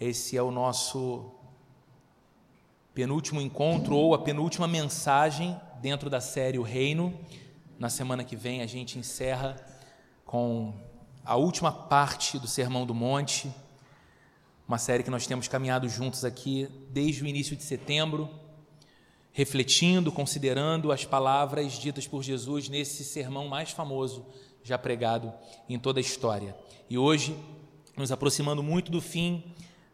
Esse 0.00 0.36
é 0.36 0.42
o 0.42 0.52
nosso 0.52 1.28
penúltimo 2.94 3.40
encontro 3.40 3.96
ou 3.96 4.14
a 4.14 4.18
penúltima 4.20 4.68
mensagem 4.68 5.60
dentro 5.82 6.08
da 6.08 6.20
série 6.20 6.56
O 6.56 6.62
Reino. 6.62 7.18
Na 7.80 7.90
semana 7.90 8.22
que 8.22 8.36
vem 8.36 8.62
a 8.62 8.66
gente 8.66 8.96
encerra 8.96 9.56
com 10.24 10.72
a 11.24 11.34
última 11.34 11.72
parte 11.72 12.38
do 12.38 12.46
Sermão 12.46 12.86
do 12.86 12.94
Monte, 12.94 13.52
uma 14.68 14.78
série 14.78 15.02
que 15.02 15.10
nós 15.10 15.26
temos 15.26 15.48
caminhado 15.48 15.88
juntos 15.88 16.24
aqui 16.24 16.68
desde 16.90 17.24
o 17.24 17.26
início 17.26 17.56
de 17.56 17.64
setembro, 17.64 18.30
refletindo, 19.32 20.12
considerando 20.12 20.92
as 20.92 21.04
palavras 21.04 21.72
ditas 21.72 22.06
por 22.06 22.22
Jesus 22.22 22.68
nesse 22.68 23.02
sermão 23.02 23.48
mais 23.48 23.72
famoso 23.72 24.24
já 24.62 24.78
pregado 24.78 25.34
em 25.68 25.76
toda 25.76 25.98
a 25.98 26.00
história. 26.00 26.56
E 26.88 26.96
hoje, 26.96 27.36
nos 27.96 28.12
aproximando 28.12 28.62
muito 28.62 28.92
do 28.92 29.00
fim, 29.00 29.42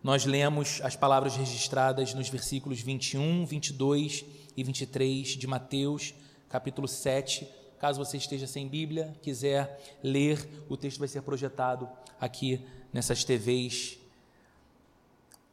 nós 0.05 0.27
lemos 0.27 0.83
as 0.83 0.95
palavras 0.95 1.35
registradas 1.35 2.13
nos 2.13 2.29
versículos 2.29 2.79
21, 2.83 3.47
22 3.47 4.23
e 4.55 4.63
23 4.63 5.29
de 5.29 5.47
Mateus, 5.47 6.13
capítulo 6.47 6.87
7. 6.87 7.49
Caso 7.79 8.05
você 8.05 8.19
esteja 8.19 8.47
sem 8.47 8.69
Bíblia, 8.69 9.17
quiser 9.23 9.99
ler, 10.03 10.47
o 10.69 10.77
texto 10.77 10.99
vai 10.99 11.09
ser 11.09 11.23
projetado 11.23 11.89
aqui 12.21 12.61
nessas 12.93 13.25
TVs. 13.25 13.97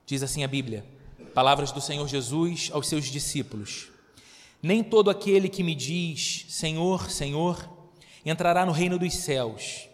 Diz 0.05 0.21
assim 0.21 0.43
a 0.43 0.49
Bíblia: 0.49 0.85
Palavras 1.33 1.71
do 1.71 1.79
Senhor 1.79 2.05
Jesus 2.05 2.69
aos 2.73 2.89
seus 2.89 3.05
discípulos: 3.05 3.87
Nem 4.61 4.83
todo 4.83 5.09
aquele 5.09 5.47
que 5.47 5.63
me 5.63 5.73
diz 5.73 6.45
Senhor, 6.49 7.09
Senhor, 7.09 7.69
entrará 8.25 8.65
no 8.65 8.73
reino 8.73 8.99
dos 8.99 9.15
céus, 9.15 9.87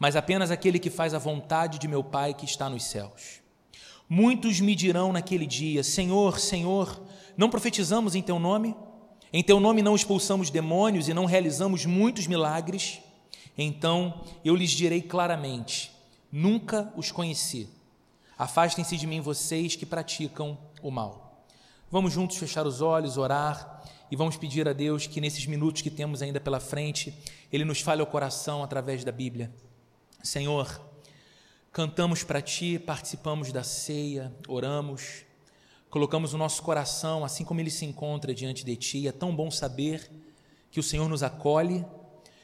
mas 0.00 0.16
apenas 0.16 0.50
aquele 0.50 0.80
que 0.80 0.90
faz 0.90 1.14
a 1.14 1.18
vontade 1.18 1.78
de 1.78 1.86
meu 1.86 2.02
Pai 2.02 2.34
que 2.34 2.44
está 2.44 2.68
nos 2.68 2.82
céus. 2.82 3.39
Muitos 4.12 4.58
me 4.58 4.74
dirão 4.74 5.12
naquele 5.12 5.46
dia: 5.46 5.84
Senhor, 5.84 6.40
Senhor, 6.40 7.00
não 7.36 7.48
profetizamos 7.48 8.16
em 8.16 8.22
teu 8.22 8.40
nome? 8.40 8.74
Em 9.32 9.40
teu 9.40 9.60
nome 9.60 9.82
não 9.82 9.94
expulsamos 9.94 10.50
demônios 10.50 11.08
e 11.08 11.14
não 11.14 11.26
realizamos 11.26 11.86
muitos 11.86 12.26
milagres? 12.26 12.98
Então 13.56 14.24
eu 14.44 14.56
lhes 14.56 14.72
direi 14.72 15.00
claramente: 15.00 15.92
Nunca 16.32 16.92
os 16.96 17.12
conheci. 17.12 17.68
Afastem-se 18.36 18.96
de 18.96 19.06
mim 19.06 19.20
vocês 19.20 19.76
que 19.76 19.86
praticam 19.86 20.58
o 20.82 20.90
mal. 20.90 21.46
Vamos 21.88 22.12
juntos 22.12 22.36
fechar 22.36 22.66
os 22.66 22.80
olhos, 22.80 23.16
orar 23.16 23.80
e 24.10 24.16
vamos 24.16 24.36
pedir 24.36 24.68
a 24.68 24.72
Deus 24.72 25.06
que 25.06 25.20
nesses 25.20 25.46
minutos 25.46 25.82
que 25.82 25.90
temos 25.90 26.20
ainda 26.20 26.40
pela 26.40 26.58
frente, 26.58 27.14
Ele 27.52 27.64
nos 27.64 27.80
fale 27.80 28.00
ao 28.00 28.08
coração 28.08 28.64
através 28.64 29.04
da 29.04 29.12
Bíblia. 29.12 29.52
Senhor, 30.20 30.80
cantamos 31.80 32.22
para 32.22 32.42
Ti, 32.42 32.78
participamos 32.78 33.50
da 33.52 33.62
ceia, 33.62 34.30
oramos, 34.46 35.24
colocamos 35.88 36.34
o 36.34 36.36
nosso 36.36 36.62
coração 36.62 37.24
assim 37.24 37.42
como 37.42 37.58
ele 37.58 37.70
se 37.70 37.86
encontra 37.86 38.34
diante 38.34 38.66
de 38.66 38.76
Ti. 38.76 39.08
É 39.08 39.12
tão 39.12 39.34
bom 39.34 39.50
saber 39.50 40.10
que 40.70 40.78
o 40.78 40.82
Senhor 40.82 41.08
nos 41.08 41.22
acolhe, 41.22 41.82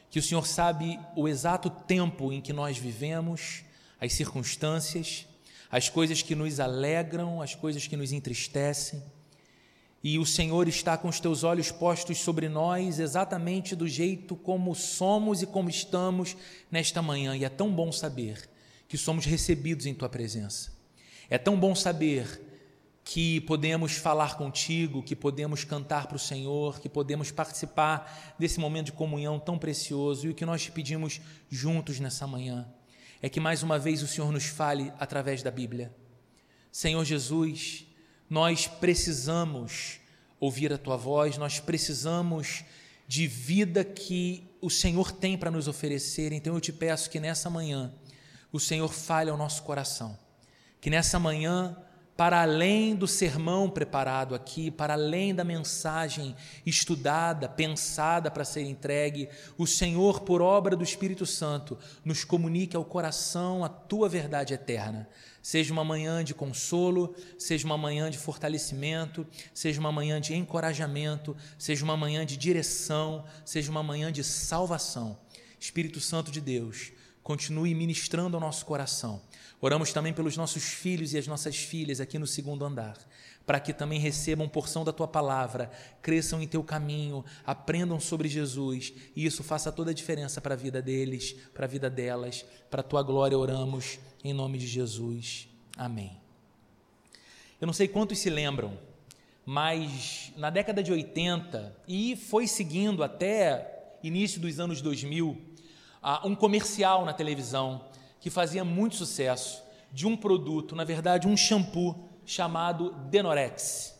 que 0.09 0.17
o 0.17 0.23
Senhor 0.23 0.47
sabe 0.47 0.99
o 1.15 1.27
exato 1.27 1.69
tempo 1.69 2.33
em 2.33 2.41
que 2.41 2.51
nós 2.51 2.79
vivemos, 2.79 3.63
as 4.01 4.13
circunstâncias, 4.13 5.27
as 5.69 5.87
coisas 5.87 6.23
que 6.23 6.33
nos 6.33 6.59
alegram, 6.59 7.39
as 7.39 7.53
coisas 7.53 7.85
que 7.85 7.95
nos 7.95 8.11
entristecem. 8.11 9.03
E 10.03 10.17
o 10.17 10.25
Senhor 10.25 10.67
está 10.67 10.97
com 10.97 11.09
os 11.09 11.19
teus 11.19 11.43
olhos 11.43 11.71
postos 11.71 12.17
sobre 12.17 12.49
nós, 12.49 12.97
exatamente 12.97 13.75
do 13.75 13.87
jeito 13.87 14.35
como 14.35 14.73
somos 14.73 15.43
e 15.43 15.45
como 15.45 15.69
estamos 15.69 16.35
nesta 16.71 17.03
manhã. 17.03 17.37
E 17.37 17.45
é 17.45 17.49
tão 17.49 17.71
bom 17.71 17.91
saber 17.91 18.56
que 18.87 18.97
somos 18.97 19.25
recebidos 19.25 19.85
em 19.85 19.93
tua 19.93 20.09
presença. 20.09 20.71
É 21.29 21.37
tão 21.37 21.59
bom 21.59 21.75
saber 21.75 22.41
que 23.03 23.39
podemos 23.41 23.93
falar 23.93 24.35
contigo, 24.35 25.01
que 25.01 25.15
podemos 25.15 25.63
cantar 25.63 26.07
para 26.07 26.17
o 26.17 26.19
Senhor, 26.19 26.79
que 26.79 26.89
podemos 26.89 27.31
participar 27.31 28.35
desse 28.37 28.59
momento 28.59 28.87
de 28.87 28.91
comunhão 28.91 29.39
tão 29.39 29.57
precioso. 29.57 30.27
E 30.27 30.29
o 30.29 30.35
que 30.35 30.45
nós 30.45 30.63
te 30.63 30.71
pedimos 30.71 31.21
juntos 31.49 32.01
nessa 32.01 32.27
manhã 32.27 32.67
é 33.21 33.29
que 33.29 33.39
mais 33.39 33.63
uma 33.63 33.79
vez 33.79 34.03
o 34.03 34.07
Senhor 34.07 34.31
nos 34.31 34.45
fale 34.45 34.91
através 34.99 35.41
da 35.41 35.49
Bíblia. 35.49 35.93
Senhor 36.69 37.03
Jesus, 37.05 37.85
nós 38.29 38.67
precisamos 38.67 39.99
ouvir 40.39 40.71
a 40.73 40.77
tua 40.77 40.97
voz, 40.97 41.37
nós 41.37 41.59
precisamos 41.59 42.65
de 43.07 43.25
vida 43.25 43.85
que 43.85 44.43
o 44.61 44.69
Senhor 44.69 45.13
tem 45.13 45.37
para 45.37 45.49
nos 45.49 45.67
oferecer. 45.67 46.33
Então 46.33 46.55
eu 46.55 46.61
te 46.61 46.73
peço 46.73 47.09
que 47.09 47.19
nessa 47.19 47.49
manhã 47.49 47.93
o 48.57 48.59
Senhor 48.59 48.91
fale 48.91 49.29
ao 49.29 49.37
nosso 49.37 49.61
coração. 49.61 50.17
Que 50.81 50.89
nessa 50.89 51.19
manhã, 51.19 51.77
para 52.15 52.41
além 52.41 52.95
do 52.95 53.07
sermão 53.07 53.69
preparado 53.69 54.33
aqui, 54.33 54.71
para 54.71 54.93
além 54.93 55.33
da 55.33 55.43
mensagem 55.43 56.35
estudada, 56.65 57.47
pensada 57.47 58.31
para 58.31 58.43
ser 58.43 58.63
entregue, 58.63 59.29
o 59.59 59.67
Senhor, 59.67 60.21
por 60.21 60.41
obra 60.41 60.75
do 60.75 60.83
Espírito 60.83 61.23
Santo, 61.23 61.77
nos 62.03 62.23
comunique 62.23 62.75
ao 62.75 62.83
coração 62.83 63.63
a 63.63 63.69
tua 63.69 64.09
verdade 64.09 64.55
eterna. 64.55 65.07
Seja 65.39 65.71
uma 65.71 65.83
manhã 65.83 66.23
de 66.23 66.33
consolo, 66.33 67.15
seja 67.37 67.63
uma 67.63 67.77
manhã 67.77 68.09
de 68.09 68.17
fortalecimento, 68.17 69.25
seja 69.53 69.79
uma 69.79 69.91
manhã 69.91 70.19
de 70.19 70.33
encorajamento, 70.33 71.37
seja 71.59 71.85
uma 71.85 71.95
manhã 71.95 72.25
de 72.25 72.35
direção, 72.35 73.23
seja 73.45 73.69
uma 73.69 73.83
manhã 73.83 74.11
de 74.11 74.23
salvação. 74.23 75.15
Espírito 75.59 75.99
Santo 75.99 76.31
de 76.31 76.41
Deus, 76.41 76.91
continue 77.27 77.75
ministrando 77.75 78.37
ao 78.37 78.41
nosso 78.41 78.65
coração. 78.65 79.21
Oramos 79.59 79.91
também 79.91 80.13
pelos 80.13 80.37
nossos 80.37 80.63
filhos 80.63 81.11
e 81.11 81.17
as 81.17 81.27
nossas 81.27 81.57
filhas 81.57 81.99
aqui 81.99 82.17
no 82.17 82.25
segundo 82.25 82.63
andar, 82.63 82.97
para 83.45 83.59
que 83.59 83.73
também 83.73 83.99
recebam 83.99 84.47
porção 84.47 84.85
da 84.85 84.93
tua 84.93 85.09
palavra, 85.09 85.69
cresçam 86.01 86.41
em 86.41 86.47
teu 86.47 86.63
caminho, 86.63 87.25
aprendam 87.45 87.99
sobre 87.99 88.29
Jesus 88.29 88.93
e 89.13 89.25
isso 89.25 89.43
faça 89.43 89.73
toda 89.73 89.91
a 89.91 89.93
diferença 89.93 90.39
para 90.39 90.53
a 90.53 90.57
vida 90.57 90.81
deles, 90.81 91.33
para 91.53 91.65
a 91.65 91.67
vida 91.67 91.89
delas. 91.89 92.45
Para 92.71 92.79
a 92.79 92.83
tua 92.83 93.03
glória 93.03 93.37
oramos 93.37 93.99
em 94.23 94.31
nome 94.33 94.57
de 94.57 94.65
Jesus. 94.65 95.49
Amém. 95.75 96.17
Eu 97.59 97.67
não 97.67 97.73
sei 97.73 97.89
quantos 97.89 98.19
se 98.19 98.29
lembram, 98.29 98.79
mas 99.45 100.31
na 100.37 100.49
década 100.49 100.81
de 100.81 100.93
80 100.93 101.75
e 101.89 102.15
foi 102.15 102.47
seguindo 102.47 103.03
até 103.03 103.97
início 104.01 104.39
dos 104.39 104.61
anos 104.61 104.79
2000, 104.81 105.46
um 106.23 106.35
comercial 106.35 107.03
na 107.03 107.13
televisão 107.13 107.81
que 108.19 108.29
fazia 108.29 108.63
muito 108.63 108.95
sucesso 108.95 109.63
de 109.91 110.07
um 110.07 110.15
produto, 110.15 110.75
na 110.75 110.83
verdade, 110.83 111.27
um 111.27 111.35
shampoo 111.35 111.95
chamado 112.25 112.91
Denorex. 113.09 113.97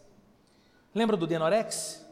Lembra 0.93 1.17
do 1.17 1.27
Denorex? 1.27 2.05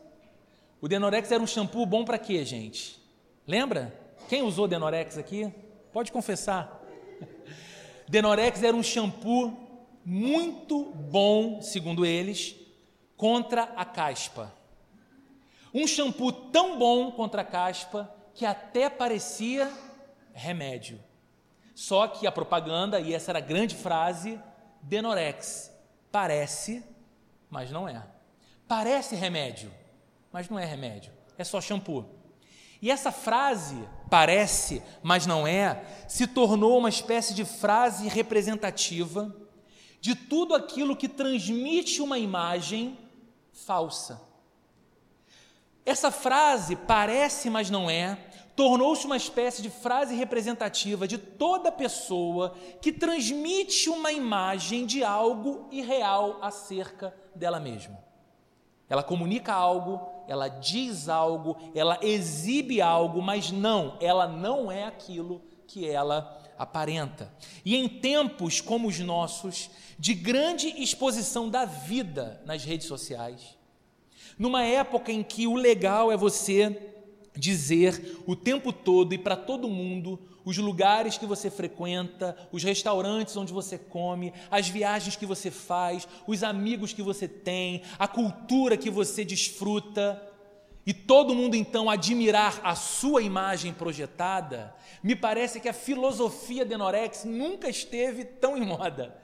O 0.82 0.88
Denorex 0.88 1.32
era 1.32 1.42
um 1.42 1.48
shampoo 1.48 1.86
bom 1.86 2.06
para 2.06 2.18
quê, 2.18 2.44
gente? 2.46 3.02
Lembra? 3.48 3.94
Quem 4.28 4.42
usou 4.42 4.68
Denorex 4.68 5.18
aqui? 5.18 5.52
Pode 5.92 6.12
confessar. 6.12 6.82
Denorex 8.08 8.64
era 8.64 8.76
um 8.76 8.84
shampoo 8.84 9.58
muito 10.04 10.86
bom, 10.86 11.62
segundo 11.62 12.06
eles, 12.06 12.56
contra 13.18 13.64
a 13.76 13.86
caspa. 13.86 14.54
Um 15.74 15.88
shampoo 15.88 16.32
tão 16.32 16.78
bom 16.78 17.12
contra 17.12 17.42
a 17.42 17.46
caspa 17.46 18.14
que 18.34 18.46
até 18.46 18.90
parecia 18.90 19.72
remédio. 20.36 21.02
Só 21.74 22.08
que 22.08 22.28
a 22.28 22.32
propaganda, 22.32 23.00
e 23.00 23.14
essa 23.14 23.32
era 23.32 23.40
a 23.40 23.42
grande 23.42 23.76
frase, 23.76 24.40
Denorex, 24.82 25.72
parece, 26.12 26.84
mas 27.50 27.72
não 27.72 27.88
é. 27.88 28.06
Parece 28.68 29.16
remédio, 29.16 29.72
mas 30.32 30.50
não 30.50 30.60
é 30.60 30.66
remédio, 30.66 31.12
é 31.38 31.44
só 31.44 31.60
shampoo. 31.60 32.06
E 32.82 32.92
essa 32.92 33.12
frase, 33.12 33.88
parece, 34.10 34.84
mas 35.02 35.26
não 35.26 35.48
é, 35.48 35.84
se 36.08 36.28
tornou 36.28 36.78
uma 36.78 36.90
espécie 36.90 37.34
de 37.34 37.44
frase 37.44 38.08
representativa 38.08 39.36
de 40.00 40.14
tudo 40.14 40.54
aquilo 40.54 40.96
que 40.96 41.10
transmite 41.10 42.02
uma 42.02 42.20
imagem 42.20 42.98
falsa. 43.52 44.22
Essa 45.86 46.12
frase, 46.12 46.76
parece, 46.76 47.50
mas 47.50 47.70
não 47.70 47.90
é, 47.90 48.18
tornou-se 48.56 49.06
uma 49.06 49.18
espécie 49.18 49.62
de 49.62 49.70
frase 49.70 50.16
representativa 50.16 51.08
de 51.08 51.18
toda 51.18 51.72
pessoa 51.72 52.56
que 52.82 52.92
transmite 52.92 53.90
uma 53.90 54.12
imagem 54.12 54.86
de 54.86 55.04
algo 55.04 55.68
irreal 55.72 56.40
acerca 56.42 57.14
dela 57.36 57.60
mesma. 57.60 58.04
Ela 58.88 59.04
comunica 59.04 59.54
algo, 59.54 60.00
ela 60.28 60.48
diz 60.48 61.10
algo, 61.10 61.58
ela 61.74 62.00
exibe 62.02 62.82
algo, 62.82 63.22
mas 63.22 63.52
não, 63.52 63.98
ela 64.00 64.28
não 64.28 64.72
é 64.72 64.86
aquilo 64.86 65.42
que 65.68 65.90
ela 65.90 66.42
aparenta. 66.58 67.34
E 67.66 67.76
em 67.76 67.90
tempos 67.90 68.62
como 68.62 68.88
os 68.88 69.00
nossos, 69.00 69.70
de 69.98 70.14
grande 70.14 70.68
exposição 70.82 71.50
da 71.50 71.66
vida 71.66 72.42
nas 72.46 72.64
redes 72.64 72.88
sociais, 72.88 73.58
numa 74.38 74.64
época 74.64 75.12
em 75.12 75.24
que 75.24 75.48
o 75.48 75.56
legal 75.56 76.12
é 76.12 76.18
você 76.18 76.95
dizer 77.36 78.22
o 78.26 78.36
tempo 78.36 78.72
todo 78.72 79.14
e 79.14 79.18
para 79.18 79.36
todo 79.36 79.70
mundo 79.70 80.20
os 80.44 80.58
lugares 80.58 81.18
que 81.18 81.26
você 81.26 81.50
frequenta, 81.50 82.38
os 82.52 82.64
restaurantes 82.64 83.36
onde 83.36 83.52
você 83.52 83.78
come, 83.78 84.32
as 84.52 84.70
viagens 84.70 85.16
que 85.16 85.26
você 85.26 85.50
faz, 85.50 86.08
os 86.28 86.44
amigos 86.44 86.94
que 86.94 87.02
você 87.02 87.28
tem, 87.28 87.82
a 87.98 88.08
cultura 88.08 88.78
que 88.78 88.90
você 88.90 89.26
desfruta, 89.26 90.22
e 90.86 90.94
todo 90.94 91.34
mundo 91.34 91.56
então 91.56 91.90
admirar 91.90 92.62
a 92.64 92.76
sua 92.76 93.24
imagem 93.24 93.74
projetada, 93.74 94.76
me 95.02 95.16
parece 95.16 95.60
que 95.60 95.68
a 95.68 95.74
filosofia 95.74 96.64
de 96.64 96.78
Norex 96.78 97.26
nunca 97.26 97.68
esteve 97.68 98.24
tão 98.24 98.56
em 98.56 98.64
moda. 98.64 99.18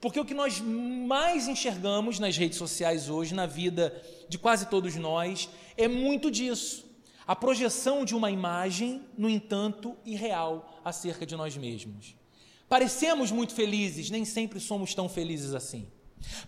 Porque 0.00 0.18
o 0.18 0.24
que 0.24 0.32
nós 0.32 0.58
mais 0.60 1.46
enxergamos 1.46 2.18
nas 2.18 2.36
redes 2.36 2.56
sociais 2.56 3.10
hoje, 3.10 3.34
na 3.34 3.46
vida 3.46 3.94
de 4.28 4.38
quase 4.38 4.66
todos 4.66 4.96
nós, 4.96 5.50
é 5.76 5.86
muito 5.86 6.30
disso. 6.30 6.90
A 7.32 7.34
projeção 7.34 8.04
de 8.04 8.14
uma 8.14 8.30
imagem, 8.30 9.00
no 9.16 9.26
entanto, 9.26 9.96
irreal 10.04 10.78
acerca 10.84 11.24
de 11.24 11.34
nós 11.34 11.56
mesmos. 11.56 12.14
Parecemos 12.68 13.32
muito 13.32 13.54
felizes, 13.54 14.10
nem 14.10 14.22
sempre 14.22 14.60
somos 14.60 14.94
tão 14.94 15.08
felizes 15.08 15.54
assim. 15.54 15.88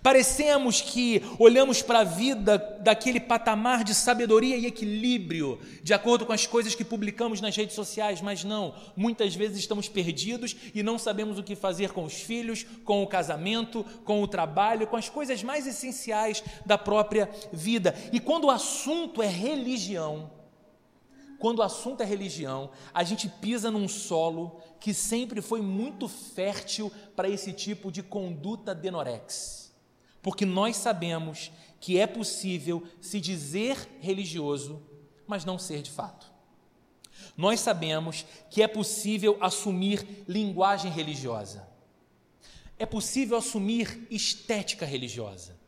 Parecemos 0.02 0.82
que 0.82 1.22
olhamos 1.38 1.80
para 1.80 2.00
a 2.00 2.04
vida 2.04 2.58
daquele 2.82 3.18
patamar 3.18 3.82
de 3.82 3.94
sabedoria 3.94 4.58
e 4.58 4.66
equilíbrio, 4.66 5.58
de 5.82 5.94
acordo 5.94 6.26
com 6.26 6.34
as 6.34 6.46
coisas 6.46 6.74
que 6.74 6.84
publicamos 6.84 7.40
nas 7.40 7.56
redes 7.56 7.74
sociais, 7.74 8.20
mas 8.20 8.44
não. 8.44 8.74
Muitas 8.94 9.34
vezes 9.34 9.60
estamos 9.60 9.88
perdidos 9.88 10.54
e 10.74 10.82
não 10.82 10.98
sabemos 10.98 11.38
o 11.38 11.42
que 11.42 11.56
fazer 11.56 11.92
com 11.92 12.04
os 12.04 12.12
filhos, 12.12 12.66
com 12.84 13.02
o 13.02 13.06
casamento, 13.06 13.86
com 14.04 14.22
o 14.22 14.28
trabalho, 14.28 14.86
com 14.86 14.98
as 14.98 15.08
coisas 15.08 15.42
mais 15.42 15.66
essenciais 15.66 16.44
da 16.66 16.76
própria 16.76 17.30
vida. 17.50 17.94
E 18.12 18.20
quando 18.20 18.44
o 18.44 18.50
assunto 18.50 19.22
é 19.22 19.26
religião, 19.26 20.33
quando 21.44 21.58
o 21.58 21.62
assunto 21.62 22.00
é 22.00 22.06
religião, 22.06 22.70
a 22.94 23.04
gente 23.04 23.28
pisa 23.28 23.70
num 23.70 23.86
solo 23.86 24.62
que 24.80 24.94
sempre 24.94 25.42
foi 25.42 25.60
muito 25.60 26.08
fértil 26.08 26.90
para 27.14 27.28
esse 27.28 27.52
tipo 27.52 27.92
de 27.92 28.02
conduta 28.02 28.74
denorex 28.74 29.64
porque 30.24 30.46
nós 30.46 30.78
sabemos 30.78 31.52
que 31.78 31.98
é 31.98 32.06
possível 32.06 32.82
se 32.98 33.20
dizer 33.20 33.76
religioso, 34.00 34.82
mas 35.26 35.44
não 35.44 35.58
ser 35.58 35.82
de 35.82 35.90
fato. 35.90 36.32
Nós 37.36 37.60
sabemos 37.60 38.24
que 38.48 38.62
é 38.62 38.66
possível 38.66 39.36
assumir 39.38 40.24
linguagem 40.26 40.90
religiosa. 40.90 41.68
É 42.78 42.86
possível 42.86 43.36
assumir 43.36 44.06
estética 44.10 44.86
religiosa. 44.86 45.58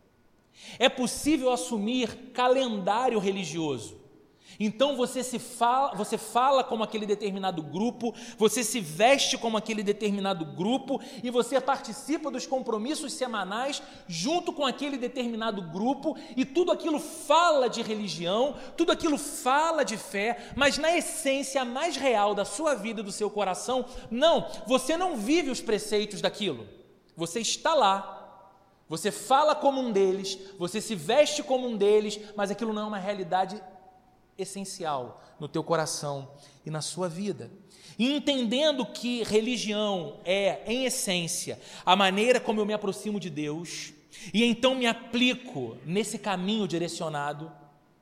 É 0.79 0.89
possível 0.89 1.53
assumir 1.53 2.33
calendário 2.33 3.19
religioso. 3.19 4.06
Então 4.59 4.97
você 4.97 5.23
se 5.23 5.39
fala, 5.39 5.95
você 5.95 6.17
fala 6.17 6.65
como 6.65 6.83
aquele 6.83 7.05
determinado 7.05 7.63
grupo, 7.63 8.15
você 8.39 8.65
se 8.65 8.81
veste 8.81 9.37
como 9.37 9.57
aquele 9.57 9.83
determinado 9.83 10.45
grupo 10.45 11.01
e 11.23 11.31
você 11.31 11.61
participa 11.61 12.31
dos 12.31 12.47
compromissos 12.47 13.13
semanais 13.13 13.83
junto 14.09 14.53
com 14.53 14.65
aquele 14.65 14.97
determinado 14.97 15.61
grupo 15.61 16.17
e 16.37 16.45
tudo 16.45 16.73
aquilo 16.73 16.99
fala 16.99 17.69
de 17.69 17.83
religião, 17.83 18.57
tudo 18.77 18.93
aquilo 18.93 19.19
fala 19.19 19.85
de 19.85 19.97
fé, 19.97 20.51
mas 20.57 20.79
na 20.79 20.97
essência 20.97 21.65
mais 21.65 21.97
real 21.97 22.35
da 22.35 22.45
sua 22.45 22.75
vida 22.75 23.01
e 23.01 23.05
do 23.05 23.13
seu 23.13 23.29
coração, 23.29 23.85
não, 24.11 24.49
você 24.67 24.97
não 24.97 25.17
vive 25.17 25.51
os 25.51 25.61
preceitos 25.61 26.21
daquilo. 26.21 26.67
Você 27.17 27.41
está 27.41 27.75
lá, 27.75 28.17
você 28.89 29.11
fala 29.11 29.55
como 29.55 29.81
um 29.81 29.91
deles, 29.91 30.39
você 30.59 30.81
se 30.81 30.95
veste 30.95 31.43
como 31.43 31.67
um 31.67 31.77
deles, 31.77 32.21
mas 32.37 32.51
aquilo 32.51 32.73
não 32.73 32.83
é 32.83 32.87
uma 32.87 32.99
realidade 32.99 33.61
essencial 34.39 35.23
no 35.39 35.49
teu 35.49 35.63
coração 35.63 36.29
e 36.65 36.71
na 36.71 36.81
sua 36.81 37.09
vida. 37.09 37.51
E 37.99 38.13
entendendo 38.13 38.85
que 38.85 39.23
religião 39.23 40.19
é, 40.25 40.61
em 40.67 40.85
essência, 40.85 41.59
a 41.85 41.97
maneira 41.97 42.39
como 42.39 42.61
eu 42.61 42.67
me 42.67 42.75
aproximo 42.75 43.19
de 43.19 43.31
Deus, 43.31 43.93
e 44.33 44.45
então 44.45 44.75
me 44.75 44.87
aplico 44.87 45.77
nesse 45.85 46.19
caminho 46.19 46.69
direcionado 46.69 47.51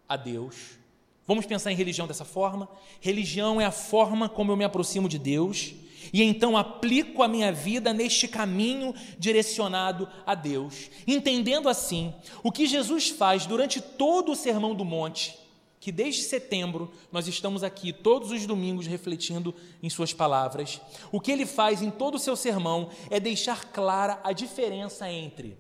a 0.09 0.17
Deus. 0.17 0.79
Vamos 1.27 1.47
pensar 1.47 1.71
em 1.73 1.77
religião 1.77 2.07
dessa 2.07 2.25
forma? 2.25 2.69
Religião 3.01 3.61
é 3.61 3.65
a 3.65 3.71
forma 3.71 4.29
como 4.29 4.53
eu 4.53 4.57
me 4.57 4.65
aproximo 4.65 5.09
de 5.09 5.19
Deus, 5.19 5.75
e 6.13 6.23
então 6.23 6.57
aplico 6.57 7.23
a 7.23 7.29
minha 7.29 7.53
vida 7.53 7.93
neste 7.93 8.29
caminho 8.29 8.95
direcionado 9.19 10.09
a 10.27 10.35
Deus, 10.35 10.91
entendendo 11.07 11.69
assim 11.69 12.13
o 12.43 12.53
que 12.53 12.67
Jesus 12.67 13.09
faz 13.09 13.47
durante 13.47 13.81
todo 13.81 14.33
o 14.33 14.37
Sermão 14.37 14.75
do 14.75 14.85
Monte 14.85 15.44
que 15.85 15.93
desde 15.93 16.23
setembro 16.23 16.91
nós 17.13 17.29
estamos 17.29 17.63
aqui 17.63 17.93
todos 17.93 18.31
os 18.31 18.47
domingos 18.47 18.87
refletindo 18.87 19.55
em 19.83 19.91
Suas 19.91 20.15
palavras. 20.15 20.81
O 21.13 21.21
que 21.21 21.31
ele 21.31 21.45
faz 21.45 21.83
em 21.83 21.91
todo 21.91 22.15
o 22.15 22.19
seu 22.19 22.37
sermão 22.37 22.89
é 23.11 23.21
deixar 23.21 23.67
clara 23.67 24.19
a 24.25 24.33
diferença 24.33 25.13
entre 25.13 25.59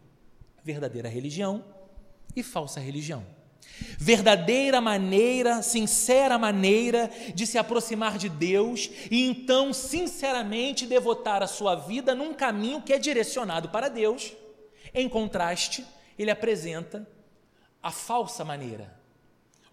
verdadeira 0.62 1.10
religião 1.10 1.62
e 2.34 2.42
falsa 2.42 2.80
religião. 2.80 3.22
Verdadeira 3.98 4.80
maneira, 4.80 5.60
sincera 5.60 6.38
maneira 6.38 7.10
de 7.34 7.46
se 7.46 7.58
aproximar 7.58 8.16
de 8.16 8.30
Deus 8.30 8.88
e 9.10 9.26
então, 9.26 9.74
sinceramente, 9.74 10.86
devotar 10.86 11.42
a 11.42 11.46
sua 11.46 11.74
vida 11.74 12.14
num 12.14 12.32
caminho 12.32 12.80
que 12.80 12.94
é 12.94 12.98
direcionado 12.98 13.68
para 13.68 13.90
Deus. 13.90 14.32
Em 14.94 15.06
contraste, 15.06 15.84
ele 16.18 16.30
apresenta 16.30 17.06
a 17.82 17.90
falsa 17.90 18.42
maneira, 18.42 19.03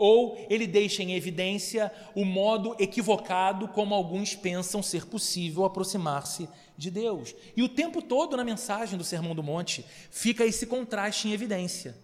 ou 0.01 0.35
ele 0.49 0.65
deixa 0.65 1.03
em 1.03 1.13
evidência 1.13 1.91
o 2.15 2.25
modo 2.25 2.75
equivocado 2.79 3.67
como 3.67 3.93
alguns 3.93 4.33
pensam 4.33 4.81
ser 4.81 5.05
possível 5.05 5.63
aproximar-se 5.63 6.49
de 6.75 6.89
Deus. 6.89 7.35
E 7.55 7.61
o 7.61 7.69
tempo 7.69 8.01
todo 8.01 8.35
na 8.35 8.43
mensagem 8.43 8.97
do 8.97 9.03
Sermão 9.03 9.35
do 9.35 9.43
Monte 9.43 9.85
fica 10.09 10.43
esse 10.43 10.65
contraste 10.65 11.27
em 11.27 11.33
evidência. 11.33 11.95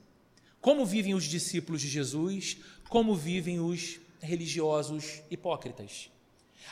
Como 0.62 0.86
vivem 0.86 1.16
os 1.16 1.24
discípulos 1.24 1.82
de 1.82 1.88
Jesus, 1.88 2.58
como 2.88 3.16
vivem 3.16 3.60
os 3.60 4.00
religiosos 4.22 5.24
hipócritas. 5.32 6.12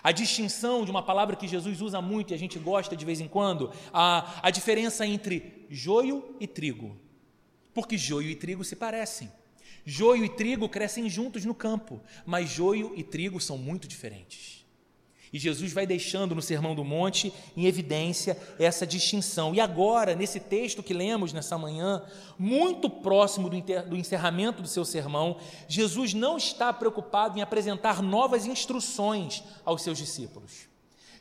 A 0.03 0.11
distinção 0.11 0.85
de 0.85 0.91
uma 0.91 1.01
palavra 1.01 1.35
que 1.35 1.47
Jesus 1.47 1.81
usa 1.81 1.99
muito 2.03 2.33
e 2.33 2.35
a 2.35 2.37
gente 2.37 2.59
gosta 2.59 2.95
de 2.95 3.03
vez 3.03 3.19
em 3.19 3.27
quando, 3.27 3.71
a, 3.91 4.47
a 4.47 4.51
diferença 4.51 5.07
entre 5.07 5.65
joio 5.71 6.35
e 6.39 6.45
trigo. 6.45 6.95
Porque 7.73 7.97
joio 7.97 8.29
e 8.29 8.35
trigo 8.35 8.63
se 8.63 8.75
parecem. 8.75 9.27
Joio 9.85 10.25
e 10.25 10.29
trigo 10.29 10.67
crescem 10.67 11.07
juntos 11.07 11.45
no 11.45 11.53
campo, 11.53 12.01
mas 12.25 12.49
joio 12.49 12.93
e 12.95 13.03
trigo 13.03 13.39
são 13.39 13.57
muito 13.57 13.87
diferentes. 13.87 14.65
E 15.31 15.37
Jesus 15.37 15.73
vai 15.73 15.85
deixando 15.85 16.33
no 16.33 16.41
Sermão 16.41 16.73
do 16.73 16.83
Monte 16.83 17.33
em 17.57 17.65
evidência 17.65 18.37
essa 18.57 18.87
distinção. 18.87 19.53
E 19.53 19.59
agora, 19.59 20.15
nesse 20.15 20.39
texto 20.39 20.81
que 20.81 20.93
lemos 20.93 21.33
nessa 21.33 21.57
manhã, 21.57 22.01
muito 22.39 22.89
próximo 22.89 23.49
do 23.49 23.97
encerramento 23.97 24.61
do 24.61 24.67
seu 24.67 24.85
sermão, 24.85 25.37
Jesus 25.67 26.13
não 26.13 26.37
está 26.37 26.71
preocupado 26.71 27.37
em 27.37 27.41
apresentar 27.41 28.01
novas 28.01 28.45
instruções 28.45 29.43
aos 29.65 29.81
seus 29.81 29.97
discípulos. 29.97 30.69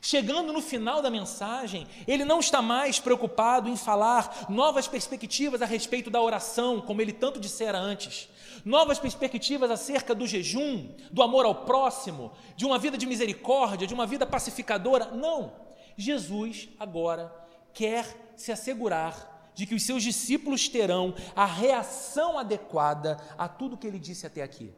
Chegando 0.01 0.53
no 0.53 0.61
final 0.61 1.01
da 1.01 1.09
mensagem, 1.09 1.87
ele 2.07 2.23
não 2.23 2.39
está 2.39 2.61
mais 2.61 2.99
preocupado 2.99 3.67
em 3.67 3.75
falar 3.75 4.45
novas 4.47 4.87
perspectivas 4.87 5.61
a 5.61 5.65
respeito 5.65 6.09
da 6.09 6.21
oração, 6.21 6.79
como 6.79 7.01
ele 7.01 7.11
tanto 7.11 7.39
dissera 7.39 7.79
antes, 7.79 8.29
novas 8.65 8.97
perspectivas 8.97 9.69
acerca 9.69 10.15
do 10.15 10.25
jejum, 10.25 10.89
do 11.11 11.21
amor 11.21 11.45
ao 11.45 11.63
próximo, 11.63 12.31
de 12.57 12.65
uma 12.65 12.79
vida 12.79 12.97
de 12.97 13.05
misericórdia, 13.05 13.85
de 13.85 13.93
uma 13.93 14.07
vida 14.07 14.25
pacificadora. 14.25 15.11
Não. 15.11 15.53
Jesus 15.95 16.67
agora 16.79 17.33
quer 17.73 18.33
se 18.35 18.51
assegurar 18.51 19.51
de 19.53 19.65
que 19.65 19.75
os 19.75 19.83
seus 19.83 20.03
discípulos 20.03 20.67
terão 20.67 21.13
a 21.35 21.45
reação 21.45 22.37
adequada 22.37 23.17
a 23.37 23.47
tudo 23.47 23.77
que 23.77 23.87
ele 23.87 23.99
disse 23.99 24.25
até 24.25 24.41
aqui. 24.41 24.73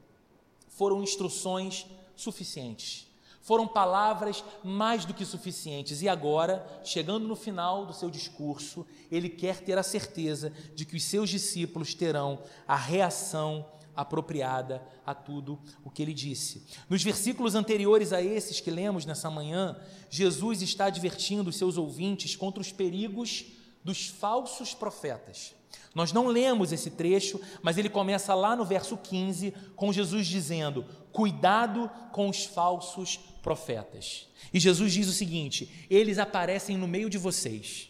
Foram 0.67 1.01
instruções 1.01 1.87
suficientes 2.15 3.07
foram 3.47 3.65
palavras 3.65 4.43
mais 4.61 5.05
do 5.05 5.13
que 5.13 5.23
suficientes. 5.23 6.01
E 6.01 6.09
agora, 6.09 6.67
chegando 6.83 7.25
no 7.25 7.35
final 7.35 7.85
do 7.85 7.93
seu 7.93 8.09
discurso, 8.09 8.85
ele 9.09 9.29
quer 9.29 9.61
ter 9.61 9.77
a 9.77 9.83
certeza 9.83 10.51
de 10.75 10.83
que 10.83 10.97
os 10.97 11.03
seus 11.05 11.29
discípulos 11.29 11.93
terão 11.93 12.39
a 12.67 12.75
reação 12.75 13.65
apropriada 13.97 14.81
a 15.05 15.13
tudo 15.13 15.59
o 15.83 15.89
que 15.89 16.01
ele 16.01 16.13
disse. 16.13 16.65
Nos 16.89 17.03
versículos 17.03 17.55
anteriores 17.55 18.13
a 18.13 18.21
esses 18.21 18.61
que 18.61 18.71
lemos 18.71 19.05
nessa 19.05 19.29
manhã, 19.29 19.75
Jesus 20.09 20.61
está 20.61 20.85
advertindo 20.85 21.51
seus 21.51 21.77
ouvintes 21.77 22.35
contra 22.35 22.61
os 22.61 22.71
perigos 22.71 23.45
dos 23.83 24.07
falsos 24.07 24.73
profetas. 24.73 25.53
Nós 25.95 26.13
não 26.13 26.27
lemos 26.27 26.71
esse 26.71 26.91
trecho, 26.91 27.41
mas 27.61 27.77
ele 27.77 27.89
começa 27.89 28.35
lá 28.35 28.55
no 28.55 28.63
verso 28.63 28.95
15, 28.95 29.53
com 29.75 29.91
Jesus 29.91 30.27
dizendo: 30.27 30.85
Cuidado 31.11 31.89
com 32.11 32.29
os 32.29 32.45
falsos 32.45 33.17
profetas. 33.41 34.27
E 34.53 34.59
Jesus 34.59 34.93
diz 34.93 35.07
o 35.07 35.13
seguinte: 35.13 35.87
Eles 35.89 36.19
aparecem 36.19 36.77
no 36.77 36.87
meio 36.87 37.09
de 37.09 37.17
vocês, 37.17 37.89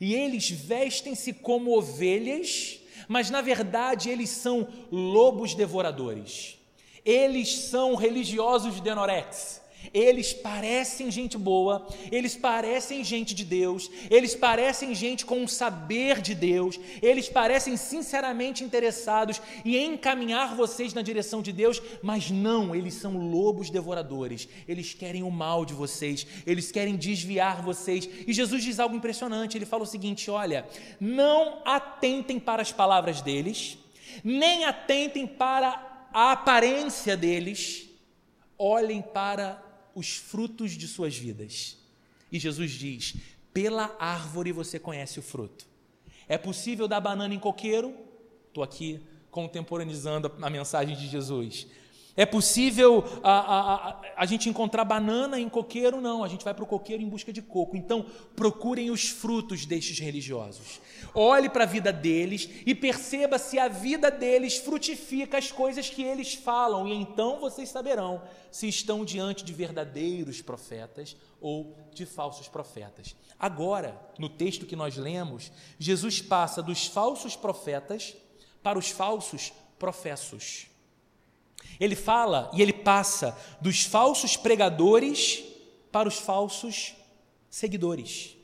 e 0.00 0.14
eles 0.14 0.50
vestem-se 0.50 1.32
como 1.34 1.76
ovelhas, 1.76 2.80
mas 3.08 3.30
na 3.30 3.40
verdade 3.40 4.10
eles 4.10 4.30
são 4.30 4.68
lobos 4.90 5.54
devoradores. 5.54 6.58
Eles 7.04 7.56
são 7.56 7.94
religiosos 7.94 8.74
de 8.74 8.82
Denorex. 8.82 9.60
Eles 9.92 10.32
parecem 10.32 11.10
gente 11.10 11.38
boa, 11.38 11.86
eles 12.10 12.36
parecem 12.36 13.04
gente 13.04 13.34
de 13.34 13.44
Deus, 13.44 13.90
eles 14.10 14.34
parecem 14.34 14.94
gente 14.94 15.24
com 15.24 15.38
um 15.40 15.48
saber 15.48 16.20
de 16.20 16.34
Deus, 16.34 16.78
eles 17.00 17.28
parecem 17.28 17.76
sinceramente 17.76 18.64
interessados 18.64 19.40
em 19.64 19.94
encaminhar 19.94 20.54
vocês 20.56 20.92
na 20.92 21.02
direção 21.02 21.40
de 21.40 21.52
Deus, 21.52 21.80
mas 22.02 22.30
não, 22.30 22.74
eles 22.74 22.94
são 22.94 23.16
lobos 23.16 23.70
devoradores, 23.70 24.48
eles 24.66 24.94
querem 24.94 25.22
o 25.22 25.30
mal 25.30 25.64
de 25.64 25.74
vocês, 25.74 26.26
eles 26.46 26.72
querem 26.72 26.96
desviar 26.96 27.62
vocês. 27.62 28.08
E 28.26 28.32
Jesus 28.32 28.62
diz 28.62 28.80
algo 28.80 28.96
impressionante: 28.96 29.56
ele 29.56 29.66
fala 29.66 29.84
o 29.84 29.86
seguinte: 29.86 30.30
olha, 30.30 30.66
não 31.00 31.62
atentem 31.64 32.38
para 32.38 32.62
as 32.62 32.72
palavras 32.72 33.20
deles, 33.20 33.78
nem 34.22 34.64
atentem 34.64 35.26
para 35.26 36.08
a 36.12 36.32
aparência 36.32 37.16
deles, 37.16 37.88
olhem 38.58 39.02
para 39.02 39.65
os 39.96 40.16
frutos 40.16 40.72
de 40.72 40.86
suas 40.86 41.16
vidas. 41.16 41.78
E 42.30 42.38
Jesus 42.38 42.70
diz: 42.70 43.16
pela 43.52 43.96
árvore 43.98 44.52
você 44.52 44.78
conhece 44.78 45.18
o 45.18 45.22
fruto. 45.22 45.66
É 46.28 46.36
possível 46.36 46.86
dar 46.86 47.00
banana 47.00 47.34
em 47.34 47.38
coqueiro? 47.38 47.94
Estou 48.48 48.62
aqui 48.62 49.00
contemporaneizando 49.30 50.30
a 50.42 50.50
mensagem 50.50 50.94
de 50.94 51.08
Jesus. 51.08 51.66
É 52.16 52.24
possível 52.24 53.04
a, 53.22 53.30
a, 53.30 53.74
a, 53.74 54.00
a, 54.16 54.26
gente 54.26 54.48
encontrar 54.48 54.86
banana 54.86 55.38
em 55.38 55.50
coqueiro? 55.50 56.00
Não, 56.00 56.24
a 56.24 56.28
gente 56.28 56.44
vai 56.44 56.54
para 56.54 56.64
o 56.64 56.66
coqueiro 56.66 57.02
em 57.02 57.08
busca 57.08 57.30
de 57.30 57.42
coco. 57.42 57.76
Então, 57.76 58.06
procurem 58.34 58.90
os 58.90 59.10
frutos 59.10 59.66
destes 59.66 59.98
religiosos. 59.98 60.80
Olhe 61.14 61.50
para 61.50 61.64
a 61.64 61.66
vida 61.66 61.92
deles 61.92 62.48
e 62.64 62.74
perceba 62.74 63.38
se 63.38 63.58
a 63.58 63.68
vida 63.68 64.10
deles 64.10 64.56
frutifica 64.56 65.36
as 65.36 65.52
coisas 65.52 65.90
que 65.90 66.02
eles 66.02 66.32
falam, 66.32 66.88
e 66.88 66.94
então 66.94 67.38
vocês 67.38 67.68
saberão 67.68 68.22
se 68.50 68.66
estão 68.66 69.04
diante 69.04 69.44
de 69.44 69.52
verdadeiros 69.52 70.40
profetas 70.40 71.14
ou 71.38 71.76
de 71.92 72.06
falsos 72.06 72.48
profetas. 72.48 73.14
Agora, 73.38 74.00
no 74.18 74.30
texto 74.30 74.64
que 74.64 74.74
nós 74.74 74.96
lemos, 74.96 75.52
Jesus 75.78 76.22
passa 76.22 76.62
dos 76.62 76.86
falsos 76.86 77.36
profetas 77.36 78.16
para 78.62 78.78
os 78.78 78.88
falsos 78.88 79.52
professos. 79.78 80.68
Ele 81.78 81.94
fala 81.94 82.50
e 82.54 82.62
ele 82.62 82.72
passa 82.72 83.36
dos 83.60 83.84
falsos 83.84 84.36
pregadores 84.36 85.44
para 85.90 86.08
os 86.08 86.16
falsos 86.18 86.94
seguidores. 87.48 88.36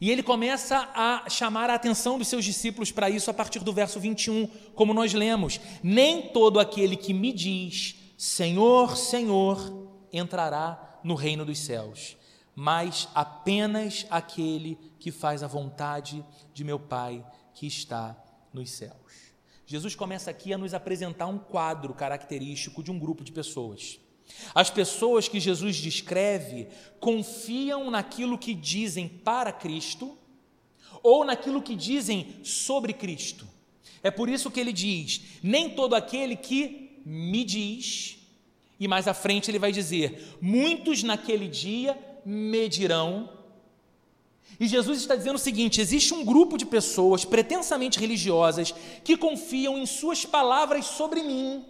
E 0.00 0.10
ele 0.10 0.22
começa 0.22 0.90
a 0.94 1.28
chamar 1.30 1.70
a 1.70 1.74
atenção 1.74 2.18
dos 2.18 2.28
seus 2.28 2.44
discípulos 2.44 2.92
para 2.92 3.08
isso 3.08 3.30
a 3.30 3.34
partir 3.34 3.60
do 3.60 3.72
verso 3.72 3.98
21, 3.98 4.46
como 4.74 4.92
nós 4.92 5.14
lemos: 5.14 5.58
Nem 5.82 6.28
todo 6.28 6.60
aquele 6.60 6.96
que 6.96 7.14
me 7.14 7.32
diz 7.32 7.96
Senhor, 8.16 8.96
Senhor 8.96 9.90
entrará 10.12 11.00
no 11.02 11.14
reino 11.14 11.44
dos 11.44 11.58
céus, 11.58 12.16
mas 12.54 13.08
apenas 13.14 14.06
aquele 14.10 14.78
que 14.98 15.10
faz 15.10 15.42
a 15.42 15.46
vontade 15.46 16.24
de 16.52 16.62
meu 16.62 16.78
Pai 16.78 17.24
que 17.54 17.66
está 17.66 18.16
nos 18.52 18.70
céus. 18.70 19.25
Jesus 19.66 19.96
começa 19.96 20.30
aqui 20.30 20.52
a 20.52 20.58
nos 20.58 20.72
apresentar 20.72 21.26
um 21.26 21.38
quadro 21.38 21.92
característico 21.92 22.82
de 22.84 22.92
um 22.92 22.98
grupo 22.98 23.24
de 23.24 23.32
pessoas. 23.32 23.98
As 24.54 24.70
pessoas 24.70 25.28
que 25.28 25.40
Jesus 25.40 25.76
descreve 25.76 26.68
confiam 27.00 27.90
naquilo 27.90 28.38
que 28.38 28.54
dizem 28.54 29.08
para 29.08 29.52
Cristo 29.52 30.16
ou 31.02 31.24
naquilo 31.24 31.60
que 31.60 31.74
dizem 31.74 32.40
sobre 32.44 32.92
Cristo. 32.92 33.46
É 34.02 34.10
por 34.10 34.28
isso 34.28 34.50
que 34.50 34.60
ele 34.60 34.72
diz: 34.72 35.40
nem 35.42 35.70
todo 35.70 35.94
aquele 35.94 36.36
que 36.36 37.00
me 37.04 37.44
diz, 37.44 38.18
e 38.78 38.86
mais 38.86 39.08
à 39.08 39.14
frente 39.14 39.50
ele 39.50 39.58
vai 39.58 39.72
dizer: 39.72 40.36
muitos 40.40 41.02
naquele 41.02 41.48
dia 41.48 41.98
me 42.24 42.68
dirão, 42.68 43.35
e 44.58 44.66
Jesus 44.66 44.98
está 44.98 45.14
dizendo 45.14 45.36
o 45.36 45.40
seguinte: 45.40 45.80
existe 45.80 46.14
um 46.14 46.24
grupo 46.24 46.56
de 46.56 46.64
pessoas 46.64 47.24
pretensamente 47.24 47.98
religiosas 47.98 48.74
que 49.04 49.16
confiam 49.16 49.76
em 49.76 49.86
suas 49.86 50.24
palavras 50.24 50.86
sobre 50.86 51.22
mim, 51.22 51.64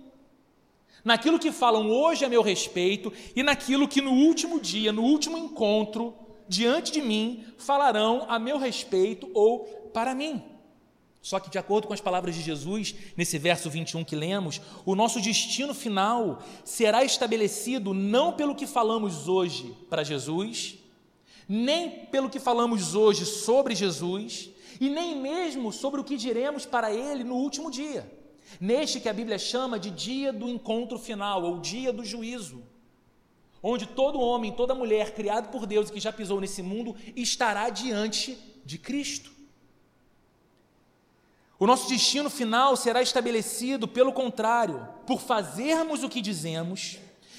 naquilo 1.04 1.38
que 1.38 1.52
falam 1.52 1.90
hoje 1.90 2.24
a 2.24 2.28
meu 2.28 2.42
respeito 2.42 3.12
e 3.34 3.42
naquilo 3.42 3.88
que 3.88 4.00
no 4.00 4.12
último 4.12 4.60
dia, 4.60 4.92
no 4.92 5.02
último 5.02 5.36
encontro, 5.36 6.14
diante 6.48 6.92
de 6.92 7.02
mim, 7.02 7.44
falarão 7.58 8.24
a 8.28 8.38
meu 8.38 8.58
respeito 8.58 9.28
ou 9.34 9.64
para 9.92 10.14
mim. 10.14 10.42
Só 11.20 11.40
que, 11.40 11.50
de 11.50 11.58
acordo 11.58 11.88
com 11.88 11.92
as 11.92 12.00
palavras 12.00 12.36
de 12.36 12.40
Jesus, 12.40 12.94
nesse 13.16 13.36
verso 13.36 13.68
21 13.68 14.04
que 14.04 14.14
lemos, 14.14 14.60
o 14.84 14.94
nosso 14.94 15.20
destino 15.20 15.74
final 15.74 16.40
será 16.64 17.02
estabelecido 17.02 17.92
não 17.92 18.32
pelo 18.34 18.54
que 18.54 18.64
falamos 18.64 19.26
hoje 19.26 19.74
para 19.90 20.04
Jesus, 20.04 20.78
nem 21.48 22.06
pelo 22.06 22.30
que 22.30 22.40
falamos 22.40 22.94
hoje 22.94 23.24
sobre 23.24 23.74
Jesus, 23.74 24.50
e 24.80 24.90
nem 24.90 25.16
mesmo 25.16 25.72
sobre 25.72 26.00
o 26.00 26.04
que 26.04 26.16
diremos 26.16 26.66
para 26.66 26.92
Ele 26.92 27.24
no 27.24 27.36
último 27.36 27.70
dia, 27.70 28.10
neste 28.60 29.00
que 29.00 29.08
a 29.08 29.12
Bíblia 29.12 29.38
chama 29.38 29.78
de 29.78 29.90
dia 29.90 30.32
do 30.32 30.48
encontro 30.48 30.98
final, 30.98 31.42
ou 31.42 31.60
dia 31.60 31.92
do 31.92 32.04
juízo, 32.04 32.62
onde 33.62 33.86
todo 33.86 34.20
homem, 34.20 34.52
toda 34.52 34.74
mulher 34.74 35.14
criado 35.14 35.50
por 35.50 35.66
Deus 35.66 35.88
e 35.88 35.92
que 35.92 36.00
já 36.00 36.12
pisou 36.12 36.40
nesse 36.40 36.62
mundo 36.62 36.94
estará 37.14 37.70
diante 37.70 38.38
de 38.64 38.78
Cristo. 38.78 39.30
O 41.58 41.66
nosso 41.66 41.88
destino 41.88 42.28
final 42.28 42.76
será 42.76 43.00
estabelecido, 43.00 43.88
pelo 43.88 44.12
contrário, 44.12 44.86
por 45.06 45.20
fazermos 45.20 46.02
o 46.02 46.08
que 46.08 46.20
dizemos 46.20 46.98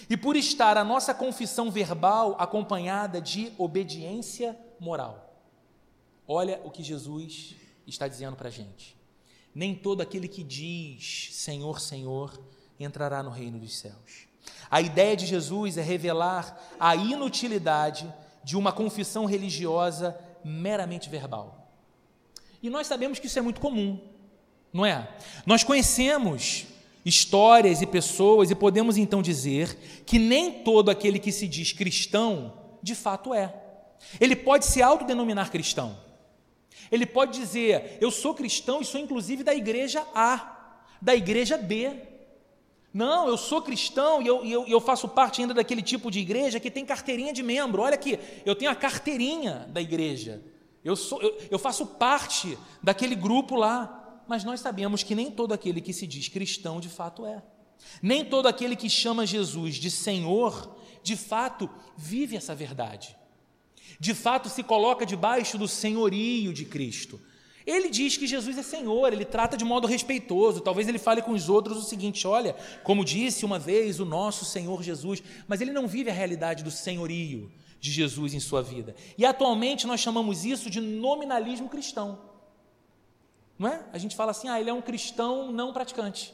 e 0.10 0.16
por 0.16 0.36
estar 0.36 0.78
a 0.78 0.84
nossa 0.84 1.14
confissão 1.14 1.70
verbal 1.70 2.36
acompanhada 2.40 3.22
de 3.22 3.52
obediência 3.58 4.58
moral. 4.80 5.42
Olha 6.28 6.62
o 6.64 6.72
que 6.72 6.84
Jesus 6.84 7.56
está 7.86 8.08
dizendo 8.08 8.36
para 8.36 8.48
a 8.48 8.52
gente. 8.52 8.98
Nem 9.54 9.74
todo 9.74 10.02
aquele 10.02 10.28
que 10.28 10.44
diz 10.44 11.30
Senhor, 11.34 11.80
Senhor 11.80 12.40
entrará 12.80 13.24
no 13.24 13.32
reino 13.32 13.60
dos 13.60 13.78
céus. 13.78 14.28
A 14.70 14.82
ideia 14.82 15.16
de 15.16 15.26
Jesus 15.26 15.78
é 15.78 15.82
revelar 15.82 16.58
a 16.80 16.96
inutilidade 16.96 18.12
de 18.44 18.56
uma 18.56 18.72
confissão 18.72 19.26
religiosa 19.26 20.18
meramente 20.44 21.10
verbal. 21.10 21.70
E 22.62 22.70
nós 22.70 22.88
sabemos 22.88 23.20
que 23.20 23.28
isso 23.28 23.40
é 23.40 23.42
muito 23.42 23.60
comum, 23.60 24.00
não 24.72 24.86
é? 24.86 25.10
Nós 25.46 25.64
conhecemos 25.64 26.66
histórias 27.08 27.82
e 27.82 27.86
pessoas, 27.86 28.52
e 28.52 28.56
podemos 28.56 28.98
então 28.98 29.22
dizer 29.22 29.78
que 30.06 30.20
nem 30.20 30.52
todo 30.52 30.90
aquele 30.92 31.20
que 31.20 31.32
se 31.32 31.48
diz 31.48 31.72
cristão, 31.72 32.54
de 32.84 32.94
fato 32.94 33.34
é. 33.34 33.54
Ele 34.20 34.36
pode 34.36 34.66
se 34.66 34.82
autodenominar 34.82 35.50
cristão. 35.50 35.98
Ele 36.92 37.06
pode 37.06 37.40
dizer, 37.40 37.98
eu 38.02 38.12
sou 38.12 38.34
cristão 38.34 38.82
e 38.82 38.86
sou 38.86 39.00
inclusive 39.00 39.42
da 39.42 39.56
igreja 39.56 40.06
A, 40.14 40.76
da 41.02 41.16
igreja 41.16 41.58
B. 41.58 41.94
Não, 42.94 43.28
eu 43.28 43.38
sou 43.38 43.62
cristão 43.62 44.22
e 44.22 44.28
eu, 44.28 44.44
eu, 44.44 44.68
eu 44.68 44.82
faço 44.82 45.08
parte 45.08 45.42
ainda 45.42 45.54
daquele 45.54 45.82
tipo 45.82 46.12
de 46.12 46.20
igreja 46.20 46.60
que 46.60 46.72
tem 46.72 46.86
carteirinha 46.86 47.32
de 47.32 47.42
membro. 47.42 47.82
Olha 47.82 47.96
aqui, 47.96 48.20
eu 48.46 48.56
tenho 48.56 48.72
a 48.72 48.76
carteirinha 48.76 49.66
da 49.70 49.82
igreja. 49.82 50.42
Eu, 50.84 50.96
sou, 50.96 51.22
eu, 51.22 51.38
eu 51.52 51.60
faço 51.60 51.86
parte 51.86 52.58
daquele 52.84 53.16
grupo 53.16 53.56
lá 53.56 53.97
mas 54.28 54.44
nós 54.44 54.60
sabemos 54.60 55.04
que 55.04 55.16
nem 55.16 55.32
todo 55.32 55.54
aquele 55.54 55.82
que 55.82 55.94
se 55.94 56.06
diz 56.06 56.28
cristão 56.28 56.80
de 56.80 56.90
fato 56.90 57.26
é. 57.26 57.42
Nem 58.02 58.26
todo 58.26 58.48
aquele 58.48 58.76
que 58.76 58.90
chama 58.90 59.26
Jesus 59.26 59.76
de 59.76 59.90
Senhor, 59.92 60.76
de 61.04 61.16
fato, 61.16 61.70
vive 61.96 62.36
essa 62.36 62.56
verdade. 62.56 63.16
De 64.00 64.14
fato, 64.14 64.50
se 64.50 64.64
coloca 64.64 65.06
debaixo 65.06 65.58
do 65.58 65.68
senhorio 65.68 66.54
de 66.54 66.66
Cristo. 66.66 67.20
Ele 67.66 67.90
diz 67.90 68.16
que 68.16 68.26
Jesus 68.26 68.58
é 68.58 68.64
Senhor, 68.64 69.12
ele 69.12 69.26
trata 69.26 69.58
de 69.58 69.66
modo 69.66 69.88
respeitoso. 69.88 70.62
Talvez 70.62 70.88
ele 70.88 70.98
fale 70.98 71.22
com 71.22 71.32
os 71.32 71.50
outros 71.50 71.78
o 71.78 71.82
seguinte: 71.82 72.26
olha, 72.26 72.56
como 72.84 73.04
disse 73.04 73.44
uma 73.44 73.60
vez 73.60 74.00
o 74.00 74.06
nosso 74.06 74.46
Senhor 74.46 74.82
Jesus, 74.82 75.22
mas 75.48 75.60
ele 75.60 75.72
não 75.72 75.88
vive 75.88 76.10
a 76.10 76.14
realidade 76.14 76.64
do 76.64 76.72
senhorio 76.72 77.52
de 77.80 77.92
Jesus 77.92 78.34
em 78.34 78.40
sua 78.40 78.62
vida. 78.62 78.96
E 79.18 79.26
atualmente 79.26 79.86
nós 79.86 80.00
chamamos 80.00 80.46
isso 80.46 80.70
de 80.70 80.80
nominalismo 80.80 81.68
cristão. 81.68 82.37
Não 83.58 83.68
é? 83.70 83.84
A 83.92 83.98
gente 83.98 84.16
fala 84.16 84.32
assim, 84.32 84.48
ah, 84.48 84.60
ele 84.60 84.70
é 84.70 84.74
um 84.74 84.82
cristão 84.82 85.52
não 85.52 85.74
praticante. 85.74 86.34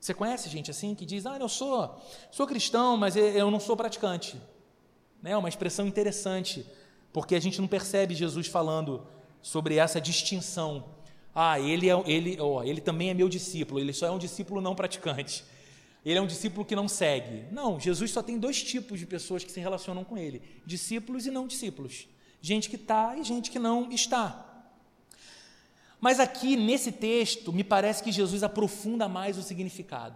Você 0.00 0.12
conhece 0.12 0.48
gente 0.48 0.70
assim 0.70 0.94
que 0.94 1.06
diz, 1.06 1.26
ah, 1.26 1.38
eu 1.38 1.48
sou, 1.48 1.98
sou 2.30 2.46
cristão, 2.46 2.96
mas 2.96 3.16
eu 3.16 3.50
não 3.50 3.60
sou 3.60 3.76
praticante. 3.76 4.40
É 5.22 5.36
uma 5.36 5.48
expressão 5.48 5.86
interessante, 5.86 6.66
porque 7.12 7.34
a 7.34 7.40
gente 7.40 7.60
não 7.60 7.66
percebe 7.66 8.14
Jesus 8.14 8.46
falando 8.46 9.06
sobre 9.40 9.76
essa 9.76 10.00
distinção. 10.00 10.84
Ah, 11.34 11.58
ele, 11.58 11.88
é, 11.88 12.02
ele, 12.06 12.40
oh, 12.40 12.62
ele 12.62 12.80
também 12.80 13.10
é 13.10 13.14
meu 13.14 13.28
discípulo, 13.28 13.80
ele 13.80 13.92
só 13.92 14.06
é 14.06 14.10
um 14.10 14.18
discípulo 14.18 14.60
não 14.60 14.74
praticante. 14.74 15.44
Ele 16.04 16.18
é 16.18 16.20
um 16.20 16.26
discípulo 16.26 16.66
que 16.66 16.76
não 16.76 16.86
segue. 16.86 17.46
Não, 17.50 17.80
Jesus 17.80 18.10
só 18.10 18.22
tem 18.22 18.38
dois 18.38 18.62
tipos 18.62 19.00
de 19.00 19.06
pessoas 19.06 19.42
que 19.42 19.50
se 19.50 19.58
relacionam 19.58 20.04
com 20.04 20.18
ele: 20.18 20.42
discípulos 20.66 21.26
e 21.26 21.30
não 21.30 21.46
discípulos. 21.46 22.06
Gente 22.42 22.68
que 22.68 22.76
está 22.76 23.16
e 23.16 23.24
gente 23.24 23.50
que 23.50 23.58
não 23.58 23.90
está. 23.90 24.43
Mas 26.04 26.20
aqui, 26.20 26.54
nesse 26.54 26.92
texto, 26.92 27.50
me 27.50 27.64
parece 27.64 28.02
que 28.02 28.12
Jesus 28.12 28.42
aprofunda 28.42 29.08
mais 29.08 29.38
o 29.38 29.42
significado. 29.42 30.14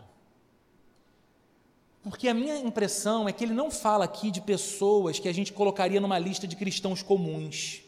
Porque 2.02 2.28
a 2.28 2.34
minha 2.34 2.58
impressão 2.58 3.26
é 3.26 3.32
que 3.32 3.42
ele 3.42 3.54
não 3.54 3.70
fala 3.70 4.04
aqui 4.04 4.30
de 4.30 4.42
pessoas 4.42 5.18
que 5.18 5.30
a 5.30 5.32
gente 5.32 5.50
colocaria 5.50 5.98
numa 5.98 6.18
lista 6.18 6.46
de 6.46 6.56
cristãos 6.56 7.02
comuns. 7.02 7.80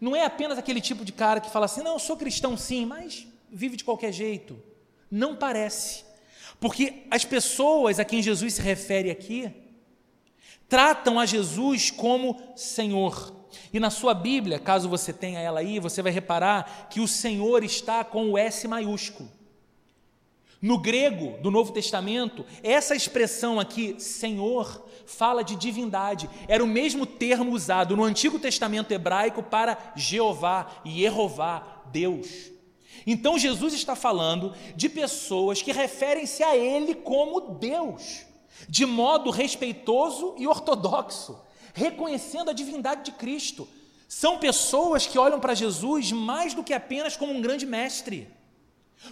Não 0.00 0.16
é 0.16 0.24
apenas 0.24 0.56
aquele 0.56 0.80
tipo 0.80 1.04
de 1.04 1.12
cara 1.12 1.38
que 1.38 1.50
fala 1.50 1.66
assim: 1.66 1.82
não, 1.82 1.92
eu 1.92 1.98
sou 1.98 2.16
cristão 2.16 2.56
sim, 2.56 2.86
mas 2.86 3.26
vive 3.52 3.76
de 3.76 3.84
qualquer 3.84 4.10
jeito. 4.10 4.58
Não 5.10 5.36
parece. 5.36 6.02
Porque 6.58 7.02
as 7.10 7.26
pessoas 7.26 8.00
a 8.00 8.06
quem 8.06 8.22
Jesus 8.22 8.54
se 8.54 8.62
refere 8.62 9.10
aqui 9.10 9.52
tratam 10.66 11.20
a 11.20 11.26
Jesus 11.26 11.90
como 11.90 12.40
Senhor. 12.56 13.35
E 13.72 13.80
na 13.80 13.90
sua 13.90 14.14
Bíblia, 14.14 14.58
caso 14.58 14.88
você 14.88 15.12
tenha 15.12 15.40
ela 15.40 15.60
aí, 15.60 15.78
você 15.78 16.02
vai 16.02 16.12
reparar 16.12 16.88
que 16.90 17.00
o 17.00 17.08
Senhor 17.08 17.64
está 17.64 18.04
com 18.04 18.30
o 18.30 18.38
S 18.38 18.66
maiúsculo. 18.66 19.30
No 20.60 20.78
grego 20.78 21.38
do 21.42 21.50
Novo 21.50 21.72
Testamento, 21.72 22.44
essa 22.62 22.94
expressão 22.94 23.60
aqui, 23.60 24.00
Senhor, 24.00 24.84
fala 25.04 25.44
de 25.44 25.54
divindade. 25.54 26.28
Era 26.48 26.64
o 26.64 26.66
mesmo 26.66 27.04
termo 27.04 27.52
usado 27.52 27.96
no 27.96 28.04
Antigo 28.04 28.38
Testamento 28.38 28.90
hebraico 28.90 29.42
para 29.42 29.92
Jeová, 29.94 30.66
Yehová, 30.84 31.82
Deus. 31.92 32.50
Então 33.06 33.38
Jesus 33.38 33.74
está 33.74 33.94
falando 33.94 34.52
de 34.74 34.88
pessoas 34.88 35.62
que 35.62 35.72
referem-se 35.72 36.42
a 36.42 36.56
Ele 36.56 36.94
como 36.94 37.52
Deus, 37.52 38.24
de 38.68 38.86
modo 38.86 39.30
respeitoso 39.30 40.34
e 40.38 40.48
ortodoxo, 40.48 41.38
reconhecendo 41.76 42.48
a 42.48 42.54
divindade 42.54 43.04
de 43.04 43.12
Cristo. 43.12 43.68
São 44.08 44.38
pessoas 44.38 45.06
que 45.06 45.18
olham 45.18 45.38
para 45.38 45.54
Jesus 45.54 46.10
mais 46.10 46.54
do 46.54 46.64
que 46.64 46.72
apenas 46.72 47.16
como 47.16 47.32
um 47.32 47.42
grande 47.42 47.66
mestre, 47.66 48.28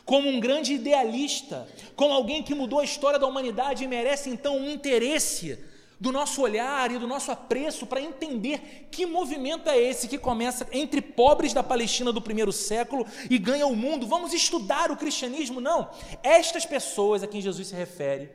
como 0.04 0.28
um 0.28 0.40
grande 0.40 0.72
idealista, 0.72 1.68
como 1.94 2.14
alguém 2.14 2.42
que 2.42 2.54
mudou 2.54 2.80
a 2.80 2.84
história 2.84 3.18
da 3.18 3.26
humanidade 3.26 3.84
e 3.84 3.86
merece 3.86 4.30
então 4.30 4.56
um 4.56 4.70
interesse 4.70 5.62
do 6.00 6.10
nosso 6.10 6.40
olhar 6.40 6.90
e 6.90 6.98
do 6.98 7.06
nosso 7.06 7.30
apreço 7.30 7.86
para 7.86 8.00
entender 8.00 8.88
que 8.90 9.04
movimento 9.04 9.68
é 9.68 9.78
esse 9.78 10.08
que 10.08 10.16
começa 10.16 10.66
entre 10.72 11.02
pobres 11.02 11.52
da 11.52 11.62
Palestina 11.62 12.12
do 12.12 12.22
primeiro 12.22 12.52
século 12.52 13.06
e 13.28 13.36
ganha 13.36 13.66
o 13.66 13.76
mundo. 13.76 14.06
Vamos 14.06 14.32
estudar 14.32 14.90
o 14.90 14.96
cristianismo? 14.96 15.60
Não. 15.60 15.90
Estas 16.22 16.64
pessoas 16.64 17.22
a 17.22 17.26
quem 17.26 17.42
Jesus 17.42 17.68
se 17.68 17.74
refere 17.74 18.32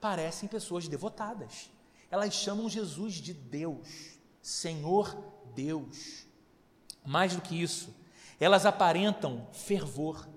parecem 0.00 0.48
pessoas 0.48 0.86
devotadas. 0.86 1.73
Elas 2.14 2.32
chamam 2.32 2.70
Jesus 2.70 3.14
de 3.14 3.34
Deus, 3.34 3.88
Senhor 4.40 5.18
Deus. 5.52 6.28
Mais 7.04 7.34
do 7.34 7.42
que 7.42 7.60
isso, 7.60 7.92
elas 8.38 8.64
aparentam 8.64 9.48
fervor, 9.52 10.28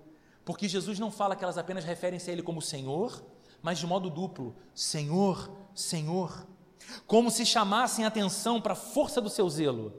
porque 0.43 0.67
Jesus 0.67 0.97
não 0.97 1.11
fala 1.11 1.35
que 1.35 1.43
elas 1.43 1.55
apenas 1.55 1.85
referem-se 1.85 2.31
a 2.31 2.33
Ele 2.33 2.41
como 2.41 2.63
Senhor, 2.63 3.23
mas 3.61 3.77
de 3.77 3.85
modo 3.85 4.09
duplo: 4.09 4.55
Senhor, 4.73 5.55
Senhor. 5.75 6.47
Como 7.05 7.29
se 7.29 7.45
chamassem 7.45 8.05
atenção 8.05 8.59
para 8.59 8.73
a 8.73 8.75
força 8.75 9.21
do 9.21 9.29
seu 9.29 9.47
zelo, 9.47 9.93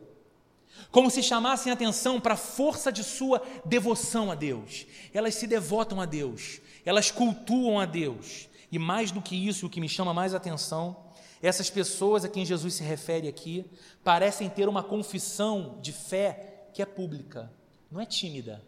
como 0.90 1.08
se 1.12 1.22
chamassem 1.22 1.72
atenção 1.72 2.20
para 2.20 2.34
a 2.34 2.36
força 2.36 2.90
de 2.90 3.04
sua 3.04 3.40
devoção 3.64 4.32
a 4.32 4.34
Deus. 4.34 4.84
Elas 5.14 5.36
se 5.36 5.46
devotam 5.46 6.00
a 6.00 6.06
Deus, 6.06 6.60
elas 6.84 7.12
cultuam 7.12 7.78
a 7.78 7.86
Deus. 7.86 8.48
E 8.70 8.80
mais 8.80 9.12
do 9.12 9.22
que 9.22 9.36
isso, 9.36 9.66
o 9.66 9.70
que 9.70 9.80
me 9.80 9.88
chama 9.88 10.12
mais 10.12 10.34
atenção, 10.34 11.07
essas 11.42 11.70
pessoas 11.70 12.24
a 12.24 12.28
quem 12.28 12.44
Jesus 12.44 12.74
se 12.74 12.82
refere 12.82 13.28
aqui 13.28 13.64
parecem 14.02 14.48
ter 14.48 14.68
uma 14.68 14.82
confissão 14.82 15.78
de 15.80 15.92
fé 15.92 16.68
que 16.72 16.82
é 16.82 16.86
pública, 16.86 17.50
não 17.90 18.00
é 18.00 18.06
tímida. 18.06 18.62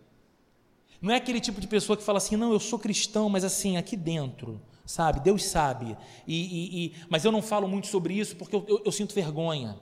Não 1.01 1.13
é 1.13 1.17
aquele 1.17 1.41
tipo 1.41 1.61
de 1.61 1.67
pessoa 1.67 1.97
que 1.97 2.03
fala 2.03 2.19
assim, 2.19 2.37
não, 2.37 2.53
eu 2.53 2.61
sou 2.61 2.79
cristão, 2.79 3.29
mas 3.29 3.43
assim, 3.43 3.77
aqui 3.77 3.97
dentro, 3.97 4.61
sabe? 4.85 5.21
Deus 5.21 5.45
sabe. 5.45 5.97
E, 6.27 6.35
e, 6.35 6.87
e, 6.87 6.95
mas 7.09 7.25
eu 7.25 7.33
não 7.33 7.41
falo 7.41 7.67
muito 7.67 7.87
sobre 7.87 8.15
isso 8.15 8.37
porque 8.37 8.55
eu, 8.55 8.65
eu, 8.69 8.83
eu 8.85 8.93
sinto 8.93 9.15
vergonha. 9.15 9.79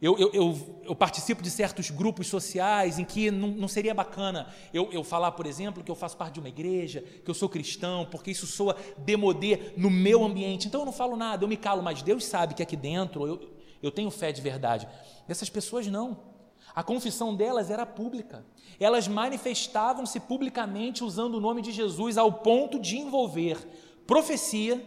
Eu, 0.00 0.16
eu, 0.16 0.82
eu, 0.82 0.96
participo 0.96 1.42
de 1.42 1.50
certos 1.50 1.90
grupos 1.90 2.26
sociais 2.26 2.98
em 2.98 3.04
que 3.04 3.30
não, 3.30 3.48
não 3.48 3.68
seria 3.68 3.92
bacana 3.92 4.48
eu, 4.72 5.04
falar, 5.04 5.32
por 5.32 5.44
exemplo, 5.44 5.84
que 5.84 5.90
eu 5.90 5.94
faço 5.94 6.16
parte 6.16 6.34
de 6.34 6.40
uma 6.40 6.48
igreja, 6.48 7.04
que 7.22 7.30
eu 7.30 7.34
sou 7.34 7.50
cristão, 7.50 8.06
porque 8.10 8.30
isso 8.30 8.46
soa 8.46 8.74
demodê 8.96 9.74
no 9.76 9.90
meu 9.90 10.24
ambiente. 10.24 10.68
Então 10.68 10.80
eu 10.80 10.86
não 10.86 10.92
falo 10.92 11.16
nada, 11.16 11.44
eu 11.44 11.48
me 11.48 11.56
calo, 11.56 11.82
mas 11.82 12.00
Deus 12.00 12.24
sabe 12.24 12.54
que 12.54 12.62
aqui 12.62 12.76
dentro 12.76 13.26
eu, 13.26 13.50
eu 13.82 13.90
tenho 13.90 14.10
fé 14.10 14.32
de 14.32 14.40
verdade. 14.40 14.88
Essas 15.28 15.50
pessoas 15.50 15.86
não. 15.86 16.30
A 16.74 16.82
confissão 16.82 17.36
delas 17.36 17.70
era 17.70 17.84
pública. 17.84 18.42
Elas 18.78 19.06
manifestavam-se 19.06 20.18
publicamente 20.20 21.04
usando 21.04 21.34
o 21.34 21.40
nome 21.40 21.60
de 21.60 21.72
Jesus 21.72 22.16
ao 22.16 22.32
ponto 22.32 22.78
de 22.78 22.96
envolver 22.96 23.58
profecia, 24.06 24.82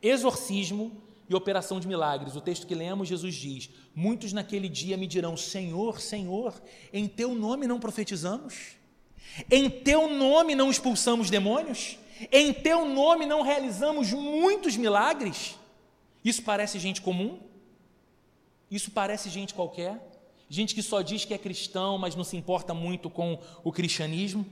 exorcismo 0.00 1.02
e 1.32 1.34
operação 1.34 1.80
de 1.80 1.88
milagres. 1.88 2.36
O 2.36 2.40
texto 2.40 2.66
que 2.66 2.74
lemos, 2.74 3.08
Jesus 3.08 3.34
diz: 3.34 3.70
Muitos 3.94 4.32
naquele 4.32 4.68
dia 4.68 4.96
me 4.96 5.06
dirão: 5.06 5.36
Senhor, 5.36 6.00
Senhor, 6.00 6.54
em 6.92 7.08
teu 7.08 7.34
nome 7.34 7.66
não 7.66 7.80
profetizamos? 7.80 8.76
Em 9.50 9.68
teu 9.68 10.08
nome 10.08 10.54
não 10.54 10.70
expulsamos 10.70 11.30
demônios? 11.30 11.98
Em 12.30 12.52
teu 12.52 12.84
nome 12.84 13.26
não 13.26 13.42
realizamos 13.42 14.12
muitos 14.12 14.76
milagres? 14.76 15.58
Isso 16.24 16.42
parece 16.42 16.78
gente 16.78 17.00
comum? 17.00 17.40
Isso 18.70 18.90
parece 18.90 19.28
gente 19.28 19.54
qualquer? 19.54 20.00
Gente 20.48 20.74
que 20.74 20.82
só 20.82 21.00
diz 21.00 21.24
que 21.24 21.34
é 21.34 21.38
cristão, 21.38 21.96
mas 21.98 22.14
não 22.14 22.24
se 22.24 22.36
importa 22.36 22.74
muito 22.74 23.08
com 23.08 23.38
o 23.64 23.72
cristianismo? 23.72 24.46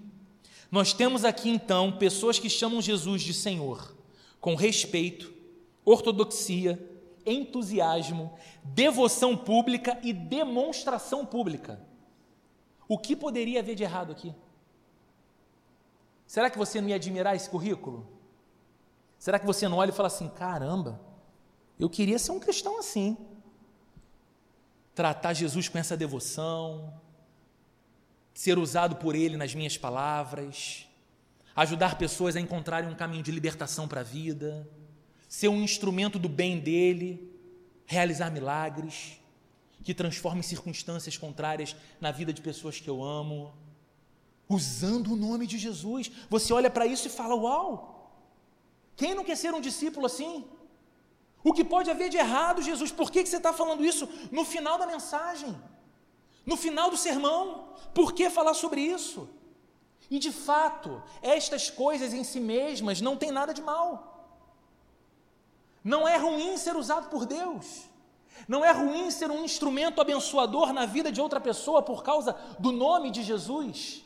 Nós 0.71 0.93
temos 0.93 1.25
aqui 1.25 1.51
então 1.51 1.93
pessoas 1.93 2.39
que 2.39 2.49
chamam 2.49 2.81
Jesus 2.81 3.23
de 3.23 3.35
Senhor, 3.35 3.95
com 4.41 4.55
respeito, 4.55 5.40
ortodoxia, 5.85 6.79
entusiasmo, 7.25 8.33
devoção 8.65 9.37
pública 9.37 9.99
e 10.03 10.13
demonstração 10.13 11.25
pública. 11.25 11.81
O 12.89 12.99
que 12.99 13.15
poderia 13.15 13.61
haver 13.61 13.75
de 13.75 13.83
errado 13.83 14.13
aqui? 14.13 14.35
Será 16.27 16.49
que 16.51 16.59
você 16.59 16.81
não 16.81 16.89
ia 16.89 16.97
admirar 16.97 17.35
esse 17.35 17.49
currículo? 17.49 18.07
Será 19.19 19.39
que 19.39 19.47
você 19.47 19.69
não 19.69 19.79
olha 19.79 19.91
e 19.91 19.95
fala 19.95 20.09
assim: 20.09 20.29
caramba, 20.29 21.01
eu 21.79 21.89
queria 21.91 22.19
ser 22.19 22.33
um 22.33 22.41
cristão 22.41 22.79
assim? 22.79 23.17
Tratar 24.95 25.33
Jesus 25.35 25.69
com 25.69 25.79
essa 25.79 25.97
devoção, 25.97 26.93
ser 28.35 28.59
usado 28.59 28.97
por 28.97 29.15
Ele 29.15 29.37
nas 29.37 29.55
minhas 29.55 29.77
palavras, 29.77 30.89
ajudar 31.55 31.99
pessoas 31.99 32.37
a 32.37 32.41
encontrarem 32.41 32.89
um 32.89 32.95
caminho 32.95 33.23
de 33.23 33.31
libertação 33.31 33.87
para 33.87 34.01
a 34.01 34.05
vida, 34.05 34.69
ser 35.31 35.47
um 35.47 35.63
instrumento 35.63 36.19
do 36.19 36.29
bem 36.29 36.59
dele, 36.59 37.33
realizar 37.87 38.31
milagres 38.31 39.21
que 39.85 39.95
transformem 39.95 40.43
circunstâncias 40.43 41.17
contrárias 41.17 41.77
na 42.01 42.11
vida 42.11 42.33
de 42.33 42.43
pessoas 42.43 42.81
que 42.81 42.91
eu 42.91 43.01
amo, 43.01 43.55
usando 44.49 45.13
o 45.13 45.17
nome 45.17 45.47
de 45.47 45.57
Jesus. 45.57 46.11
Você 46.29 46.53
olha 46.53 46.69
para 46.69 46.85
isso 46.85 47.07
e 47.07 47.11
fala: 47.11 47.37
Uau! 47.37 48.13
Quem 48.97 49.15
não 49.15 49.25
quer 49.25 49.37
ser 49.37 49.55
um 49.55 49.61
discípulo 49.61 50.05
assim? 50.07 50.45
O 51.45 51.53
que 51.53 51.63
pode 51.63 51.89
haver 51.89 52.11
de 52.11 52.17
errado, 52.17 52.61
Jesus? 52.61 52.91
Por 52.91 53.09
que, 53.09 53.23
que 53.23 53.29
você 53.29 53.37
está 53.37 53.53
falando 53.53 53.85
isso 53.85 54.09
no 54.33 54.45
final 54.45 54.79
da 54.79 54.87
mensagem? 54.95 55.57
No 56.45 56.57
final 56.57 56.91
do 56.91 56.97
sermão, 56.97 57.73
por 57.95 58.13
que 58.13 58.29
falar 58.29 58.55
sobre 58.55 58.81
isso? 58.81 59.29
E 60.11 60.19
de 60.19 60.33
fato, 60.33 61.01
estas 61.23 61.71
coisas 61.71 62.13
em 62.13 62.25
si 62.25 62.41
mesmas 62.41 63.01
não 63.01 63.17
têm 63.17 63.31
nada 63.31 63.55
de 63.55 63.63
mal. 63.63 64.10
Não 65.83 66.07
é 66.07 66.17
ruim 66.17 66.57
ser 66.57 66.77
usado 66.77 67.09
por 67.09 67.25
Deus. 67.27 67.89
Não 68.47 68.65
é 68.65 68.73
ruim 68.73 69.11
ser 69.11 69.31
um 69.31 69.45
instrumento 69.45 70.01
abençoador 70.01 70.73
na 70.73 70.87
vida 70.87 71.13
de 71.13 71.21
outra 71.21 71.41
pessoa 71.41 71.83
por 71.83 72.03
causa 72.03 72.37
do 72.59 72.73
nome 72.73 73.11
de 73.11 73.23
Jesus. 73.23 74.05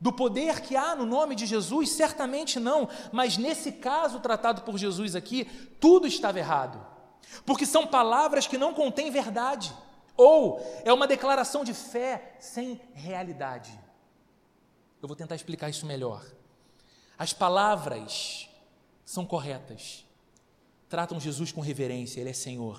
Do 0.00 0.12
poder 0.12 0.60
que 0.60 0.74
há 0.74 0.96
no 0.96 1.06
nome 1.06 1.36
de 1.36 1.46
Jesus, 1.46 1.90
certamente 1.90 2.58
não, 2.58 2.88
mas 3.12 3.36
nesse 3.36 3.70
caso 3.72 4.18
tratado 4.18 4.62
por 4.62 4.76
Jesus 4.76 5.14
aqui, 5.14 5.44
tudo 5.80 6.08
estava 6.08 6.40
errado, 6.40 6.84
porque 7.46 7.64
são 7.64 7.86
palavras 7.86 8.46
que 8.46 8.58
não 8.58 8.74
contêm 8.74 9.10
verdade. 9.10 9.72
Ou 10.16 10.60
é 10.84 10.92
uma 10.92 11.06
declaração 11.06 11.64
de 11.64 11.72
fé 11.72 12.36
sem 12.40 12.80
realidade. 12.92 13.78
Eu 15.00 15.08
vou 15.08 15.16
tentar 15.16 15.34
explicar 15.34 15.70
isso 15.70 15.86
melhor. 15.86 16.24
As 17.16 17.32
palavras 17.32 18.48
são 19.04 19.24
corretas. 19.24 20.04
Tratam 20.92 21.18
Jesus 21.18 21.50
com 21.50 21.62
reverência, 21.62 22.20
Ele 22.20 22.28
é 22.28 22.34
Senhor. 22.34 22.78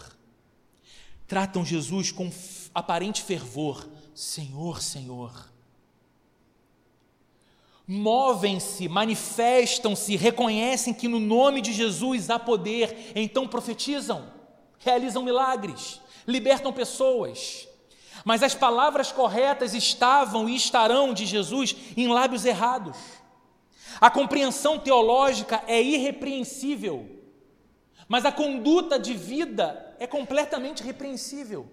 Tratam 1.25 1.65
Jesus 1.65 2.11
com 2.11 2.31
aparente 2.71 3.23
fervor, 3.23 3.89
Senhor, 4.13 4.83
Senhor. 4.83 5.51
Movem-se, 7.87 8.87
manifestam-se, 8.87 10.15
reconhecem 10.15 10.93
que 10.93 11.07
no 11.07 11.19
nome 11.19 11.59
de 11.59 11.73
Jesus 11.73 12.29
há 12.29 12.37
poder, 12.37 13.11
então 13.15 13.47
profetizam, 13.47 14.31
realizam 14.77 15.23
milagres 15.23 15.99
libertam 16.27 16.71
pessoas. 16.71 17.67
Mas 18.23 18.43
as 18.43 18.53
palavras 18.53 19.11
corretas 19.11 19.73
estavam 19.73 20.47
e 20.47 20.55
estarão 20.55 21.15
de 21.15 21.25
Jesus 21.25 21.75
em 21.97 22.07
lábios 22.07 22.45
errados. 22.45 22.95
A 23.99 24.11
compreensão 24.11 24.77
teológica 24.77 25.63
é 25.65 25.81
irrepreensível, 25.81 27.12
mas 28.07 28.25
a 28.25 28.31
conduta 28.31 28.99
de 28.99 29.13
vida 29.13 29.95
é 29.99 30.07
completamente 30.07 30.83
repreensível. 30.83 31.69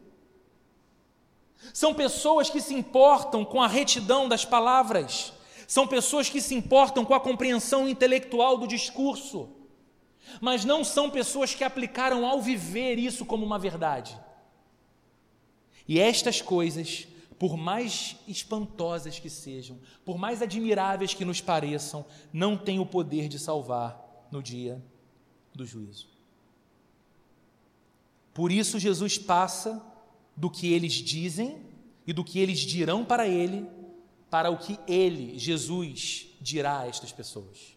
São 1.74 1.94
pessoas 1.94 2.48
que 2.48 2.60
se 2.60 2.74
importam 2.74 3.44
com 3.44 3.62
a 3.62 3.68
retidão 3.68 4.28
das 4.28 4.44
palavras, 4.44 5.32
são 5.66 5.86
pessoas 5.86 6.28
que 6.28 6.40
se 6.40 6.54
importam 6.54 7.04
com 7.04 7.14
a 7.14 7.20
compreensão 7.20 7.88
intelectual 7.88 8.56
do 8.56 8.66
discurso, 8.66 9.48
mas 10.40 10.64
não 10.64 10.82
são 10.82 11.10
pessoas 11.10 11.54
que 11.54 11.64
aplicaram 11.64 12.26
ao 12.26 12.40
viver 12.40 12.98
isso 12.98 13.24
como 13.24 13.44
uma 13.44 13.58
verdade. 13.58 14.18
E 15.86 15.98
estas 15.98 16.40
coisas, 16.40 17.06
por 17.38 17.56
mais 17.56 18.16
espantosas 18.26 19.18
que 19.18 19.30
sejam, 19.30 19.78
por 20.04 20.18
mais 20.18 20.42
admiráveis 20.42 21.14
que 21.14 21.24
nos 21.24 21.40
pareçam, 21.40 22.04
não 22.32 22.56
têm 22.56 22.78
o 22.78 22.86
poder 22.86 23.28
de 23.28 23.38
salvar 23.38 24.28
no 24.30 24.42
dia 24.42 24.82
do 25.54 25.64
juízo. 25.66 26.09
Por 28.32 28.52
isso, 28.52 28.78
Jesus 28.78 29.18
passa 29.18 29.82
do 30.36 30.50
que 30.50 30.72
eles 30.72 30.94
dizem 30.94 31.58
e 32.06 32.12
do 32.12 32.24
que 32.24 32.38
eles 32.38 32.60
dirão 32.60 33.04
para 33.04 33.26
ele, 33.26 33.68
para 34.30 34.50
o 34.50 34.58
que 34.58 34.78
ele, 34.86 35.38
Jesus, 35.38 36.28
dirá 36.40 36.80
a 36.80 36.86
estas 36.86 37.12
pessoas. 37.12 37.76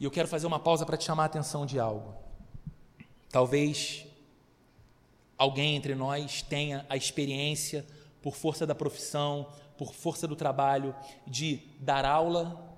E 0.00 0.04
eu 0.04 0.10
quero 0.10 0.28
fazer 0.28 0.46
uma 0.46 0.60
pausa 0.60 0.86
para 0.86 0.96
te 0.96 1.04
chamar 1.04 1.24
a 1.24 1.26
atenção 1.26 1.66
de 1.66 1.78
algo. 1.78 2.14
Talvez 3.30 4.06
alguém 5.36 5.76
entre 5.76 5.94
nós 5.94 6.40
tenha 6.42 6.86
a 6.88 6.96
experiência, 6.96 7.86
por 8.22 8.34
força 8.34 8.66
da 8.66 8.74
profissão, 8.74 9.52
por 9.76 9.94
força 9.94 10.26
do 10.26 10.34
trabalho, 10.34 10.94
de 11.26 11.62
dar 11.78 12.04
aula, 12.04 12.76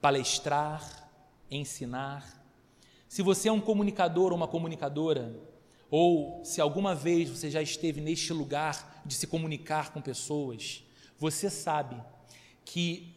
palestrar, 0.00 1.08
ensinar. 1.50 2.44
Se 3.16 3.22
você 3.22 3.48
é 3.48 3.52
um 3.52 3.62
comunicador 3.62 4.30
ou 4.30 4.36
uma 4.36 4.46
comunicadora, 4.46 5.40
ou 5.90 6.44
se 6.44 6.60
alguma 6.60 6.94
vez 6.94 7.30
você 7.30 7.50
já 7.50 7.62
esteve 7.62 7.98
neste 7.98 8.30
lugar 8.30 9.00
de 9.06 9.14
se 9.14 9.26
comunicar 9.26 9.90
com 9.90 10.02
pessoas, 10.02 10.84
você 11.18 11.48
sabe 11.48 11.96
que 12.62 13.16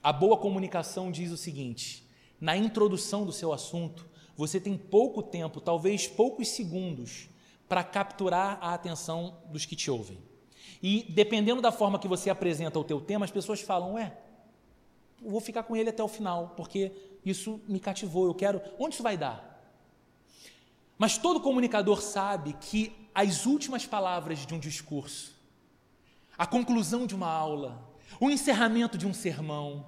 a 0.00 0.12
boa 0.12 0.36
comunicação 0.36 1.10
diz 1.10 1.32
o 1.32 1.36
seguinte: 1.36 2.08
na 2.40 2.56
introdução 2.56 3.26
do 3.26 3.32
seu 3.32 3.52
assunto, 3.52 4.08
você 4.36 4.60
tem 4.60 4.78
pouco 4.78 5.20
tempo, 5.20 5.60
talvez 5.60 6.06
poucos 6.06 6.46
segundos, 6.46 7.28
para 7.68 7.82
capturar 7.82 8.58
a 8.60 8.74
atenção 8.74 9.38
dos 9.50 9.66
que 9.66 9.74
te 9.74 9.90
ouvem. 9.90 10.18
E 10.80 11.04
dependendo 11.10 11.60
da 11.60 11.72
forma 11.72 11.98
que 11.98 12.06
você 12.06 12.30
apresenta 12.30 12.78
o 12.78 12.84
teu 12.84 13.00
tema, 13.00 13.24
as 13.24 13.32
pessoas 13.32 13.60
falam: 13.60 13.94
"Ué, 13.94 14.16
vou 15.20 15.40
ficar 15.40 15.64
com 15.64 15.74
ele 15.74 15.90
até 15.90 16.04
o 16.04 16.06
final, 16.06 16.54
porque 16.56 16.92
isso 17.24 17.60
me 17.68 17.80
cativou, 17.80 18.26
eu 18.26 18.34
quero. 18.34 18.60
Onde 18.78 18.94
isso 18.94 19.02
vai 19.02 19.16
dar?" 19.16 19.52
Mas 20.98 21.18
todo 21.18 21.40
comunicador 21.40 22.00
sabe 22.00 22.52
que 22.54 22.92
as 23.14 23.46
últimas 23.46 23.86
palavras 23.86 24.46
de 24.46 24.54
um 24.54 24.58
discurso, 24.58 25.34
a 26.36 26.46
conclusão 26.46 27.06
de 27.06 27.14
uma 27.14 27.28
aula, 27.28 27.92
o 28.20 28.30
encerramento 28.30 28.96
de 28.96 29.06
um 29.06 29.12
sermão, 29.12 29.86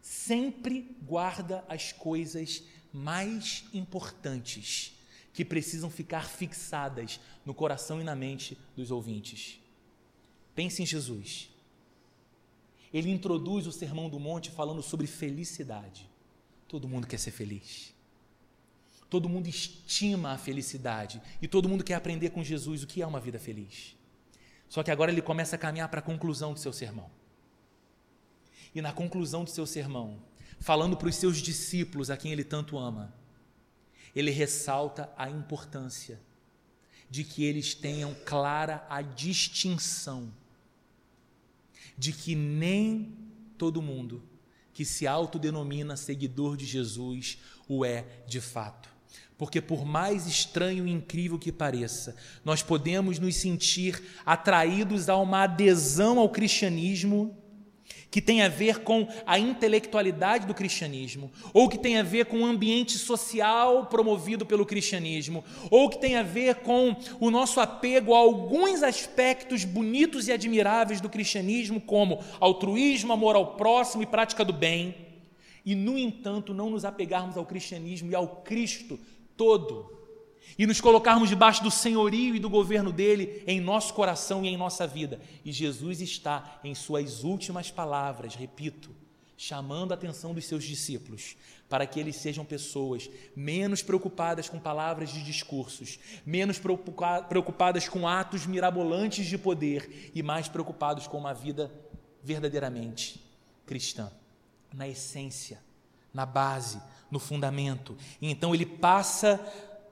sempre 0.00 0.96
guarda 1.02 1.64
as 1.68 1.92
coisas 1.92 2.62
mais 2.92 3.64
importantes 3.72 4.96
que 5.32 5.44
precisam 5.44 5.90
ficar 5.90 6.26
fixadas 6.26 7.18
no 7.44 7.54
coração 7.54 8.00
e 8.00 8.04
na 8.04 8.14
mente 8.14 8.58
dos 8.76 8.90
ouvintes. 8.90 9.58
Pense 10.54 10.82
em 10.82 10.86
Jesus. 10.86 11.48
Ele 12.92 13.10
introduz 13.10 13.66
o 13.66 13.72
Sermão 13.72 14.10
do 14.10 14.20
Monte 14.20 14.50
falando 14.50 14.82
sobre 14.82 15.06
felicidade. 15.06 16.11
Todo 16.72 16.88
mundo 16.88 17.06
quer 17.06 17.18
ser 17.18 17.32
feliz. 17.32 17.92
Todo 19.10 19.28
mundo 19.28 19.46
estima 19.46 20.32
a 20.32 20.38
felicidade 20.38 21.20
e 21.42 21.46
todo 21.46 21.68
mundo 21.68 21.84
quer 21.84 21.92
aprender 21.92 22.30
com 22.30 22.42
Jesus 22.42 22.82
o 22.82 22.86
que 22.86 23.02
é 23.02 23.06
uma 23.06 23.20
vida 23.20 23.38
feliz. 23.38 23.94
Só 24.70 24.82
que 24.82 24.90
agora 24.90 25.12
ele 25.12 25.20
começa 25.20 25.54
a 25.54 25.58
caminhar 25.58 25.90
para 25.90 25.98
a 25.98 26.02
conclusão 26.02 26.54
do 26.54 26.58
seu 26.58 26.72
sermão. 26.72 27.10
E 28.74 28.80
na 28.80 28.90
conclusão 28.90 29.44
do 29.44 29.50
seu 29.50 29.66
sermão, 29.66 30.18
falando 30.58 30.96
para 30.96 31.08
os 31.10 31.16
seus 31.16 31.42
discípulos 31.42 32.08
a 32.08 32.16
quem 32.16 32.32
ele 32.32 32.42
tanto 32.42 32.78
ama, 32.78 33.12
ele 34.16 34.30
ressalta 34.30 35.12
a 35.14 35.28
importância 35.28 36.18
de 37.10 37.22
que 37.22 37.44
eles 37.44 37.74
tenham 37.74 38.16
clara 38.24 38.86
a 38.88 39.02
distinção 39.02 40.32
de 41.98 42.14
que 42.14 42.34
nem 42.34 43.14
todo 43.58 43.82
mundo 43.82 44.31
que 44.72 44.84
se 44.84 45.06
autodenomina 45.06 45.96
seguidor 45.96 46.56
de 46.56 46.64
Jesus 46.64 47.38
o 47.68 47.84
é 47.84 48.04
de 48.26 48.40
fato. 48.40 48.88
Porque, 49.36 49.60
por 49.60 49.84
mais 49.84 50.26
estranho 50.26 50.86
e 50.86 50.90
incrível 50.90 51.38
que 51.38 51.50
pareça, 51.50 52.14
nós 52.44 52.62
podemos 52.62 53.18
nos 53.18 53.34
sentir 53.36 54.00
atraídos 54.24 55.08
a 55.08 55.16
uma 55.16 55.42
adesão 55.42 56.18
ao 56.18 56.28
cristianismo 56.28 57.36
que 58.12 58.20
tem 58.20 58.42
a 58.42 58.48
ver 58.48 58.80
com 58.80 59.08
a 59.26 59.38
intelectualidade 59.38 60.46
do 60.46 60.52
cristianismo, 60.52 61.32
ou 61.54 61.66
que 61.66 61.78
tem 61.78 61.98
a 61.98 62.02
ver 62.02 62.26
com 62.26 62.42
o 62.42 62.44
ambiente 62.44 62.98
social 62.98 63.86
promovido 63.86 64.44
pelo 64.44 64.66
cristianismo, 64.66 65.42
ou 65.70 65.88
que 65.88 65.98
tem 65.98 66.16
a 66.16 66.22
ver 66.22 66.56
com 66.56 66.94
o 67.18 67.30
nosso 67.30 67.58
apego 67.58 68.14
a 68.14 68.18
alguns 68.18 68.82
aspectos 68.82 69.64
bonitos 69.64 70.28
e 70.28 70.32
admiráveis 70.32 71.00
do 71.00 71.08
cristianismo, 71.08 71.80
como 71.80 72.20
altruísmo, 72.38 73.14
amor 73.14 73.34
ao 73.34 73.56
próximo 73.56 74.02
e 74.02 74.06
prática 74.06 74.44
do 74.44 74.52
bem, 74.52 74.94
e, 75.64 75.74
no 75.74 75.96
entanto, 75.96 76.52
não 76.52 76.68
nos 76.68 76.84
apegarmos 76.84 77.38
ao 77.38 77.46
cristianismo 77.46 78.10
e 78.10 78.14
ao 78.14 78.28
Cristo 78.42 79.00
todo 79.38 80.01
e 80.58 80.66
nos 80.66 80.80
colocarmos 80.80 81.28
debaixo 81.28 81.62
do 81.62 81.70
senhorio 81.70 82.34
e 82.34 82.38
do 82.38 82.50
governo 82.50 82.92
dele 82.92 83.42
em 83.46 83.60
nosso 83.60 83.94
coração 83.94 84.44
e 84.44 84.48
em 84.48 84.56
nossa 84.56 84.86
vida. 84.86 85.20
E 85.44 85.52
Jesus 85.52 86.00
está 86.00 86.60
em 86.62 86.74
suas 86.74 87.24
últimas 87.24 87.70
palavras, 87.70 88.34
repito, 88.34 88.90
chamando 89.36 89.92
a 89.92 89.94
atenção 89.94 90.34
dos 90.34 90.44
seus 90.44 90.64
discípulos 90.64 91.36
para 91.68 91.86
que 91.86 91.98
eles 91.98 92.16
sejam 92.16 92.44
pessoas 92.44 93.08
menos 93.34 93.82
preocupadas 93.82 94.46
com 94.46 94.60
palavras 94.60 95.10
de 95.10 95.22
discursos, 95.22 95.98
menos 96.24 96.58
preocupadas 96.58 97.88
com 97.88 98.06
atos 98.06 98.44
mirabolantes 98.44 99.26
de 99.26 99.38
poder 99.38 100.12
e 100.14 100.22
mais 100.22 100.48
preocupados 100.48 101.06
com 101.06 101.16
uma 101.16 101.32
vida 101.32 101.72
verdadeiramente 102.22 103.24
cristã, 103.64 104.12
na 104.70 104.86
essência, 104.86 105.60
na 106.12 106.26
base, 106.26 106.78
no 107.10 107.18
fundamento. 107.18 107.96
E 108.20 108.30
então 108.30 108.54
ele 108.54 108.66
passa 108.66 109.40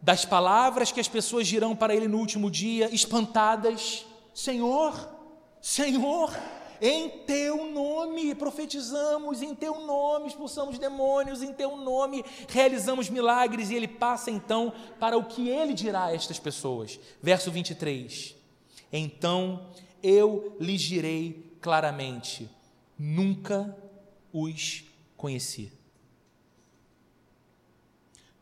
das 0.00 0.24
palavras 0.24 0.90
que 0.90 1.00
as 1.00 1.08
pessoas 1.08 1.46
dirão 1.46 1.76
para 1.76 1.94
ele 1.94 2.08
no 2.08 2.18
último 2.18 2.50
dia, 2.50 2.92
espantadas: 2.94 4.06
Senhor, 4.34 5.08
Senhor, 5.60 6.34
em 6.80 7.10
teu 7.26 7.70
nome 7.70 8.34
profetizamos, 8.34 9.42
em 9.42 9.54
teu 9.54 9.80
nome 9.80 10.28
expulsamos 10.28 10.78
demônios, 10.78 11.42
em 11.42 11.52
teu 11.52 11.76
nome 11.76 12.24
realizamos 12.48 13.10
milagres. 13.10 13.70
E 13.70 13.74
ele 13.74 13.88
passa 13.88 14.30
então 14.30 14.72
para 14.98 15.18
o 15.18 15.24
que 15.24 15.48
ele 15.48 15.74
dirá 15.74 16.06
a 16.06 16.14
estas 16.14 16.38
pessoas. 16.38 16.98
Verso 17.22 17.50
23: 17.50 18.34
Então 18.90 19.66
eu 20.02 20.56
lhes 20.58 20.80
direi 20.80 21.54
claramente: 21.60 22.48
nunca 22.98 23.76
os 24.32 24.84
conheci. 25.16 25.70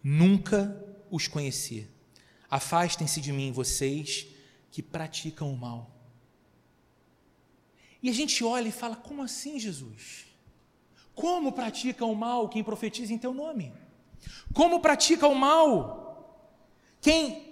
Nunca 0.00 0.87
os 1.10 1.26
conhecer. 1.26 1.90
Afastem-se 2.50 3.20
de 3.20 3.32
mim, 3.32 3.52
vocês 3.52 4.26
que 4.70 4.82
praticam 4.82 5.52
o 5.52 5.56
mal. 5.56 5.90
E 8.02 8.08
a 8.08 8.12
gente 8.12 8.44
olha 8.44 8.68
e 8.68 8.72
fala: 8.72 8.96
como 8.96 9.22
assim, 9.22 9.58
Jesus? 9.58 10.26
Como 11.14 11.52
pratica 11.52 12.04
o 12.04 12.14
mal 12.14 12.48
quem 12.48 12.62
profetiza 12.62 13.12
em 13.12 13.18
teu 13.18 13.34
nome? 13.34 13.72
Como 14.54 14.80
pratica 14.80 15.26
o 15.26 15.34
mal 15.34 16.06
quem 17.00 17.48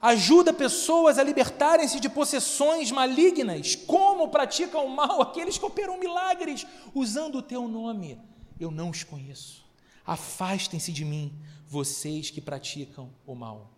ajuda 0.00 0.52
pessoas 0.52 1.18
a 1.18 1.22
libertarem-se 1.22 1.98
de 1.98 2.08
possessões 2.08 2.90
malignas? 2.90 3.74
Como 3.74 4.28
pratica 4.28 4.78
o 4.78 4.88
mal 4.88 5.22
aqueles 5.22 5.58
que 5.58 5.64
operam 5.64 5.98
milagres 5.98 6.66
usando 6.94 7.38
o 7.38 7.42
teu 7.42 7.66
nome? 7.66 8.20
Eu 8.60 8.70
não 8.70 8.90
os 8.90 9.02
conheço. 9.02 9.64
Afastem-se 10.06 10.92
de 10.92 11.04
mim, 11.04 11.32
vocês 11.66 12.30
que 12.30 12.40
praticam 12.40 13.10
o 13.26 13.34
mal. 13.34 13.70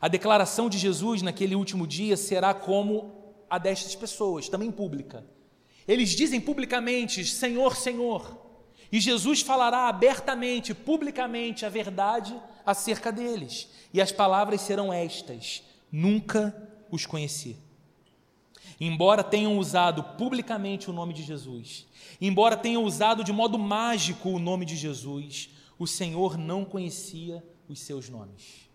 A 0.00 0.08
declaração 0.08 0.68
de 0.68 0.78
Jesus 0.78 1.22
naquele 1.22 1.54
último 1.54 1.86
dia 1.86 2.16
será 2.16 2.52
como 2.52 3.24
a 3.48 3.58
destas 3.58 3.94
pessoas, 3.94 4.48
também 4.48 4.70
pública. 4.70 5.24
Eles 5.86 6.10
dizem 6.10 6.40
publicamente: 6.40 7.24
Senhor, 7.24 7.76
Senhor. 7.76 8.42
E 8.90 9.00
Jesus 9.00 9.40
falará 9.40 9.88
abertamente, 9.88 10.74
publicamente, 10.74 11.66
a 11.66 11.68
verdade 11.68 12.38
acerca 12.64 13.10
deles. 13.10 13.68
E 13.92 14.00
as 14.00 14.12
palavras 14.12 14.60
serão 14.60 14.92
estas: 14.92 15.62
Nunca 15.90 16.54
os 16.90 17.06
conheci. 17.06 17.56
embora 18.80 19.22
tenham 19.22 19.56
usado 19.58 20.02
publicamente 20.18 20.90
o 20.90 20.92
nome 20.92 21.14
de 21.14 21.22
Jesus, 21.22 21.86
embora 22.20 22.56
tenham 22.56 22.84
usado 22.84 23.22
de 23.22 23.32
modo 23.32 23.58
mágico 23.58 24.28
o 24.30 24.38
nome 24.38 24.64
de 24.64 24.76
Jesus, 24.76 25.48
o 25.84 25.86
Senhor 25.86 26.36
não 26.36 26.64
conhecia 26.64 27.44
os 27.68 27.80
seus 27.80 28.08
nomes. 28.08 28.68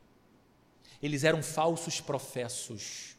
Eles 1.01 1.23
eram 1.23 1.41
falsos 1.41 1.99
professos. 1.99 3.15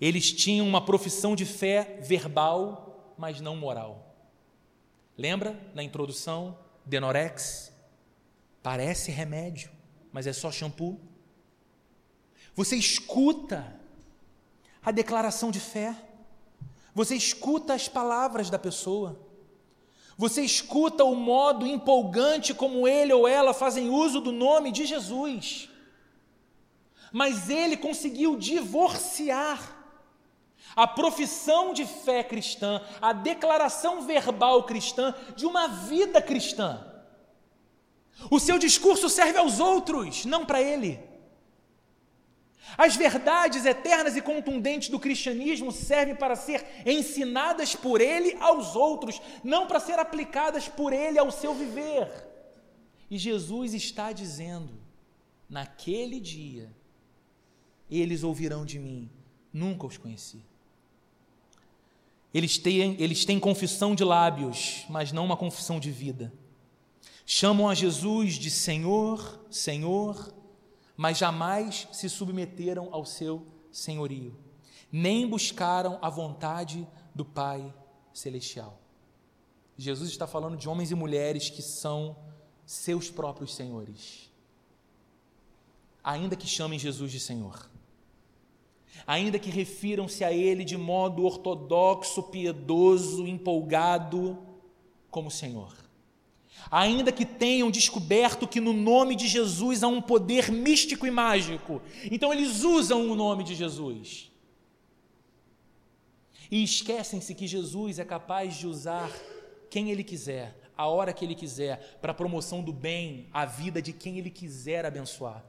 Eles 0.00 0.32
tinham 0.32 0.66
uma 0.66 0.84
profissão 0.84 1.36
de 1.36 1.44
fé 1.44 2.00
verbal, 2.02 3.14
mas 3.18 3.40
não 3.40 3.56
moral. 3.56 4.16
Lembra 5.16 5.58
na 5.74 5.82
introdução? 5.82 6.58
Denorex? 6.84 7.70
Parece 8.62 9.10
remédio, 9.10 9.70
mas 10.10 10.26
é 10.26 10.32
só 10.32 10.50
shampoo. 10.50 10.98
Você 12.54 12.76
escuta 12.76 13.78
a 14.82 14.90
declaração 14.90 15.50
de 15.50 15.60
fé, 15.60 15.96
você 16.94 17.14
escuta 17.14 17.74
as 17.74 17.86
palavras 17.86 18.50
da 18.50 18.58
pessoa, 18.58 19.20
você 20.16 20.42
escuta 20.42 21.04
o 21.04 21.14
modo 21.14 21.66
empolgante 21.66 22.54
como 22.54 22.86
ele 22.86 23.12
ou 23.12 23.26
ela 23.26 23.54
fazem 23.54 23.88
uso 23.88 24.20
do 24.20 24.32
nome 24.32 24.70
de 24.70 24.84
Jesus. 24.84 25.68
Mas 27.12 27.50
ele 27.50 27.76
conseguiu 27.76 28.36
divorciar 28.36 29.78
a 30.74 30.86
profissão 30.86 31.72
de 31.74 31.84
fé 31.84 32.22
cristã, 32.24 32.80
a 33.00 33.12
declaração 33.12 34.02
verbal 34.02 34.64
cristã 34.64 35.14
de 35.36 35.44
uma 35.46 35.68
vida 35.68 36.20
cristã. 36.22 36.86
O 38.30 38.38
seu 38.38 38.58
discurso 38.58 39.08
serve 39.08 39.38
aos 39.38 39.60
outros, 39.60 40.24
não 40.24 40.46
para 40.46 40.62
ele. 40.62 41.11
As 42.76 42.96
verdades 42.96 43.64
eternas 43.64 44.16
e 44.16 44.22
contundentes 44.22 44.88
do 44.88 44.98
cristianismo 44.98 45.70
servem 45.70 46.14
para 46.14 46.36
ser 46.36 46.64
ensinadas 46.86 47.74
por 47.76 48.00
ele 48.00 48.36
aos 48.40 48.74
outros, 48.74 49.20
não 49.44 49.66
para 49.66 49.80
ser 49.80 49.98
aplicadas 49.98 50.68
por 50.68 50.92
ele 50.92 51.18
ao 51.18 51.30
seu 51.30 51.54
viver. 51.54 52.08
E 53.10 53.18
Jesus 53.18 53.74
está 53.74 54.12
dizendo: 54.12 54.72
naquele 55.48 56.18
dia, 56.18 56.74
eles 57.90 58.22
ouvirão 58.22 58.64
de 58.64 58.78
mim, 58.78 59.10
nunca 59.52 59.86
os 59.86 59.98
conheci. 59.98 60.42
Eles 62.32 62.56
têm, 62.56 62.96
eles 62.98 63.26
têm 63.26 63.38
confissão 63.38 63.94
de 63.94 64.02
lábios, 64.02 64.86
mas 64.88 65.12
não 65.12 65.26
uma 65.26 65.36
confissão 65.36 65.78
de 65.78 65.90
vida. 65.90 66.32
Chamam 67.26 67.68
a 67.68 67.74
Jesus 67.74 68.34
de 68.34 68.50
Senhor, 68.50 69.44
Senhor, 69.50 70.34
mas 71.02 71.18
jamais 71.18 71.88
se 71.90 72.08
submeteram 72.08 72.94
ao 72.94 73.04
seu 73.04 73.44
senhorio, 73.72 74.38
nem 74.92 75.26
buscaram 75.26 75.98
a 76.00 76.08
vontade 76.08 76.86
do 77.12 77.24
Pai 77.24 77.74
Celestial. 78.14 78.78
Jesus 79.76 80.10
está 80.10 80.28
falando 80.28 80.56
de 80.56 80.68
homens 80.68 80.92
e 80.92 80.94
mulheres 80.94 81.50
que 81.50 81.60
são 81.60 82.16
seus 82.64 83.10
próprios 83.10 83.52
senhores, 83.56 84.30
ainda 86.04 86.36
que 86.36 86.46
chamem 86.46 86.78
Jesus 86.78 87.10
de 87.10 87.18
Senhor, 87.18 87.68
ainda 89.04 89.40
que 89.40 89.50
refiram-se 89.50 90.22
a 90.22 90.32
Ele 90.32 90.64
de 90.64 90.76
modo 90.76 91.24
ortodoxo, 91.24 92.22
piedoso, 92.22 93.26
empolgado, 93.26 94.38
como 95.10 95.32
Senhor 95.32 95.81
ainda 96.70 97.12
que 97.12 97.24
tenham 97.24 97.70
descoberto 97.70 98.46
que 98.46 98.60
no 98.60 98.72
nome 98.72 99.14
de 99.14 99.28
Jesus 99.28 99.82
há 99.82 99.88
um 99.88 100.00
poder 100.00 100.50
místico 100.50 101.06
e 101.06 101.10
mágico. 101.10 101.82
Então 102.10 102.32
eles 102.32 102.62
usam 102.62 103.10
o 103.10 103.14
nome 103.14 103.44
de 103.44 103.54
Jesus. 103.54 104.30
E 106.50 106.62
esquecem-se 106.62 107.34
que 107.34 107.46
Jesus 107.46 107.98
é 107.98 108.04
capaz 108.04 108.56
de 108.56 108.66
usar 108.66 109.10
quem 109.70 109.90
ele 109.90 110.04
quiser, 110.04 110.54
a 110.76 110.86
hora 110.86 111.12
que 111.12 111.24
ele 111.24 111.34
quiser, 111.34 111.98
para 112.00 112.12
a 112.12 112.14
promoção 112.14 112.62
do 112.62 112.72
bem, 112.72 113.26
a 113.32 113.46
vida 113.46 113.80
de 113.80 113.92
quem 113.92 114.18
ele 114.18 114.28
quiser 114.28 114.84
abençoar. 114.84 115.42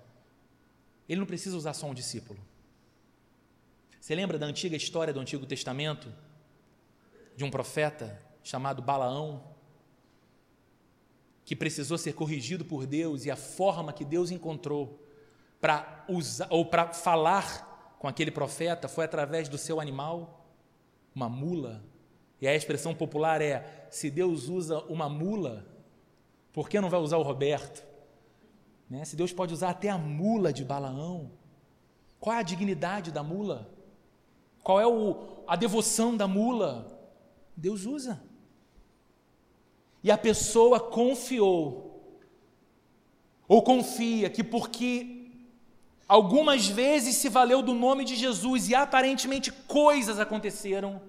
Ele 1.10 1.20
não 1.20 1.28
precisa 1.28 1.58
usar 1.58 1.74
só 1.74 1.88
um 1.88 1.94
discípulo. 1.94 2.40
Você 4.00 4.16
lembra 4.16 4.38
da 4.38 4.46
antiga 4.46 4.76
história 4.76 5.14
do 5.14 5.20
Antigo 5.20 5.46
Testamento? 5.46 6.12
De 7.36 7.44
um 7.44 7.52
profeta 7.52 8.22
chamado 8.44 8.82
Balaão? 8.82 9.53
Que 11.46 11.56
precisou 11.56 11.98
ser 11.98 12.14
corrigido 12.14 12.64
por 12.64 12.86
Deus 12.86 13.26
e 13.26 13.32
a 13.32 13.36
forma 13.36 13.94
que 13.94 14.06
Deus 14.06 14.32
encontrou 14.32 15.00
para 15.60 16.06
usar 16.08 16.48
ou 16.50 16.66
para 16.66 16.94
falar 16.94 17.96
com 18.00 18.08
aquele 18.08 18.32
profeta 18.32 18.88
foi 18.88 19.06
através 19.06 19.48
do 19.48 19.58
seu 19.58 19.80
animal, 19.80 20.46
uma 21.16 21.30
mula. 21.30 21.84
E 22.42 22.48
a 22.48 22.56
expressão 22.56 22.94
popular 22.94 23.42
é: 23.42 23.88
se 23.90 24.10
Deus 24.10 24.50
usa 24.50 24.80
uma 24.90 25.08
mula, 25.08 25.66
por 26.52 26.68
que 26.68 26.82
não 26.82 26.90
vai 26.90 27.00
usar 27.00 27.18
o 27.18 27.24
Roberto? 27.24 27.86
Né? 28.90 29.06
Se 29.06 29.16
Deus 29.16 29.32
pode 29.32 29.54
usar 29.54 29.70
até 29.70 29.90
a 29.90 29.98
mula 29.98 30.52
de 30.52 30.64
Balaão, 30.64 31.32
qual 32.20 32.36
é 32.36 32.40
a 32.40 32.44
dignidade 32.44 33.12
da 33.12 33.24
mula? 33.24 33.70
Qual 34.62 34.80
é 34.80 34.88
o, 34.88 35.44
a 35.48 35.56
devoção 35.56 36.16
da 36.16 36.28
mula? 36.28 36.88
Deus 37.56 37.86
usa. 37.86 38.22
E 40.04 40.12
a 40.12 40.18
pessoa 40.18 40.80
confiou, 40.80 42.20
ou 43.48 43.62
confia, 43.62 44.30
que 44.30 44.44
porque 44.44 45.32
algumas 46.08 46.68
vezes 46.68 47.16
se 47.16 47.30
valeu 47.30 47.62
do 47.62 47.74
nome 47.74 48.04
de 48.04 48.16
Jesus 48.16 48.68
e 48.68 48.76
aparentemente 48.76 49.52
coisas 49.52 50.20
aconteceram, 50.20 51.02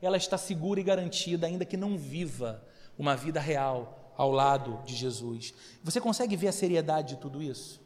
ela 0.00 0.16
está 0.16 0.36
segura 0.36 0.80
e 0.80 0.82
garantida, 0.82 1.46
ainda 1.46 1.64
que 1.64 1.76
não 1.76 1.96
viva 1.96 2.62
uma 2.98 3.16
vida 3.16 3.40
real 3.40 4.12
ao 4.16 4.30
lado 4.30 4.82
de 4.84 4.94
Jesus. 4.94 5.54
Você 5.82 6.00
consegue 6.00 6.36
ver 6.36 6.48
a 6.48 6.52
seriedade 6.52 7.14
de 7.14 7.20
tudo 7.20 7.42
isso? 7.42 7.80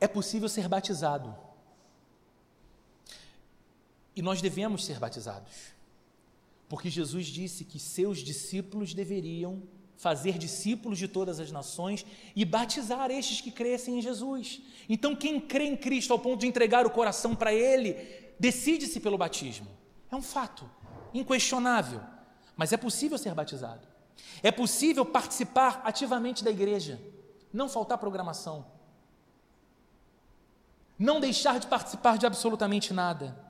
É 0.00 0.08
possível 0.08 0.48
ser 0.48 0.66
batizado. 0.66 1.36
E 4.16 4.22
nós 4.22 4.40
devemos 4.40 4.84
ser 4.84 4.98
batizados. 4.98 5.79
Porque 6.70 6.88
Jesus 6.88 7.26
disse 7.26 7.64
que 7.64 7.80
seus 7.80 8.18
discípulos 8.18 8.94
deveriam 8.94 9.60
fazer 9.96 10.38
discípulos 10.38 10.98
de 10.98 11.08
todas 11.08 11.40
as 11.40 11.50
nações 11.50 12.06
e 12.34 12.44
batizar 12.44 13.10
estes 13.10 13.40
que 13.40 13.50
crescem 13.50 13.98
em 13.98 14.00
Jesus. 14.00 14.62
Então, 14.88 15.16
quem 15.16 15.40
crê 15.40 15.64
em 15.64 15.76
Cristo 15.76 16.12
ao 16.12 16.18
ponto 16.20 16.40
de 16.40 16.46
entregar 16.46 16.86
o 16.86 16.90
coração 16.90 17.34
para 17.34 17.52
Ele, 17.52 17.96
decide-se 18.38 19.00
pelo 19.00 19.18
batismo. 19.18 19.66
É 20.12 20.14
um 20.14 20.22
fato, 20.22 20.70
inquestionável. 21.12 22.00
Mas 22.56 22.72
é 22.72 22.76
possível 22.76 23.18
ser 23.18 23.34
batizado. 23.34 23.88
É 24.40 24.52
possível 24.52 25.04
participar 25.04 25.82
ativamente 25.84 26.44
da 26.44 26.52
igreja, 26.52 27.02
não 27.52 27.68
faltar 27.68 27.98
programação, 27.98 28.64
não 30.96 31.18
deixar 31.18 31.58
de 31.58 31.66
participar 31.66 32.16
de 32.16 32.26
absolutamente 32.26 32.94
nada. 32.94 33.49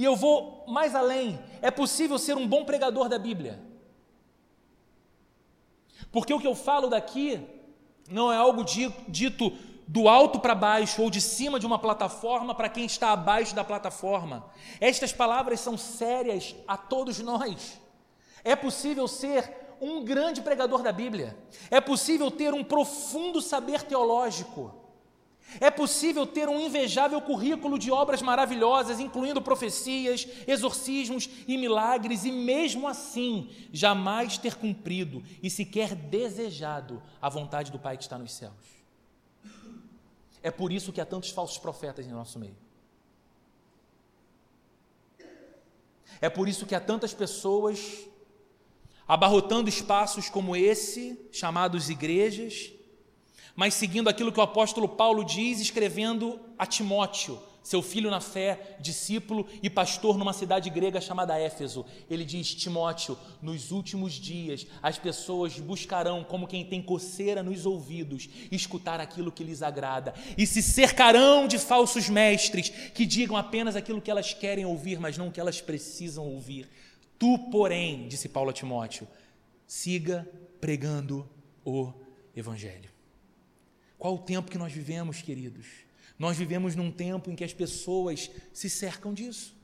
E 0.00 0.04
eu 0.04 0.16
vou 0.16 0.64
mais 0.66 0.94
além: 0.94 1.38
é 1.60 1.70
possível 1.70 2.18
ser 2.18 2.34
um 2.34 2.48
bom 2.48 2.64
pregador 2.64 3.06
da 3.06 3.18
Bíblia. 3.18 3.60
Porque 6.10 6.32
o 6.32 6.40
que 6.40 6.46
eu 6.46 6.54
falo 6.54 6.88
daqui 6.88 7.38
não 8.08 8.32
é 8.32 8.36
algo 8.38 8.64
dito 8.64 9.52
do 9.86 10.08
alto 10.08 10.40
para 10.40 10.54
baixo 10.54 11.02
ou 11.02 11.10
de 11.10 11.20
cima 11.20 11.60
de 11.60 11.66
uma 11.66 11.78
plataforma 11.78 12.54
para 12.54 12.70
quem 12.70 12.86
está 12.86 13.12
abaixo 13.12 13.54
da 13.54 13.62
plataforma. 13.62 14.50
Estas 14.80 15.12
palavras 15.12 15.60
são 15.60 15.76
sérias 15.76 16.56
a 16.66 16.78
todos 16.78 17.18
nós. 17.18 17.78
É 18.42 18.56
possível 18.56 19.06
ser 19.06 19.54
um 19.82 20.02
grande 20.02 20.40
pregador 20.40 20.82
da 20.82 20.92
Bíblia. 20.92 21.36
É 21.70 21.78
possível 21.78 22.30
ter 22.30 22.54
um 22.54 22.64
profundo 22.64 23.42
saber 23.42 23.82
teológico. 23.82 24.79
É 25.58 25.70
possível 25.70 26.26
ter 26.26 26.48
um 26.48 26.60
invejável 26.60 27.20
currículo 27.20 27.78
de 27.78 27.90
obras 27.90 28.22
maravilhosas, 28.22 29.00
incluindo 29.00 29.42
profecias, 29.42 30.28
exorcismos 30.46 31.28
e 31.48 31.58
milagres, 31.58 32.24
e 32.24 32.30
mesmo 32.30 32.86
assim 32.86 33.50
jamais 33.72 34.38
ter 34.38 34.54
cumprido 34.54 35.22
e 35.42 35.50
sequer 35.50 35.94
desejado 35.94 37.02
a 37.20 37.28
vontade 37.28 37.72
do 37.72 37.78
Pai 37.78 37.96
que 37.96 38.04
está 38.04 38.16
nos 38.16 38.32
céus. 38.32 38.80
É 40.42 40.50
por 40.50 40.72
isso 40.72 40.92
que 40.92 41.00
há 41.00 41.06
tantos 41.06 41.30
falsos 41.30 41.58
profetas 41.58 42.06
em 42.06 42.10
nosso 42.10 42.38
meio. 42.38 42.56
É 46.20 46.28
por 46.28 46.48
isso 46.48 46.66
que 46.66 46.74
há 46.74 46.80
tantas 46.80 47.14
pessoas 47.14 48.06
abarrotando 49.08 49.68
espaços 49.68 50.28
como 50.28 50.54
esse, 50.54 51.28
chamados 51.32 51.90
igrejas, 51.90 52.72
mas 53.60 53.74
seguindo 53.74 54.08
aquilo 54.08 54.32
que 54.32 54.40
o 54.40 54.42
apóstolo 54.42 54.88
Paulo 54.88 55.22
diz, 55.22 55.60
escrevendo 55.60 56.40
a 56.58 56.64
Timóteo, 56.64 57.38
seu 57.62 57.82
filho 57.82 58.10
na 58.10 58.18
fé, 58.18 58.78
discípulo 58.80 59.46
e 59.62 59.68
pastor 59.68 60.16
numa 60.16 60.32
cidade 60.32 60.70
grega 60.70 60.98
chamada 60.98 61.38
Éfeso. 61.38 61.84
Ele 62.08 62.24
diz: 62.24 62.54
Timóteo, 62.54 63.18
nos 63.42 63.70
últimos 63.70 64.14
dias 64.14 64.66
as 64.82 64.98
pessoas 64.98 65.58
buscarão, 65.58 66.24
como 66.24 66.46
quem 66.46 66.64
tem 66.64 66.80
coceira 66.80 67.42
nos 67.42 67.66
ouvidos, 67.66 68.30
escutar 68.50 68.98
aquilo 68.98 69.30
que 69.30 69.44
lhes 69.44 69.60
agrada, 69.60 70.14
e 70.38 70.46
se 70.46 70.62
cercarão 70.62 71.46
de 71.46 71.58
falsos 71.58 72.08
mestres 72.08 72.70
que 72.70 73.04
digam 73.04 73.36
apenas 73.36 73.76
aquilo 73.76 74.00
que 74.00 74.10
elas 74.10 74.32
querem 74.32 74.64
ouvir, 74.64 74.98
mas 74.98 75.18
não 75.18 75.28
o 75.28 75.30
que 75.30 75.38
elas 75.38 75.60
precisam 75.60 76.24
ouvir. 76.24 76.66
Tu, 77.18 77.38
porém, 77.50 78.08
disse 78.08 78.26
Paulo 78.26 78.48
a 78.48 78.54
Timóteo, 78.54 79.06
siga 79.66 80.26
pregando 80.58 81.28
o 81.62 81.92
Evangelho. 82.34 82.89
Qual 84.00 84.14
o 84.14 84.18
tempo 84.18 84.50
que 84.50 84.56
nós 84.56 84.72
vivemos, 84.72 85.20
queridos? 85.20 85.66
Nós 86.18 86.34
vivemos 86.34 86.74
num 86.74 86.90
tempo 86.90 87.30
em 87.30 87.36
que 87.36 87.44
as 87.44 87.52
pessoas 87.52 88.30
se 88.50 88.70
cercam 88.70 89.12
disso 89.12 89.54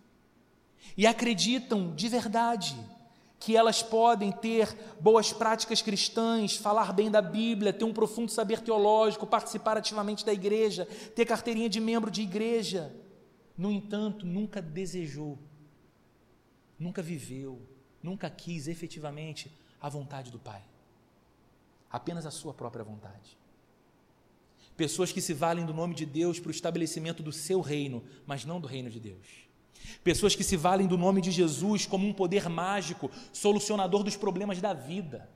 e 0.94 1.07
acreditam 1.07 1.94
de 1.96 2.07
verdade 2.07 2.77
que 3.40 3.57
elas 3.57 3.83
podem 3.83 4.31
ter 4.31 4.77
boas 5.01 5.33
práticas 5.33 5.81
cristãs, 5.81 6.55
falar 6.55 6.92
bem 6.92 7.11
da 7.11 7.22
Bíblia, 7.22 7.72
ter 7.72 7.85
um 7.85 7.94
profundo 7.94 8.31
saber 8.31 8.61
teológico, 8.61 9.27
participar 9.27 9.79
ativamente 9.79 10.25
da 10.25 10.35
igreja, 10.35 10.85
ter 11.14 11.25
carteirinha 11.25 11.70
de 11.70 11.81
membro 11.81 12.11
de 12.11 12.20
igreja. 12.20 12.94
No 13.57 13.72
entanto, 13.72 14.27
nunca 14.27 14.61
desejou, 14.61 15.38
nunca 16.79 17.01
viveu, 17.01 17.59
nunca 18.03 18.29
quis 18.29 18.68
efetivamente 18.68 19.51
a 19.81 19.88
vontade 19.88 20.31
do 20.31 20.38
Pai, 20.38 20.62
apenas 21.90 22.27
a 22.27 22.31
sua 22.31 22.53
própria 22.53 22.85
vontade. 22.85 23.46
Pessoas 24.77 25.11
que 25.11 25.21
se 25.21 25.33
valem 25.33 25.65
do 25.65 25.73
nome 25.73 25.95
de 25.95 26.05
Deus 26.05 26.39
para 26.39 26.49
o 26.49 26.53
estabelecimento 26.53 27.23
do 27.23 27.33
seu 27.33 27.61
reino, 27.61 28.05
mas 28.27 28.45
não 28.45 28.61
do 28.61 28.69
reino 28.69 28.91
de 28.91 29.01
Deus. 29.01 29.27
Pessoas 30.05 30.35
que 30.35 30.45
se 30.45 30.57
valem 30.57 30.87
do 30.87 30.99
nome 30.99 31.21
de 31.21 31.31
Jesus 31.31 31.87
como 31.87 32.07
um 32.07 32.12
poder 32.12 32.49
mágico, 32.49 33.11
solucionador 33.33 34.03
dos 34.03 34.17
problemas 34.17 34.61
da 34.61 34.75
vida. 34.75 35.29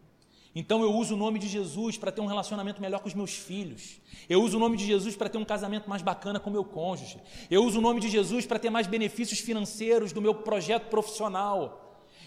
Então 0.55 0.83
eu 0.83 0.92
uso 0.92 1.14
o 1.14 1.16
nome 1.16 1.38
de 1.38 1.46
Jesus 1.46 1.96
para 1.96 2.11
ter 2.11 2.20
um 2.20 2.26
relacionamento 2.26 2.83
melhor 2.83 3.00
com 3.00 3.09
os 3.09 3.14
meus 3.14 3.35
filhos. 3.35 4.00
Eu 4.29 4.42
uso 4.42 4.57
o 4.57 4.61
nome 4.61 4.76
de 4.76 4.85
Jesus 4.85 5.14
para 5.14 5.29
ter 5.29 5.38
um 5.38 5.44
casamento 5.44 5.88
mais 5.88 6.03
bacana 6.03 6.40
com 6.40 6.50
meu 6.50 6.64
cônjuge. 6.64 7.20
Eu 7.48 7.64
uso 7.64 7.79
o 7.79 7.83
nome 7.83 8.00
de 8.00 8.09
Jesus 8.09 8.46
para 8.46 8.59
ter 8.59 8.68
mais 8.68 8.88
benefícios 8.88 9.38
financeiros 9.38 10.12
do 10.12 10.20
meu 10.20 10.35
projeto 10.35 10.88
profissional. 10.90 11.80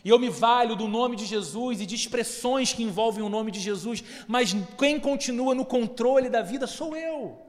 E 0.03 0.09
eu 0.09 0.19
me 0.19 0.29
valho 0.29 0.75
do 0.75 0.87
nome 0.87 1.15
de 1.15 1.25
Jesus 1.25 1.79
e 1.79 1.85
de 1.85 1.95
expressões 1.95 2.73
que 2.73 2.83
envolvem 2.83 3.23
o 3.23 3.29
nome 3.29 3.51
de 3.51 3.59
Jesus, 3.59 4.03
mas 4.27 4.53
quem 4.77 4.99
continua 4.99 5.55
no 5.55 5.65
controle 5.65 6.29
da 6.29 6.41
vida 6.41 6.67
sou 6.67 6.95
eu. 6.95 7.39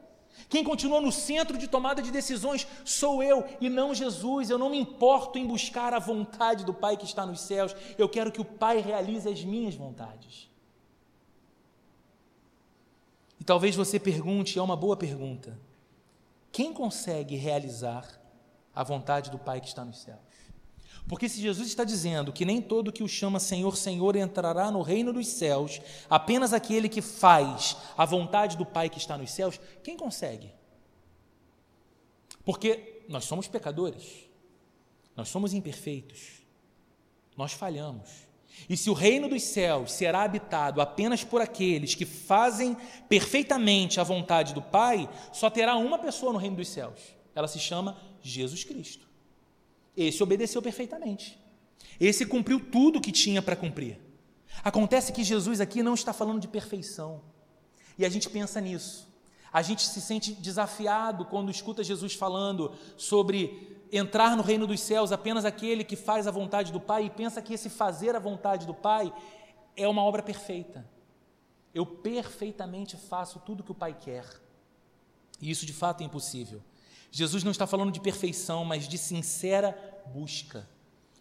Quem 0.48 0.62
continua 0.62 1.00
no 1.00 1.10
centro 1.10 1.56
de 1.58 1.66
tomada 1.66 2.00
de 2.00 2.10
decisões 2.10 2.66
sou 2.84 3.22
eu 3.22 3.44
e 3.60 3.68
não 3.68 3.94
Jesus. 3.94 4.50
Eu 4.50 4.58
não 4.58 4.70
me 4.70 4.78
importo 4.78 5.38
em 5.38 5.46
buscar 5.46 5.92
a 5.92 5.98
vontade 5.98 6.64
do 6.64 6.74
Pai 6.74 6.96
que 6.96 7.04
está 7.04 7.24
nos 7.26 7.40
céus. 7.40 7.74
Eu 7.98 8.08
quero 8.08 8.30
que 8.30 8.40
o 8.40 8.44
Pai 8.44 8.78
realize 8.80 9.28
as 9.28 9.42
minhas 9.44 9.74
vontades. 9.74 10.48
E 13.40 13.44
talvez 13.44 13.74
você 13.74 13.98
pergunte, 13.98 14.58
é 14.58 14.62
uma 14.62 14.76
boa 14.76 14.96
pergunta: 14.96 15.58
quem 16.52 16.72
consegue 16.72 17.36
realizar 17.36 18.06
a 18.74 18.84
vontade 18.84 19.30
do 19.30 19.38
Pai 19.38 19.60
que 19.60 19.68
está 19.68 19.84
nos 19.84 20.02
céus? 20.02 20.33
Porque 21.06 21.28
se 21.28 21.40
Jesus 21.40 21.68
está 21.68 21.84
dizendo 21.84 22.32
que 22.32 22.44
nem 22.44 22.62
todo 22.62 22.92
que 22.92 23.02
o 23.02 23.08
chama 23.08 23.38
Senhor, 23.38 23.76
Senhor 23.76 24.16
entrará 24.16 24.70
no 24.70 24.80
reino 24.80 25.12
dos 25.12 25.26
céus, 25.26 25.80
apenas 26.08 26.52
aquele 26.52 26.88
que 26.88 27.02
faz 27.02 27.76
a 27.96 28.06
vontade 28.06 28.56
do 28.56 28.64
Pai 28.64 28.88
que 28.88 28.98
está 28.98 29.18
nos 29.18 29.30
céus, 29.30 29.60
quem 29.82 29.96
consegue? 29.96 30.50
Porque 32.44 33.04
nós 33.08 33.24
somos 33.24 33.46
pecadores, 33.46 34.28
nós 35.14 35.28
somos 35.28 35.52
imperfeitos, 35.52 36.42
nós 37.36 37.52
falhamos. 37.52 38.24
E 38.68 38.76
se 38.76 38.88
o 38.88 38.94
reino 38.94 39.28
dos 39.28 39.42
céus 39.42 39.92
será 39.92 40.22
habitado 40.22 40.80
apenas 40.80 41.22
por 41.22 41.42
aqueles 41.42 41.94
que 41.94 42.06
fazem 42.06 42.76
perfeitamente 43.08 44.00
a 44.00 44.04
vontade 44.04 44.54
do 44.54 44.62
Pai, 44.62 45.08
só 45.32 45.50
terá 45.50 45.76
uma 45.76 45.98
pessoa 45.98 46.32
no 46.32 46.38
reino 46.38 46.56
dos 46.56 46.68
céus. 46.68 47.00
Ela 47.34 47.48
se 47.48 47.58
chama 47.58 48.00
Jesus 48.22 48.64
Cristo. 48.64 49.13
Esse 49.96 50.22
obedeceu 50.22 50.60
perfeitamente. 50.60 51.38
Esse 52.00 52.26
cumpriu 52.26 52.60
tudo 52.60 52.98
o 52.98 53.00
que 53.00 53.12
tinha 53.12 53.40
para 53.40 53.56
cumprir. 53.56 53.98
Acontece 54.62 55.12
que 55.12 55.24
Jesus 55.24 55.60
aqui 55.60 55.82
não 55.82 55.94
está 55.94 56.12
falando 56.12 56.40
de 56.40 56.48
perfeição. 56.48 57.22
E 57.98 58.04
a 58.04 58.08
gente 58.08 58.28
pensa 58.28 58.60
nisso. 58.60 59.08
A 59.52 59.62
gente 59.62 59.86
se 59.86 60.00
sente 60.00 60.32
desafiado 60.32 61.24
quando 61.24 61.50
escuta 61.50 61.84
Jesus 61.84 62.14
falando 62.14 62.72
sobre 62.96 63.78
entrar 63.92 64.36
no 64.36 64.42
reino 64.42 64.66
dos 64.66 64.80
céus 64.80 65.12
apenas 65.12 65.44
aquele 65.44 65.84
que 65.84 65.94
faz 65.94 66.26
a 66.26 66.30
vontade 66.32 66.72
do 66.72 66.80
Pai 66.80 67.04
e 67.04 67.10
pensa 67.10 67.40
que 67.40 67.54
esse 67.54 67.70
fazer 67.70 68.16
a 68.16 68.18
vontade 68.18 68.66
do 68.66 68.74
Pai 68.74 69.12
é 69.76 69.86
uma 69.86 70.02
obra 70.02 70.22
perfeita. 70.22 70.84
Eu 71.72 71.86
perfeitamente 71.86 72.96
faço 72.96 73.38
tudo 73.40 73.60
o 73.60 73.62
que 73.64 73.70
o 73.70 73.76
Pai 73.76 73.96
quer. 73.98 74.24
E 75.40 75.50
isso 75.50 75.64
de 75.64 75.72
fato 75.72 76.00
é 76.00 76.04
impossível. 76.04 76.60
Jesus 77.16 77.44
não 77.44 77.52
está 77.52 77.64
falando 77.64 77.92
de 77.92 78.00
perfeição, 78.00 78.64
mas 78.64 78.88
de 78.88 78.98
sincera 78.98 79.78
busca 80.12 80.68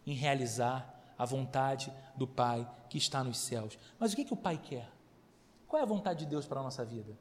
em 0.07 0.15
realizar 0.15 1.13
a 1.15 1.23
vontade 1.23 1.93
do 2.15 2.25
Pai 2.25 2.67
que 2.89 2.97
está 2.97 3.23
nos 3.23 3.37
céus. 3.37 3.77
Mas 3.99 4.11
o 4.11 4.15
que, 4.15 4.25
que 4.25 4.33
o 4.33 4.37
Pai 4.37 4.57
quer? 4.57 4.89
Qual 5.67 5.79
é 5.79 5.83
a 5.83 5.87
vontade 5.87 6.21
de 6.21 6.25
Deus 6.25 6.47
para 6.47 6.59
a 6.59 6.63
nossa 6.63 6.83
vida? 6.83 7.15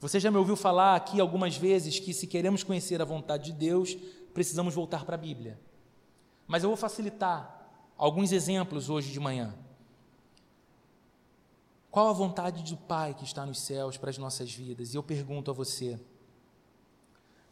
Você 0.00 0.18
já 0.18 0.28
me 0.28 0.38
ouviu 0.38 0.56
falar 0.56 0.96
aqui 0.96 1.20
algumas 1.20 1.56
vezes 1.56 2.00
que 2.00 2.12
se 2.12 2.26
queremos 2.26 2.64
conhecer 2.64 3.00
a 3.00 3.04
vontade 3.04 3.52
de 3.52 3.52
Deus, 3.52 3.96
precisamos 4.34 4.74
voltar 4.74 5.04
para 5.04 5.14
a 5.14 5.18
Bíblia. 5.18 5.60
Mas 6.48 6.64
eu 6.64 6.68
vou 6.68 6.76
facilitar 6.76 7.64
alguns 7.96 8.32
exemplos 8.32 8.90
hoje 8.90 9.12
de 9.12 9.20
manhã. 9.20 9.54
Qual 11.92 12.08
a 12.08 12.12
vontade 12.12 12.64
do 12.64 12.76
Pai 12.76 13.14
que 13.14 13.22
está 13.22 13.46
nos 13.46 13.60
céus 13.60 13.96
para 13.96 14.10
as 14.10 14.18
nossas 14.18 14.52
vidas? 14.52 14.94
E 14.94 14.96
eu 14.96 15.02
pergunto 15.02 15.52
a 15.52 15.54
você: 15.54 15.96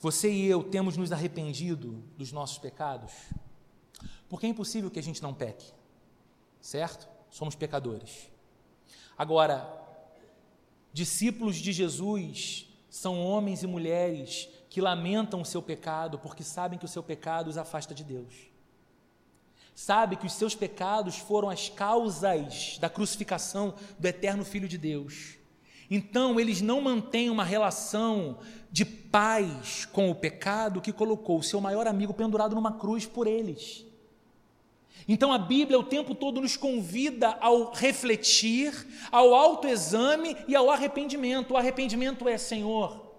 você 0.01 0.31
e 0.31 0.47
eu 0.47 0.63
temos 0.63 0.97
nos 0.97 1.11
arrependido 1.11 2.05
dos 2.17 2.31
nossos 2.31 2.59
pecados? 2.59 3.13
Porque 4.29 4.47
é 4.47 4.49
impossível 4.49 4.91
que 4.91 4.99
a 4.99 5.03
gente 5.03 5.23
não 5.23 5.35
peque, 5.35 5.73
certo? 6.61 7.09
Somos 7.31 7.55
pecadores. 7.55 8.31
Agora, 9.17 9.69
discípulos 10.93 11.57
de 11.57 11.73
Jesus 11.73 12.69
são 12.89 13.21
homens 13.21 13.63
e 13.63 13.67
mulheres 13.67 14.49
que 14.71 14.81
lamentam 14.81 15.41
o 15.41 15.45
seu 15.45 15.61
pecado 15.61 16.19
porque 16.19 16.45
sabem 16.45 16.79
que 16.79 16.85
o 16.85 16.89
seu 16.89 17.03
pecado 17.03 17.49
os 17.49 17.59
afasta 17.59 17.95
de 17.95 18.05
Deus. 18.05 18.35
Sabe 19.75 20.17
que 20.17 20.27
os 20.27 20.33
seus 20.33 20.55
pecados 20.55 21.19
foram 21.19 21.49
as 21.49 21.69
causas 21.69 22.79
da 22.79 22.89
crucificação 22.89 23.75
do 23.99 24.07
eterno 24.07 24.45
Filho 24.45 24.69
de 24.69 24.77
Deus. 24.77 25.38
Então, 25.90 26.38
eles 26.38 26.61
não 26.61 26.81
mantêm 26.81 27.31
uma 27.31 27.44
relação 27.44 28.38
de 28.70 28.85
paz 28.85 29.87
com 29.87 30.11
o 30.11 30.14
pecado 30.14 30.81
que 30.81 30.92
colocou 30.92 31.38
o 31.38 31.42
seu 31.42 31.61
maior 31.61 31.87
amigo 31.87 32.12
pendurado 32.12 32.55
numa 32.55 32.72
cruz 32.72 33.07
por 33.07 33.27
eles. 33.27 33.85
Então 35.07 35.33
a 35.33 35.38
Bíblia 35.38 35.79
o 35.79 35.85
tempo 35.85 36.14
todo 36.14 36.40
nos 36.40 36.57
convida 36.57 37.29
ao 37.40 37.72
refletir, 37.72 38.74
ao 39.11 39.35
autoexame 39.35 40.37
e 40.46 40.55
ao 40.55 40.70
arrependimento. 40.70 41.55
O 41.55 41.57
arrependimento 41.57 42.29
é, 42.29 42.37
Senhor, 42.37 43.14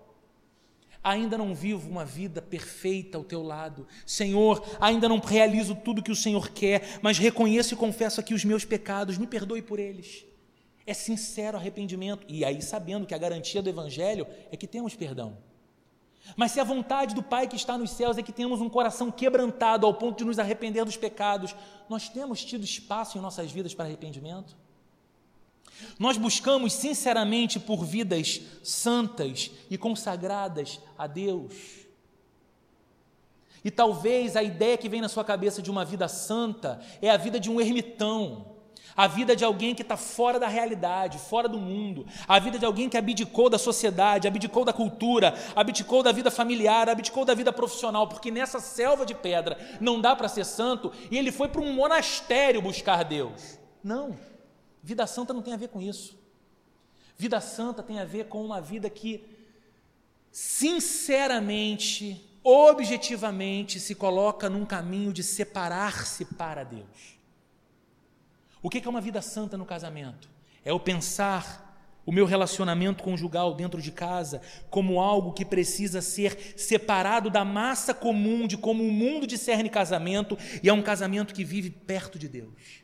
ainda 1.04 1.36
não 1.36 1.56
vivo 1.56 1.90
uma 1.90 2.06
vida 2.06 2.44
perfeita 2.44 3.18
ao 3.18 3.24
teu 3.24 3.42
lado. 3.42 3.88
Senhor, 4.06 4.64
ainda 4.80 5.10
não 5.10 5.18
realizo 5.18 5.74
tudo 5.74 6.04
que 6.04 6.12
o 6.12 6.16
Senhor 6.16 6.50
quer, 6.52 7.00
mas 7.02 7.18
reconheço 7.18 7.74
e 7.74 7.78
confesso 7.78 8.20
aqui 8.20 8.36
os 8.36 8.46
meus 8.46 8.64
pecados, 8.64 9.18
me 9.18 9.26
perdoe 9.26 9.64
por 9.64 9.80
eles 9.80 10.29
é 10.90 10.94
sincero 10.94 11.58
arrependimento. 11.58 12.26
E 12.28 12.44
aí, 12.44 12.62
sabendo 12.62 13.06
que 13.06 13.14
a 13.14 13.18
garantia 13.18 13.62
do 13.62 13.70
Evangelho 13.70 14.26
é 14.52 14.58
que 14.58 14.68
temos 14.68 14.96
perdão. 14.96 15.38
Mas 16.36 16.52
se 16.52 16.60
a 16.60 16.64
vontade 16.64 17.16
do 17.16 17.24
Pai 17.24 17.48
que 17.48 17.56
está 17.56 17.78
nos 17.78 17.92
céus 17.92 18.18
é 18.18 18.24
que 18.24 18.32
temos 18.32 18.62
um 18.62 18.70
coração 18.70 19.12
quebrantado 19.12 19.86
ao 19.86 19.94
ponto 19.94 20.18
de 20.18 20.26
nos 20.26 20.40
arrepender 20.40 20.86
dos 20.86 20.98
pecados, 20.98 21.56
nós 21.88 22.10
temos 22.10 22.44
tido 22.44 22.64
espaço 22.64 23.18
em 23.18 23.22
nossas 23.22 23.52
vidas 23.52 23.74
para 23.74 23.86
arrependimento? 23.86 24.56
Nós 25.98 26.18
buscamos 26.18 26.74
sinceramente 26.74 27.60
por 27.60 27.86
vidas 27.86 28.42
santas 28.64 29.50
e 29.70 29.78
consagradas 29.78 30.80
a 30.98 31.08
Deus. 31.08 31.54
E 33.64 33.72
talvez 33.72 34.36
a 34.36 34.44
ideia 34.44 34.78
que 34.78 34.90
vem 34.90 35.02
na 35.02 35.10
sua 35.10 35.24
cabeça 35.24 35.62
de 35.62 35.72
uma 35.72 35.84
vida 35.86 36.08
santa 36.08 36.82
é 37.02 37.10
a 37.10 37.18
vida 37.18 37.40
de 37.40 37.50
um 37.50 37.60
ermitão, 37.60 38.59
a 38.96 39.08
vida 39.08 39.36
de 39.36 39.46
alguém 39.46 39.74
que 39.74 39.82
está 39.82 39.96
fora 39.96 40.40
da 40.40 40.48
realidade, 40.48 41.18
fora 41.18 41.48
do 41.48 41.58
mundo, 41.58 42.06
a 42.28 42.38
vida 42.40 42.60
de 42.60 42.66
alguém 42.66 42.90
que 42.90 42.98
abdicou 42.98 43.50
da 43.50 43.58
sociedade, 43.58 44.28
abdicou 44.28 44.66
da 44.66 44.74
cultura, 44.74 45.34
abdicou 45.56 46.04
da 46.04 46.12
vida 46.12 46.30
familiar, 46.30 46.90
abdicou 46.90 47.24
da 47.24 47.34
vida 47.34 47.54
profissional, 47.54 48.08
porque 48.08 48.30
nessa 48.32 48.60
selva 48.60 49.06
de 49.06 49.16
pedra 49.16 49.58
não 49.80 50.02
dá 50.02 50.16
para 50.16 50.28
ser 50.28 50.46
santo 50.46 50.92
e 51.10 51.18
ele 51.18 51.32
foi 51.32 51.48
para 51.48 51.62
um 51.62 51.74
monastério 51.74 52.62
buscar 52.62 53.04
Deus. 53.04 53.58
Não, 53.84 54.18
vida 54.84 55.08
santa 55.08 55.34
não 55.34 55.42
tem 55.42 55.54
a 55.54 55.58
ver 55.58 55.70
com 55.70 55.82
isso. 55.82 56.18
Vida 57.18 57.42
santa 57.42 57.84
tem 57.84 58.00
a 58.00 58.06
ver 58.06 58.28
com 58.28 58.44
uma 58.44 58.62
vida 58.62 58.90
que, 58.90 59.24
sinceramente, 60.32 62.26
objetivamente 62.44 63.80
se 63.80 63.94
coloca 63.94 64.50
num 64.50 64.66
caminho 64.66 65.12
de 65.12 65.22
separar-se 65.22 66.26
para 66.26 66.64
Deus. 66.64 67.19
O 68.62 68.70
que 68.70 68.86
é 68.86 68.90
uma 68.90 69.02
vida 69.02 69.22
santa 69.22 69.58
no 69.58 69.66
casamento? 69.66 70.30
É 70.64 70.74
o 70.74 70.80
pensar 70.80 71.70
o 72.06 72.12
meu 72.12 72.26
relacionamento 72.26 73.04
conjugal 73.04 73.54
dentro 73.54 73.82
de 73.82 73.92
casa 73.92 74.42
como 74.70 75.00
algo 75.00 75.32
que 75.32 75.46
precisa 75.46 76.02
ser 76.02 76.56
separado 76.58 77.30
da 77.30 77.46
massa 77.46 77.94
comum 77.94 78.48
de 78.48 78.58
como 78.58 78.84
o 78.84 78.92
mundo 78.92 79.28
discerne 79.28 79.70
casamento 79.70 80.38
e 80.64 80.70
é 80.70 80.74
um 80.74 80.82
casamento 80.82 81.34
que 81.34 81.44
vive 81.44 81.70
perto 81.70 82.18
de 82.18 82.28
Deus, 82.28 82.84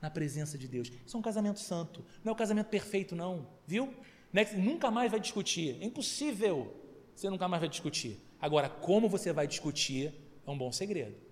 na 0.00 0.10
presença 0.10 0.58
de 0.58 0.66
Deus. 0.66 0.90
Isso 1.06 1.16
é 1.16 1.20
um 1.20 1.22
casamento 1.22 1.60
santo, 1.60 2.04
não 2.24 2.30
é 2.30 2.34
um 2.34 2.38
casamento 2.38 2.66
perfeito, 2.66 3.14
não, 3.14 3.46
viu? 3.66 3.94
É 4.34 4.44
nunca 4.56 4.90
mais 4.90 5.08
vai 5.08 5.20
discutir, 5.20 5.78
é 5.80 5.84
impossível 5.84 6.74
você 7.14 7.30
nunca 7.30 7.46
mais 7.46 7.60
vai 7.60 7.68
discutir. 7.68 8.20
Agora, 8.40 8.68
como 8.68 9.08
você 9.08 9.32
vai 9.32 9.46
discutir 9.46 10.12
é 10.44 10.50
um 10.50 10.58
bom 10.58 10.72
segredo. 10.72 11.23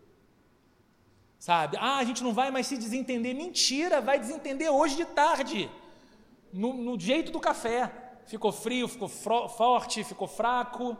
Sabe? 1.43 1.77
Ah, 1.81 1.97
a 1.97 2.05
gente 2.05 2.23
não 2.23 2.33
vai 2.33 2.53
mais 2.53 2.69
se 2.69 2.79
desentender. 2.79 3.35
Mentira, 3.35 4.01
vai 4.01 4.17
desentender 4.17 4.71
hoje 4.71 4.95
de 4.95 5.05
tarde 5.05 5.69
no, 6.53 6.73
no 6.73 7.01
jeito 7.01 7.33
do 7.33 7.41
café. 7.41 7.93
Ficou 8.27 8.53
frio, 8.53 8.87
ficou 8.87 9.09
forte, 9.09 10.05
ficou 10.05 10.29
fraco. 10.29 10.97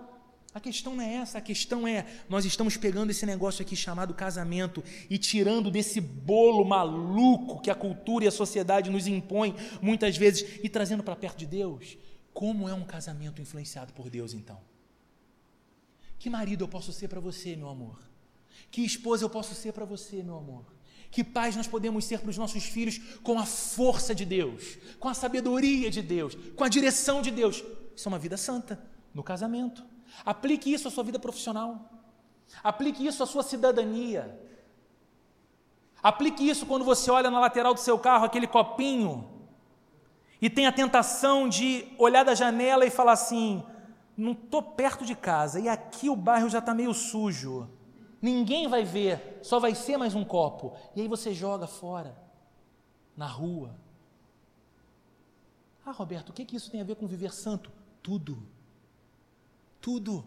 A 0.53 0.59
questão 0.59 0.97
não 0.97 1.05
é 1.05 1.15
essa, 1.15 1.39
a 1.39 1.41
questão 1.41 1.87
é: 1.87 2.05
nós 2.29 2.45
estamos 2.45 2.77
pegando 2.77 3.11
esse 3.11 3.25
negócio 3.25 3.63
aqui 3.63 3.77
chamado 3.77 4.13
casamento 4.15 4.83
e 5.09 5.17
tirando 5.17 5.71
desse 5.71 6.01
bolo 6.01 6.65
maluco 6.65 7.63
que 7.63 7.71
a 7.71 7.75
cultura 7.77 8.25
e 8.25 8.29
a 8.29 8.33
sociedade 8.33 8.91
nos 8.91 9.07
impõe 9.07 9.55
muitas 9.81 10.17
vezes 10.17 10.59
e 10.61 10.69
trazendo 10.69 11.05
para 11.05 11.15
perto 11.15 11.39
de 11.39 11.47
Deus. 11.47 11.97
Como 12.35 12.69
é 12.69 12.75
um 12.75 12.85
casamento 12.85 13.41
influenciado 13.41 13.93
por 13.93 14.11
Deus 14.11 14.35
então? 14.35 14.59
Que 16.19 16.29
marido 16.29 16.65
eu 16.65 16.69
posso 16.69 16.93
ser 16.93 17.07
para 17.07 17.21
você, 17.21 17.55
meu 17.55 17.69
amor? 17.69 18.12
Que 18.73 18.81
esposa 18.81 19.23
eu 19.23 19.29
posso 19.29 19.55
ser 19.55 19.73
para 19.75 19.85
você, 19.85 20.23
meu 20.23 20.39
amor? 20.39 20.65
Que 21.11 21.23
pais 21.23 21.55
nós 21.55 21.69
podemos 21.69 22.07
ser 22.07 22.21
para 22.21 22.31
os 22.31 22.39
nossos 22.39 22.65
filhos 22.65 22.99
com 23.23 23.39
a 23.39 23.45
força 23.45 24.15
de 24.15 24.25
Deus, 24.25 24.79
com 24.99 25.11
a 25.11 25.15
sabedoria 25.15 25.91
de 25.91 26.01
Deus, 26.01 26.35
com 26.57 26.65
a 26.65 26.71
direção 26.71 27.21
de 27.21 27.31
Deus. 27.31 27.63
Isso 27.95 28.09
é 28.09 28.11
uma 28.11 28.19
vida 28.19 28.39
santa 28.39 28.83
no 29.13 29.23
casamento. 29.23 29.85
Aplique 30.25 30.73
isso 30.73 30.89
à 30.89 30.91
sua 30.91 31.05
vida 31.05 31.19
profissional. 31.19 31.87
Aplique 32.65 33.07
isso 33.07 33.23
à 33.23 33.27
sua 33.27 33.43
cidadania. 33.43 34.41
Aplique 36.03 36.49
isso 36.49 36.65
quando 36.65 36.83
você 36.83 37.11
olha 37.11 37.31
na 37.31 37.41
lateral 37.41 37.75
do 37.75 37.81
seu 37.81 37.99
carro 37.99 38.25
aquele 38.25 38.47
copinho 38.47 39.29
e 40.41 40.49
tem 40.49 40.67
a 40.67 40.73
tentação 40.73 41.47
de 41.47 41.87
olhar 41.99 42.25
da 42.25 42.35
janela 42.35 42.87
e 42.87 42.91
falar 42.91 43.13
assim: 43.13 43.63
não 44.17 44.33
estou 44.33 44.63
perto 44.63 45.05
de 45.05 45.15
casa 45.15 45.61
e 45.61 45.69
aqui 45.69 46.09
o 46.09 46.17
bairro 46.17 46.49
já 46.49 46.59
está 46.59 46.73
meio 46.73 46.95
sujo 46.95 47.69
ninguém 48.23 48.69
vai 48.69 48.85
ver, 48.85 49.41
só 49.43 49.59
vai 49.59 49.75
ser 49.75 49.97
mais 49.97 50.15
um 50.15 50.25
copo. 50.25 50.77
E 50.95 51.01
aí 51.01 51.09
você 51.09 51.35
joga 51.35 51.67
fora, 51.67 52.17
na 53.17 53.27
rua. 53.27 53.75
Ah, 55.85 55.91
Roberto, 55.91 56.31
o 56.31 56.33
que, 56.33 56.45
que 56.45 56.57
isso 56.57 56.71
tem 56.71 56.81
a 56.81 56.85
ver 56.85 56.95
com 56.95 57.07
viver 57.09 57.33
santo? 57.33 57.71
Tudo. 58.01 58.41
Tudo. 59.81 60.25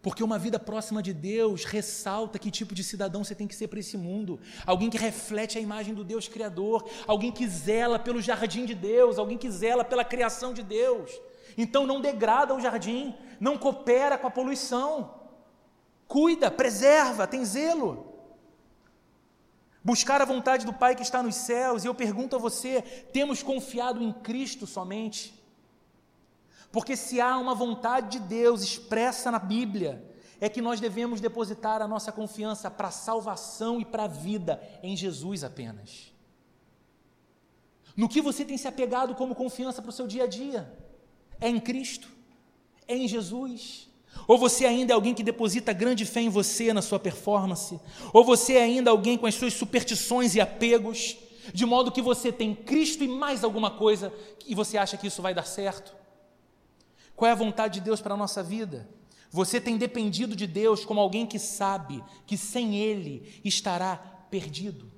Porque 0.00 0.22
uma 0.22 0.38
vida 0.38 0.60
próxima 0.60 1.02
de 1.02 1.12
Deus 1.12 1.64
ressalta 1.64 2.38
que 2.38 2.50
tipo 2.50 2.74
de 2.74 2.84
cidadão 2.84 3.24
você 3.24 3.34
tem 3.34 3.48
que 3.48 3.54
ser 3.54 3.66
para 3.66 3.80
esse 3.80 3.96
mundo. 3.96 4.38
Alguém 4.64 4.88
que 4.88 4.96
reflete 4.96 5.58
a 5.58 5.60
imagem 5.60 5.92
do 5.92 6.04
Deus 6.04 6.28
Criador, 6.28 6.88
alguém 7.06 7.32
que 7.32 7.48
zela 7.48 7.98
pelo 7.98 8.22
jardim 8.22 8.64
de 8.64 8.76
Deus, 8.76 9.18
alguém 9.18 9.36
que 9.36 9.50
zela 9.50 9.84
pela 9.84 10.04
criação 10.04 10.54
de 10.54 10.62
Deus. 10.62 11.10
Então 11.56 11.84
não 11.84 12.00
degrada 12.00 12.54
o 12.54 12.60
jardim, 12.60 13.12
não 13.40 13.58
coopera 13.58 14.16
com 14.16 14.28
a 14.28 14.30
poluição 14.30 15.17
cuida, 16.08 16.50
preserva, 16.50 17.26
tem 17.26 17.44
zelo. 17.44 18.06
Buscar 19.84 20.20
a 20.20 20.24
vontade 20.24 20.66
do 20.66 20.72
Pai 20.72 20.96
que 20.96 21.02
está 21.02 21.22
nos 21.22 21.36
céus, 21.36 21.84
e 21.84 21.86
eu 21.86 21.94
pergunto 21.94 22.34
a 22.34 22.38
você: 22.38 22.82
temos 23.12 23.42
confiado 23.42 24.02
em 24.02 24.12
Cristo 24.12 24.66
somente? 24.66 25.34
Porque 26.72 26.96
se 26.96 27.20
há 27.20 27.38
uma 27.38 27.54
vontade 27.54 28.18
de 28.18 28.26
Deus 28.26 28.62
expressa 28.62 29.30
na 29.30 29.38
Bíblia, 29.38 30.04
é 30.40 30.48
que 30.48 30.60
nós 30.60 30.80
devemos 30.80 31.20
depositar 31.20 31.80
a 31.80 31.88
nossa 31.88 32.12
confiança 32.12 32.70
para 32.70 32.88
a 32.88 32.92
salvação 32.92 33.80
e 33.80 33.84
para 33.84 34.04
a 34.04 34.08
vida 34.08 34.62
em 34.82 34.96
Jesus 34.96 35.42
apenas. 35.42 36.12
No 37.96 38.08
que 38.08 38.20
você 38.20 38.44
tem 38.44 38.56
se 38.56 38.68
apegado 38.68 39.14
como 39.14 39.34
confiança 39.34 39.82
para 39.82 39.88
o 39.88 39.92
seu 39.92 40.06
dia 40.06 40.24
a 40.24 40.26
dia? 40.26 40.72
É 41.40 41.48
em 41.48 41.58
Cristo? 41.58 42.08
É 42.86 42.96
em 42.96 43.08
Jesus? 43.08 43.87
Ou 44.26 44.36
você 44.36 44.66
ainda 44.66 44.92
é 44.92 44.94
alguém 44.94 45.14
que 45.14 45.22
deposita 45.22 45.72
grande 45.72 46.04
fé 46.04 46.20
em 46.20 46.28
você, 46.28 46.72
na 46.72 46.82
sua 46.82 46.98
performance? 46.98 47.78
Ou 48.12 48.24
você 48.24 48.54
é 48.54 48.62
ainda 48.62 48.90
alguém 48.90 49.16
com 49.16 49.26
as 49.26 49.34
suas 49.34 49.54
superstições 49.54 50.34
e 50.34 50.40
apegos, 50.40 51.16
de 51.52 51.64
modo 51.64 51.92
que 51.92 52.02
você 52.02 52.30
tem 52.30 52.54
Cristo 52.54 53.04
e 53.04 53.08
mais 53.08 53.42
alguma 53.42 53.70
coisa 53.70 54.12
e 54.46 54.54
você 54.54 54.76
acha 54.76 54.96
que 54.96 55.06
isso 55.06 55.22
vai 55.22 55.32
dar 55.32 55.46
certo? 55.46 55.94
Qual 57.16 57.28
é 57.28 57.32
a 57.32 57.36
vontade 57.36 57.74
de 57.74 57.84
Deus 57.84 58.00
para 58.00 58.14
a 58.14 58.16
nossa 58.16 58.42
vida? 58.42 58.88
Você 59.30 59.60
tem 59.60 59.76
dependido 59.76 60.34
de 60.34 60.46
Deus 60.46 60.84
como 60.84 61.00
alguém 61.00 61.26
que 61.26 61.38
sabe 61.38 62.02
que 62.26 62.36
sem 62.36 62.76
Ele 62.76 63.40
estará 63.44 63.96
perdido. 64.30 64.90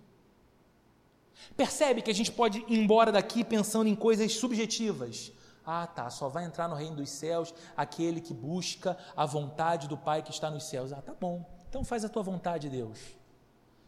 Percebe 1.56 2.02
que 2.02 2.10
a 2.10 2.14
gente 2.14 2.30
pode 2.30 2.64
ir 2.68 2.78
embora 2.78 3.10
daqui 3.10 3.42
pensando 3.42 3.88
em 3.88 3.94
coisas 3.94 4.32
subjetivas, 4.32 5.32
ah, 5.70 5.86
tá, 5.86 6.10
só 6.10 6.28
vai 6.28 6.44
entrar 6.44 6.66
no 6.68 6.74
reino 6.74 6.96
dos 6.96 7.10
céus 7.10 7.54
aquele 7.76 8.20
que 8.20 8.34
busca 8.34 8.98
a 9.16 9.24
vontade 9.24 9.86
do 9.86 9.96
Pai 9.96 10.20
que 10.20 10.32
está 10.32 10.50
nos 10.50 10.64
céus. 10.64 10.92
Ah, 10.92 11.00
tá 11.00 11.14
bom. 11.14 11.48
Então 11.68 11.84
faz 11.84 12.04
a 12.04 12.08
tua 12.08 12.24
vontade, 12.24 12.68
Deus. 12.68 12.98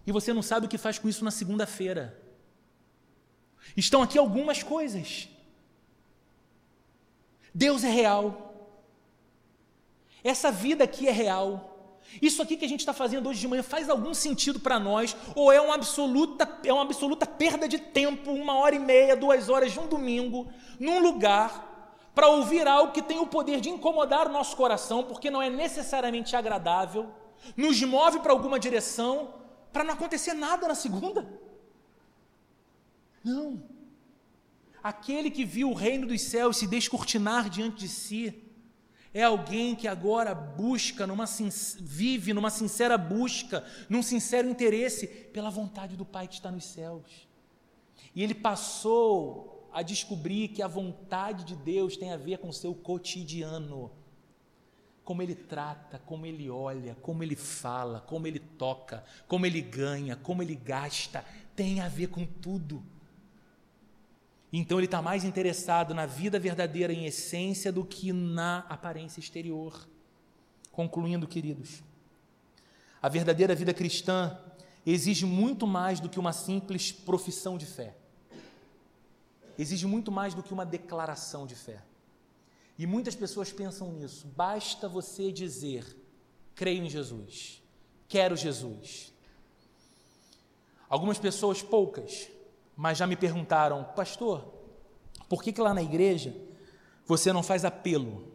E 0.07 0.13
você 0.13 0.33
não 0.33 0.43
sabe 0.43 0.67
o 0.67 0.69
que 0.69 0.79
faz 0.79 0.99
com 0.99 1.09
isso 1.09 1.25
na 1.25 1.33
segunda-feira. 1.33 2.17
Estão 3.77 4.01
aqui 4.01 4.17
algumas 4.17 4.63
coisas. 4.63 5.29
Deus 7.53 7.83
é 7.83 7.91
real. 7.91 8.55
Essa 10.23 10.53
vida 10.53 10.85
aqui 10.85 11.09
é 11.09 11.13
real. 11.13 11.73
Isso 12.21 12.43
aqui 12.43 12.57
que 12.57 12.65
a 12.65 12.69
gente 12.69 12.81
está 12.81 12.93
fazendo 12.93 13.29
hoje 13.29 13.41
de 13.41 13.49
manhã 13.49 13.63
faz 13.63 13.89
algum 13.89 14.15
sentido 14.15 14.61
para 14.61 14.79
nós 14.79 15.17
ou 15.35 15.51
é 15.51 15.61
uma 15.61 15.75
absoluta 15.75 16.61
é 16.65 16.73
uma 16.73 16.83
absoluta 16.83 17.27
perda 17.27 17.67
de 17.67 17.79
tempo, 17.79 18.31
uma 18.33 18.55
hora 18.55 18.75
e 18.75 18.79
meia, 18.79 19.17
duas 19.17 19.49
horas 19.49 19.73
de 19.73 19.81
um 19.81 19.87
domingo, 19.87 20.53
num 20.79 21.01
lugar 21.01 21.72
para 22.15 22.29
ouvir 22.29 22.67
algo 22.67 22.93
que 22.93 23.03
tem 23.03 23.19
o 23.19 23.27
poder 23.27 23.61
de 23.61 23.71
incomodar 23.71 24.29
o 24.29 24.33
nosso 24.33 24.57
coração, 24.57 25.03
porque 25.03 25.31
não 25.31 25.41
é 25.41 25.49
necessariamente 25.49 26.37
agradável, 26.37 27.11
nos 27.57 27.81
move 27.83 28.21
para 28.21 28.33
alguma 28.33 28.59
direção, 28.59 29.35
para 29.73 29.85
não 29.85 29.95
acontecer 29.95 30.35
nada 30.35 30.69
na 30.69 30.75
segunda. 30.75 31.27
Não. 33.25 33.63
Aquele 34.83 35.31
que 35.31 35.45
viu 35.45 35.71
o 35.71 35.75
reino 35.75 36.07
dos 36.07 36.21
céus 36.23 36.57
se 36.57 36.67
descortinar 36.67 37.49
diante 37.49 37.79
de 37.79 37.89
si, 37.89 38.43
é 39.15 39.23
alguém 39.23 39.75
que 39.75 39.87
agora 39.87 40.35
busca, 40.35 41.07
numa, 41.07 41.27
vive 41.81 42.33
numa 42.33 42.51
sincera 42.51 42.97
busca, 42.97 43.65
num 43.89 44.03
sincero 44.03 44.49
interesse 44.49 45.07
pela 45.07 45.51
vontade 45.51 45.97
do 45.97 46.05
Pai 46.05 46.27
que 46.27 46.35
está 46.35 46.51
nos 46.51 46.65
céus. 46.65 47.29
E 48.15 48.23
ele 48.23 48.35
passou 48.35 49.52
a 49.73 49.83
descobrir 49.83 50.49
que 50.49 50.63
a 50.63 50.69
vontade 50.69 51.45
de 51.45 51.57
Deus 51.57 51.97
tem 51.97 52.13
a 52.13 52.17
ver 52.17 52.39
com 52.39 52.49
o 52.49 52.53
seu 52.53 52.75
cotidiano. 52.75 53.91
Como 55.03 55.23
ele 55.23 55.35
trata, 55.35 55.99
como 55.99 56.27
ele 56.27 56.49
olha, 56.49 56.95
como 57.01 57.23
ele 57.23 57.35
fala, 57.35 58.01
como 58.01 58.27
ele 58.27 58.39
toca, 58.39 59.03
como 59.27 59.47
ele 59.47 59.61
ganha, 59.61 60.15
como 60.15 60.43
ele 60.43 60.55
gasta, 60.55 61.25
tem 61.57 61.81
a 61.81 61.89
ver 61.89 62.09
com 62.09 62.25
tudo. 62.25 62.83
Então 64.53 64.79
ele 64.79 64.85
está 64.85 65.01
mais 65.01 65.25
interessado 65.25 65.95
na 65.95 66.05
vida 66.05 66.39
verdadeira 66.39 66.93
em 66.93 67.07
essência 67.07 67.73
do 67.73 67.85
que 67.85 68.13
na 68.13 68.59
aparência 68.69 69.19
exterior. 69.19 69.89
Concluindo, 70.71 71.27
queridos, 71.27 71.83
a 73.01 73.09
verdadeira 73.09 73.55
vida 73.55 73.75
cristã 73.75 74.39
exige 74.85 75.25
muito 75.25 75.67
mais 75.67 75.99
do 75.99 76.09
que 76.09 76.21
uma 76.21 76.33
simples 76.33 76.93
profissão 76.93 77.57
de 77.57 77.67
fé 77.67 77.97
exige 79.59 79.87
muito 79.87 80.11
mais 80.11 80.35
do 80.35 80.43
que 80.43 80.53
uma 80.53 80.67
declaração 80.67 81.47
de 81.47 81.55
fé. 81.55 81.83
E 82.79 82.87
muitas 82.87 83.15
pessoas 83.15 83.53
pensam 83.53 83.93
nisso. 83.93 84.27
Basta 84.37 84.89
você 84.89 85.31
dizer: 85.31 85.97
creio 86.55 86.85
em 86.85 86.91
Jesus, 86.91 87.63
quero 88.09 88.37
Jesus. 88.37 89.13
Algumas 90.89 91.19
pessoas, 91.19 91.63
poucas, 91.63 92.29
mas 92.77 92.99
já 92.99 93.07
me 93.07 93.17
perguntaram, 93.17 93.85
pastor, 93.97 94.53
por 95.29 95.43
que, 95.43 95.53
que 95.53 95.61
lá 95.61 95.73
na 95.73 95.83
igreja 95.83 96.35
você 97.07 97.33
não 97.33 97.43
faz 97.43 97.65
apelo? 97.65 98.31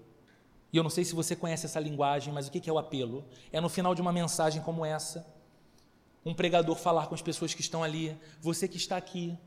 E 0.74 0.78
eu 0.78 0.84
não 0.84 0.90
sei 0.90 1.06
se 1.06 1.14
você 1.14 1.36
conhece 1.36 1.66
essa 1.66 1.80
linguagem, 1.80 2.34
mas 2.34 2.48
o 2.48 2.52
que 2.52 2.70
é 2.70 2.74
o 2.74 2.78
apelo? 2.78 3.24
É 3.52 3.62
no 3.62 3.70
final 3.70 3.94
de 3.94 4.02
uma 4.02 4.12
mensagem 4.12 4.62
como 4.62 4.84
essa, 4.84 5.26
um 6.26 6.34
pregador 6.34 6.76
falar 6.76 7.08
com 7.08 7.16
as 7.16 7.22
pessoas 7.22 7.54
que 7.54 7.62
estão 7.62 7.84
ali, 7.84 8.20
você 8.42 8.68
que 8.68 8.78
está 8.78 8.98
aqui, 8.98 9.38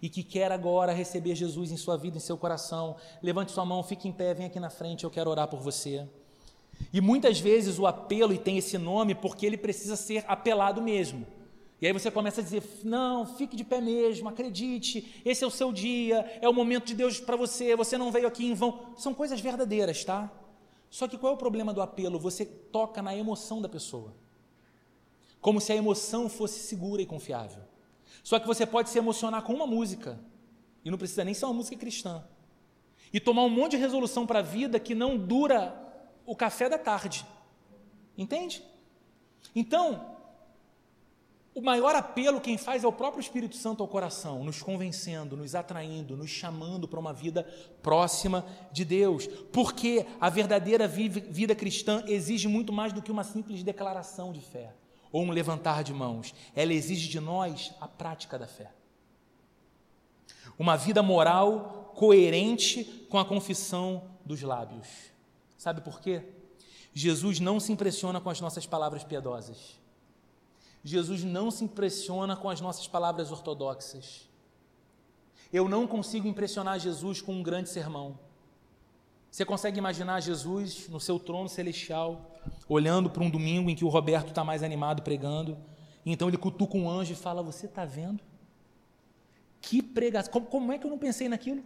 e 0.00 0.08
que 0.08 0.22
quer 0.22 0.52
agora 0.52 0.92
receber 0.92 1.34
Jesus 1.34 1.70
em 1.70 1.76
sua 1.76 1.96
vida, 1.96 2.16
em 2.16 2.20
seu 2.20 2.36
coração, 2.36 2.96
levante 3.22 3.52
sua 3.52 3.64
mão, 3.64 3.82
fique 3.82 4.08
em 4.08 4.12
pé, 4.12 4.34
vem 4.34 4.46
aqui 4.46 4.60
na 4.60 4.70
frente, 4.70 5.04
eu 5.04 5.10
quero 5.10 5.30
orar 5.30 5.48
por 5.48 5.60
você. 5.60 6.06
E 6.92 7.00
muitas 7.00 7.40
vezes 7.40 7.78
o 7.78 7.86
apelo 7.86 8.32
e 8.32 8.38
tem 8.38 8.58
esse 8.58 8.78
nome 8.78 9.14
porque 9.14 9.44
ele 9.44 9.56
precisa 9.56 9.96
ser 9.96 10.24
apelado 10.28 10.80
mesmo. 10.80 11.26
E 11.80 11.86
aí 11.86 11.92
você 11.92 12.10
começa 12.10 12.40
a 12.40 12.44
dizer: 12.44 12.62
não, 12.82 13.24
fique 13.24 13.56
de 13.56 13.64
pé 13.64 13.80
mesmo, 13.80 14.28
acredite, 14.28 15.22
esse 15.24 15.44
é 15.44 15.46
o 15.46 15.50
seu 15.50 15.72
dia, 15.72 16.38
é 16.40 16.48
o 16.48 16.54
momento 16.54 16.86
de 16.86 16.94
Deus 16.94 17.20
para 17.20 17.36
você, 17.36 17.76
você 17.76 17.96
não 17.96 18.10
veio 18.10 18.26
aqui 18.26 18.46
em 18.46 18.54
vão. 18.54 18.94
São 18.96 19.14
coisas 19.14 19.40
verdadeiras, 19.40 20.04
tá? 20.04 20.30
Só 20.90 21.06
que 21.06 21.18
qual 21.18 21.32
é 21.32 21.36
o 21.36 21.38
problema 21.38 21.72
do 21.72 21.82
apelo? 21.82 22.18
Você 22.18 22.44
toca 22.44 23.02
na 23.02 23.14
emoção 23.14 23.60
da 23.60 23.68
pessoa, 23.68 24.14
como 25.40 25.60
se 25.60 25.72
a 25.72 25.76
emoção 25.76 26.28
fosse 26.28 26.60
segura 26.60 27.02
e 27.02 27.06
confiável. 27.06 27.62
Só 28.22 28.38
que 28.38 28.46
você 28.46 28.66
pode 28.66 28.90
se 28.90 28.98
emocionar 28.98 29.42
com 29.42 29.52
uma 29.52 29.66
música, 29.66 30.18
e 30.84 30.90
não 30.90 30.98
precisa 30.98 31.24
nem 31.24 31.34
ser 31.34 31.44
uma 31.44 31.54
música 31.54 31.76
cristã, 31.76 32.24
e 33.12 33.18
tomar 33.18 33.42
um 33.42 33.50
monte 33.50 33.72
de 33.72 33.76
resolução 33.78 34.26
para 34.26 34.40
a 34.40 34.42
vida 34.42 34.78
que 34.78 34.94
não 34.94 35.16
dura 35.16 35.74
o 36.26 36.36
café 36.36 36.68
da 36.68 36.78
tarde. 36.78 37.24
Entende? 38.16 38.62
Então, 39.54 40.16
o 41.54 41.62
maior 41.62 41.94
apelo 41.94 42.40
quem 42.40 42.58
faz 42.58 42.84
é 42.84 42.86
o 42.86 42.92
próprio 42.92 43.20
Espírito 43.20 43.56
Santo 43.56 43.82
ao 43.82 43.88
coração, 43.88 44.44
nos 44.44 44.62
convencendo, 44.62 45.36
nos 45.36 45.54
atraindo, 45.54 46.16
nos 46.16 46.30
chamando 46.30 46.86
para 46.86 47.00
uma 47.00 47.12
vida 47.12 47.44
próxima 47.82 48.44
de 48.70 48.84
Deus. 48.84 49.26
Porque 49.52 50.06
a 50.20 50.28
verdadeira 50.28 50.86
vida 50.86 51.54
cristã 51.54 52.04
exige 52.06 52.46
muito 52.46 52.72
mais 52.72 52.92
do 52.92 53.02
que 53.02 53.10
uma 53.10 53.24
simples 53.24 53.62
declaração 53.62 54.32
de 54.32 54.40
fé 54.40 54.74
ou 55.12 55.22
um 55.22 55.30
levantar 55.30 55.82
de 55.82 55.92
mãos. 55.92 56.34
Ela 56.54 56.72
exige 56.72 57.08
de 57.08 57.20
nós 57.20 57.72
a 57.80 57.88
prática 57.88 58.38
da 58.38 58.46
fé. 58.46 58.72
Uma 60.58 60.76
vida 60.76 61.02
moral 61.02 61.92
coerente 61.94 62.84
com 63.08 63.18
a 63.18 63.24
confissão 63.24 64.10
dos 64.24 64.42
lábios. 64.42 64.88
Sabe 65.56 65.80
por 65.80 66.00
quê? 66.00 66.22
Jesus 66.92 67.40
não 67.40 67.60
se 67.60 67.72
impressiona 67.72 68.20
com 68.20 68.30
as 68.30 68.40
nossas 68.40 68.66
palavras 68.66 69.04
piedosas. 69.04 69.78
Jesus 70.82 71.24
não 71.24 71.50
se 71.50 71.64
impressiona 71.64 72.36
com 72.36 72.48
as 72.48 72.60
nossas 72.60 72.86
palavras 72.86 73.30
ortodoxas. 73.30 74.28
Eu 75.52 75.68
não 75.68 75.86
consigo 75.86 76.28
impressionar 76.28 76.78
Jesus 76.78 77.20
com 77.20 77.34
um 77.34 77.42
grande 77.42 77.68
sermão. 77.68 78.18
Você 79.30 79.44
consegue 79.44 79.78
imaginar 79.78 80.20
Jesus 80.20 80.88
no 80.88 80.98
seu 80.98 81.18
trono 81.18 81.48
celestial, 81.48 82.38
olhando 82.68 83.10
para 83.10 83.22
um 83.22 83.30
domingo 83.30 83.68
em 83.68 83.74
que 83.74 83.84
o 83.84 83.88
Roberto 83.88 84.28
está 84.28 84.42
mais 84.42 84.62
animado 84.62 85.02
pregando, 85.02 85.56
então 86.04 86.28
ele 86.28 86.38
cutuca 86.38 86.76
um 86.76 86.88
anjo 86.88 87.12
e 87.12 87.16
fala: 87.16 87.42
Você 87.42 87.66
está 87.66 87.84
vendo? 87.84 88.22
Que 89.60 89.82
pregação! 89.82 90.32
Como, 90.32 90.46
como 90.46 90.72
é 90.72 90.78
que 90.78 90.86
eu 90.86 90.90
não 90.90 90.98
pensei 90.98 91.28
naquilo? 91.28 91.62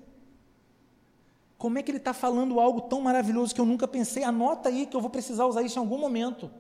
Como 1.57 1.79
é 1.79 1.83
que 1.83 1.93
ele 1.93 1.99
está 1.99 2.13
falando 2.13 2.59
algo 2.59 2.81
tão 2.81 3.01
maravilhoso 3.01 3.55
que 3.55 3.61
eu 3.61 3.65
nunca 3.65 3.87
pensei? 3.87 4.25
Anota 4.25 4.69
aí 4.69 4.85
que 4.85 4.97
eu 4.97 5.01
vou 5.01 5.11
precisar 5.11 5.47
usar 5.47 5.63
isso 5.63 5.79
em 5.79 5.81
algum 5.81 5.99
momento. 5.99 6.51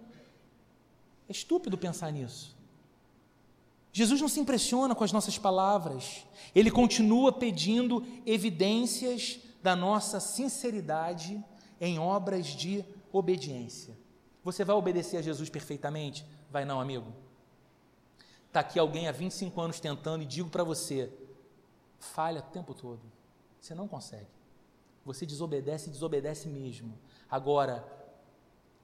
É 1.29 1.33
estúpido 1.33 1.77
pensar 1.77 2.13
nisso. 2.13 2.57
Jesus 3.93 4.21
não 4.21 4.29
se 4.29 4.39
impressiona 4.41 4.95
com 4.95 5.03
as 5.05 5.13
nossas 5.13 5.37
palavras, 5.37 6.25
ele 6.55 6.71
continua 6.71 7.33
pedindo 7.33 8.07
evidências 8.25 9.41
da 9.63 9.77
nossa 9.77 10.19
sinceridade 10.21 11.43
em 11.81 11.99
obras 11.99 12.47
de 12.47 12.85
obediência. 13.13 13.97
Você 14.43 14.65
vai 14.65 14.75
obedecer 14.75 15.19
a 15.19 15.23
Jesus 15.23 15.49
perfeitamente? 15.49 16.27
Vai 16.51 16.65
não, 16.65 16.81
amigo? 16.81 17.13
Está 18.49 18.61
aqui 18.61 18.79
alguém 18.79 19.09
há 19.09 19.13
25 19.13 19.61
anos 19.61 19.81
tentando 19.81 20.23
e 20.23 20.27
digo 20.27 20.51
para 20.51 20.65
você: 20.65 21.13
falha 21.99 22.41
o 22.41 22.51
tempo 22.53 22.75
todo. 22.75 23.01
Você 23.61 23.75
não 23.75 23.87
consegue. 23.87 24.29
Você 25.05 25.25
desobedece 25.25 25.89
e 25.89 25.93
desobedece 25.93 26.49
mesmo. 26.49 26.99
Agora, 27.31 27.85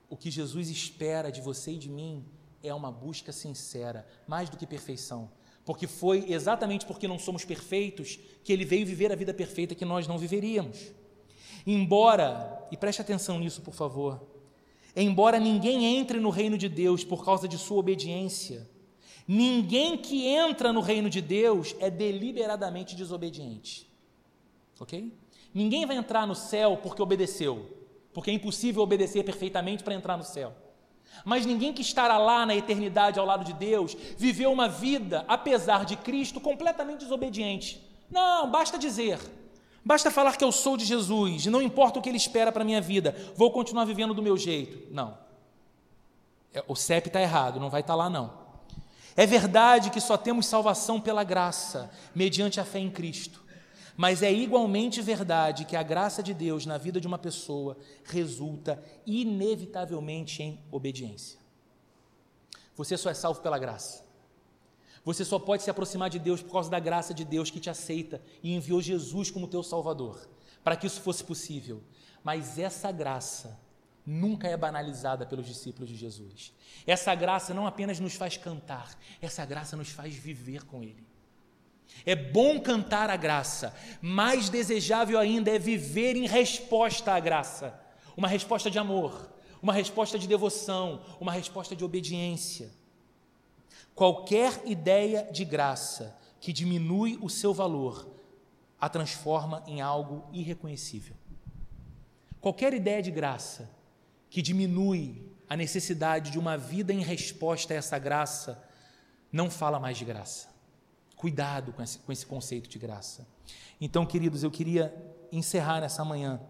o 0.09 0.17
que 0.17 0.31
Jesus 0.31 0.69
espera 0.71 1.31
de 1.31 1.41
você 1.41 1.73
e 1.73 1.79
de 1.79 1.91
mim 1.91 2.25
é 2.63 2.73
uma 2.73 2.91
busca 2.91 3.31
sincera, 3.31 4.07
mais 4.27 4.49
do 4.49 4.57
que 4.57 4.67
perfeição. 4.67 5.31
Porque 5.69 5.87
foi 5.87 6.33
exatamente 6.33 6.87
porque 6.87 7.07
não 7.07 7.19
somos 7.19 7.45
perfeitos 7.45 8.19
que 8.43 8.55
ele 8.55 8.65
veio 8.65 8.87
viver 8.87 9.13
a 9.13 9.15
vida 9.15 9.35
perfeita 9.35 9.75
que 9.75 9.85
nós 9.85 10.09
não 10.09 10.17
viveríamos. 10.17 10.95
Embora, 11.67 12.67
e 12.73 12.77
preste 12.79 13.03
atenção 13.03 13.39
nisso, 13.39 13.61
por 13.61 13.75
favor, 13.75 14.19
embora 14.97 15.39
ninguém 15.39 15.99
entre 15.99 16.19
no 16.21 16.31
reino 16.31 16.57
de 16.57 16.71
Deus 16.71 17.05
por 17.05 17.23
causa 17.23 17.47
de 17.47 17.59
sua 17.59 17.77
obediência, 17.77 18.67
ninguém 19.29 19.99
que 19.99 20.27
entra 20.27 20.73
no 20.73 20.81
reino 20.81 21.11
de 21.11 21.21
Deus 21.21 21.77
é 21.81 21.91
deliberadamente 21.91 22.97
desobediente. 22.97 23.87
Ok? 24.81 25.13
Ninguém 25.53 25.85
vai 25.85 25.99
entrar 25.99 26.27
no 26.27 26.35
céu 26.35 26.79
porque 26.83 27.03
obedeceu, 27.03 27.77
porque 28.15 28.31
é 28.31 28.33
impossível 28.33 28.83
obedecer 28.83 29.23
perfeitamente 29.23 29.85
para 29.85 29.93
entrar 29.93 30.17
no 30.17 30.25
céu. 30.25 30.57
Mas 31.25 31.45
ninguém 31.45 31.73
que 31.73 31.83
estará 31.83 32.17
lá 32.19 32.47
na 32.47 32.55
eternidade 32.55 33.19
ao 33.19 33.27
lado 33.27 33.45
de 33.45 33.53
Deus 33.53 33.97
viveu 34.17 34.53
uma 34.53 34.69
vida, 34.69 35.25
apesar 35.29 35.85
de 35.85 35.97
Cristo, 35.97 36.41
completamente 36.41 37.01
desobediente. 37.01 37.85
Não, 38.11 38.51
basta 38.51 38.79
dizer. 38.79 39.19
Basta 39.85 40.11
falar 40.11 40.37
que 40.37 40.45
eu 40.45 40.53
sou 40.53 40.77
de 40.77 40.85
Jesus, 40.85 41.47
não 41.47 41.63
importa 41.63 41.99
o 41.99 42.03
que 42.03 42.09
Ele 42.09 42.17
espera 42.17 42.53
para 42.53 42.63
a 42.63 42.65
minha 42.65 42.81
vida, 42.81 43.17
vou 43.35 43.51
continuar 43.51 43.85
vivendo 43.85 44.13
do 44.13 44.23
meu 44.23 44.37
jeito. 44.37 44.93
Não. 44.93 45.17
É, 46.53 46.63
o 46.67 46.75
CEP 46.75 47.09
está 47.09 47.21
errado, 47.21 47.61
não 47.61 47.71
vai 47.71 47.81
estar 47.81 47.95
tá 47.95 47.97
lá, 47.97 48.11
não. 48.11 48.33
É 49.17 49.27
verdade 49.27 49.91
que 49.91 50.01
só 50.01 50.17
temos 50.17 50.47
salvação 50.47 51.01
pela 51.01 51.25
graça, 51.25 51.91
mediante 52.15 52.61
a 52.61 52.65
fé 52.65 52.79
em 52.79 52.91
Cristo. 52.91 53.43
Mas 53.99 54.23
é 54.23 54.33
igualmente 54.33 55.03
verdade 55.03 55.65
que 55.65 55.75
a 55.75 55.83
graça 55.83 56.23
de 56.23 56.33
Deus 56.33 56.65
na 56.65 56.79
vida 56.79 57.01
de 57.01 57.09
uma 57.09 57.19
pessoa 57.19 57.77
resulta 58.05 58.81
inevitavelmente 59.05 60.41
em 60.41 60.61
obediência. 60.71 61.37
Você 62.77 62.97
só 62.97 63.11
é 63.11 63.15
salvo 63.15 63.41
pela 63.41 63.59
graça. 63.59 64.07
Você 65.05 65.25
só 65.25 65.37
pode 65.37 65.65
se 65.65 65.71
aproximar 65.71 66.11
de 66.11 66.21
Deus 66.21 66.41
por 66.41 66.53
causa 66.53 66.71
da 66.71 66.79
graça 66.79 67.13
de 67.13 67.25
Deus 67.25 67.51
que 67.51 67.59
te 67.59 67.69
aceita 67.69 68.23
e 68.41 68.55
enviou 68.55 68.81
Jesus 68.81 69.33
como 69.33 69.49
teu 69.49 69.65
Salvador, 69.65 70.29
para 70.63 70.77
que 70.77 70.87
isso 70.87 71.01
fosse 71.01 71.25
possível. 71.25 71.83
Mas 72.23 72.57
essa 72.57 72.93
graça 72.93 73.59
nunca 74.07 74.47
é 74.47 74.57
banalizada 74.57 75.27
pelos 75.27 75.45
discípulos 75.45 75.89
de 75.89 75.97
Jesus. 75.97 76.55
Essa 76.87 77.13
graça 77.17 77.53
não 77.53 77.67
apenas 77.67 77.99
nos 77.99 78.15
faz 78.15 78.37
cantar, 78.37 78.97
essa 79.21 79.45
graça 79.45 79.77
nos 79.77 79.89
faz 79.89 80.15
viver 80.15 80.65
com 80.67 80.85
Ele. 80.85 81.05
É 82.05 82.15
bom 82.15 82.61
cantar 82.61 83.11
a 83.11 83.17
graça, 83.17 83.75
mais 84.01 84.49
desejável 84.49 85.19
ainda 85.19 85.51
é 85.51 85.59
viver 85.59 86.17
em 86.17 86.27
resposta 86.27 87.13
à 87.13 87.21
graça. 87.21 87.79
Uma 88.17 88.29
resposta 88.29 88.71
de 88.71 88.79
amor, 88.79 89.31
uma 89.63 89.73
resposta 89.73 90.19
de 90.19 90.27
devoção, 90.27 91.03
uma 91.21 91.33
resposta 91.33 91.75
de 91.75 91.85
obediência. 91.85 92.71
Qualquer 93.95 94.63
ideia 94.65 95.29
de 95.31 95.45
graça 95.45 96.17
que 96.41 96.53
diminui 96.53 97.19
o 97.21 97.29
seu 97.29 97.53
valor 97.53 98.09
a 98.81 98.89
transforma 98.89 99.63
em 99.67 99.81
algo 99.81 100.25
irreconhecível. 100.33 101.17
Qualquer 102.41 102.73
ideia 102.73 103.03
de 103.03 103.11
graça 103.11 103.69
que 104.31 104.41
diminui 104.41 105.29
a 105.49 105.57
necessidade 105.57 106.31
de 106.31 106.39
uma 106.39 106.57
vida 106.57 106.93
em 106.93 107.03
resposta 107.03 107.75
a 107.75 107.77
essa 107.77 107.99
graça 107.99 108.63
não 109.33 109.51
fala 109.51 109.81
mais 109.81 109.99
de 109.99 110.05
graça. 110.05 110.49
Cuidado 111.19 111.73
com 111.73 111.83
esse, 111.83 111.99
com 111.99 112.13
esse 112.13 112.25
conceito 112.25 112.69
de 112.69 112.79
graça. 112.79 113.27
Então, 113.81 114.07
queridos, 114.07 114.43
eu 114.43 114.51
queria 114.51 114.95
encerrar 115.31 115.81
nessa 115.81 116.05
manhã 116.05 116.41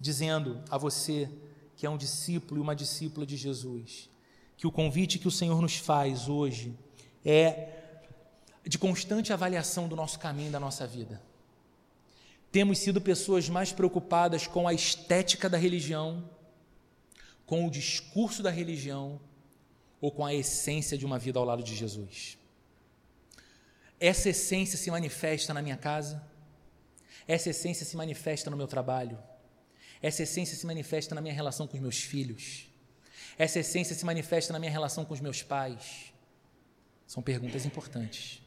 dizendo 0.00 0.62
a 0.70 0.78
você 0.78 1.28
que 1.76 1.84
é 1.84 1.90
um 1.90 1.98
discípulo 1.98 2.58
e 2.58 2.62
uma 2.62 2.74
discípula 2.74 3.26
de 3.26 3.36
Jesus, 3.36 4.08
que 4.56 4.66
o 4.66 4.72
convite 4.72 5.18
que 5.18 5.28
o 5.28 5.30
Senhor 5.30 5.60
nos 5.60 5.76
faz 5.76 6.28
hoje 6.30 6.76
é 7.22 7.74
de 8.66 8.78
constante 8.78 9.34
avaliação 9.34 9.86
do 9.86 9.94
nosso 9.94 10.18
caminho, 10.18 10.50
da 10.50 10.58
nossa 10.58 10.86
vida. 10.86 11.22
Temos 12.50 12.78
sido 12.78 13.02
pessoas 13.02 13.50
mais 13.50 13.70
preocupadas 13.70 14.46
com 14.46 14.66
a 14.66 14.72
estética 14.72 15.48
da 15.48 15.58
religião, 15.58 16.24
com 17.44 17.66
o 17.66 17.70
discurso 17.70 18.42
da 18.42 18.50
religião 18.50 19.20
ou 20.00 20.10
com 20.10 20.24
a 20.24 20.34
essência 20.34 20.96
de 20.96 21.04
uma 21.04 21.18
vida 21.18 21.38
ao 21.38 21.44
lado 21.44 21.62
de 21.62 21.76
Jesus. 21.76 22.37
Essa 24.00 24.30
essência 24.30 24.78
se 24.78 24.90
manifesta 24.90 25.52
na 25.52 25.60
minha 25.60 25.76
casa, 25.76 26.22
essa 27.26 27.50
essência 27.50 27.84
se 27.84 27.96
manifesta 27.96 28.50
no 28.50 28.56
meu 28.56 28.66
trabalho, 28.66 29.18
essa 30.00 30.22
essência 30.22 30.56
se 30.56 30.66
manifesta 30.66 31.14
na 31.14 31.20
minha 31.20 31.34
relação 31.34 31.66
com 31.66 31.76
os 31.76 31.82
meus 31.82 31.98
filhos, 31.98 32.68
essa 33.36 33.60
essência 33.60 33.94
se 33.94 34.04
manifesta 34.04 34.52
na 34.52 34.58
minha 34.58 34.70
relação 34.70 35.04
com 35.04 35.14
os 35.14 35.20
meus 35.20 35.42
pais. 35.42 36.12
São 37.06 37.22
perguntas 37.22 37.64
importantes. 37.64 38.42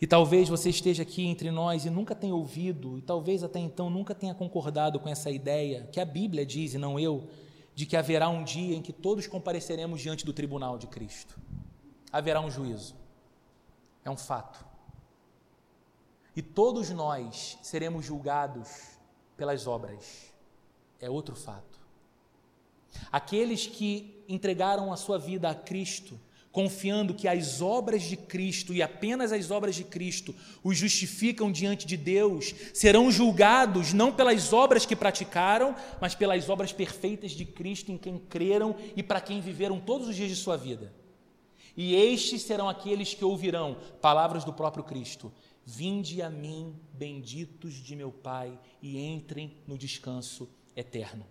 E 0.00 0.06
talvez 0.06 0.48
você 0.48 0.70
esteja 0.70 1.02
aqui 1.02 1.26
entre 1.26 1.50
nós 1.50 1.84
e 1.84 1.90
nunca 1.90 2.14
tenha 2.14 2.34
ouvido, 2.34 2.98
e 2.98 3.02
talvez 3.02 3.42
até 3.42 3.58
então 3.58 3.90
nunca 3.90 4.14
tenha 4.14 4.34
concordado 4.34 4.98
com 4.98 5.08
essa 5.08 5.30
ideia 5.30 5.88
que 5.92 6.00
a 6.00 6.04
Bíblia 6.04 6.46
diz, 6.46 6.74
e 6.74 6.78
não 6.78 6.98
eu, 6.98 7.28
de 7.74 7.84
que 7.84 7.96
haverá 7.96 8.28
um 8.28 8.44
dia 8.44 8.76
em 8.76 8.82
que 8.82 8.92
todos 8.92 9.26
compareceremos 9.26 10.00
diante 10.00 10.24
do 10.24 10.32
tribunal 10.32 10.78
de 10.78 10.86
Cristo. 10.86 11.38
Haverá 12.12 12.40
um 12.40 12.50
juízo. 12.50 13.01
É 14.04 14.10
um 14.10 14.16
fato. 14.16 14.64
E 16.34 16.42
todos 16.42 16.90
nós 16.90 17.58
seremos 17.62 18.04
julgados 18.04 18.68
pelas 19.36 19.66
obras. 19.66 20.32
É 21.00 21.10
outro 21.10 21.36
fato. 21.36 21.80
Aqueles 23.10 23.66
que 23.66 24.24
entregaram 24.28 24.92
a 24.92 24.96
sua 24.96 25.18
vida 25.18 25.50
a 25.50 25.54
Cristo, 25.54 26.18
confiando 26.50 27.14
que 27.14 27.26
as 27.26 27.62
obras 27.62 28.02
de 28.02 28.16
Cristo 28.16 28.74
e 28.74 28.82
apenas 28.82 29.32
as 29.32 29.50
obras 29.50 29.74
de 29.74 29.84
Cristo 29.84 30.34
os 30.62 30.76
justificam 30.76 31.50
diante 31.50 31.86
de 31.86 31.96
Deus, 31.96 32.54
serão 32.74 33.10
julgados 33.10 33.92
não 33.92 34.12
pelas 34.12 34.52
obras 34.52 34.84
que 34.84 34.94
praticaram, 34.94 35.74
mas 36.00 36.14
pelas 36.14 36.48
obras 36.48 36.72
perfeitas 36.72 37.32
de 37.32 37.44
Cristo 37.44 37.90
em 37.90 37.98
quem 37.98 38.18
creram 38.18 38.76
e 38.94 39.02
para 39.02 39.20
quem 39.20 39.40
viveram 39.40 39.80
todos 39.80 40.08
os 40.08 40.16
dias 40.16 40.28
de 40.28 40.36
sua 40.36 40.56
vida. 40.56 40.92
E 41.76 41.94
estes 41.94 42.42
serão 42.42 42.68
aqueles 42.68 43.14
que 43.14 43.24
ouvirão 43.24 43.76
palavras 44.00 44.44
do 44.44 44.52
próprio 44.52 44.84
Cristo: 44.84 45.32
Vinde 45.64 46.20
a 46.20 46.28
mim, 46.28 46.74
benditos 46.92 47.74
de 47.74 47.96
meu 47.96 48.10
Pai, 48.10 48.58
e 48.80 48.98
entrem 48.98 49.56
no 49.66 49.78
descanso 49.78 50.48
eterno. 50.76 51.26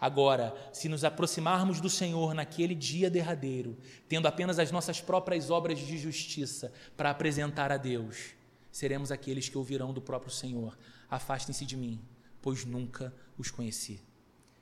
Agora, 0.00 0.54
se 0.72 0.88
nos 0.88 1.04
aproximarmos 1.04 1.78
do 1.78 1.90
Senhor 1.90 2.32
naquele 2.32 2.74
dia 2.74 3.10
derradeiro, 3.10 3.76
tendo 4.08 4.26
apenas 4.26 4.58
as 4.58 4.70
nossas 4.72 4.98
próprias 4.98 5.50
obras 5.50 5.78
de 5.78 5.98
justiça 5.98 6.72
para 6.96 7.10
apresentar 7.10 7.70
a 7.70 7.76
Deus, 7.76 8.30
seremos 8.72 9.12
aqueles 9.12 9.50
que 9.50 9.58
ouvirão 9.58 9.92
do 9.92 10.00
próprio 10.00 10.32
Senhor: 10.32 10.78
Afastem-se 11.10 11.66
de 11.66 11.76
mim, 11.76 12.00
pois 12.40 12.64
nunca 12.64 13.14
os 13.36 13.50
conheci. 13.50 14.00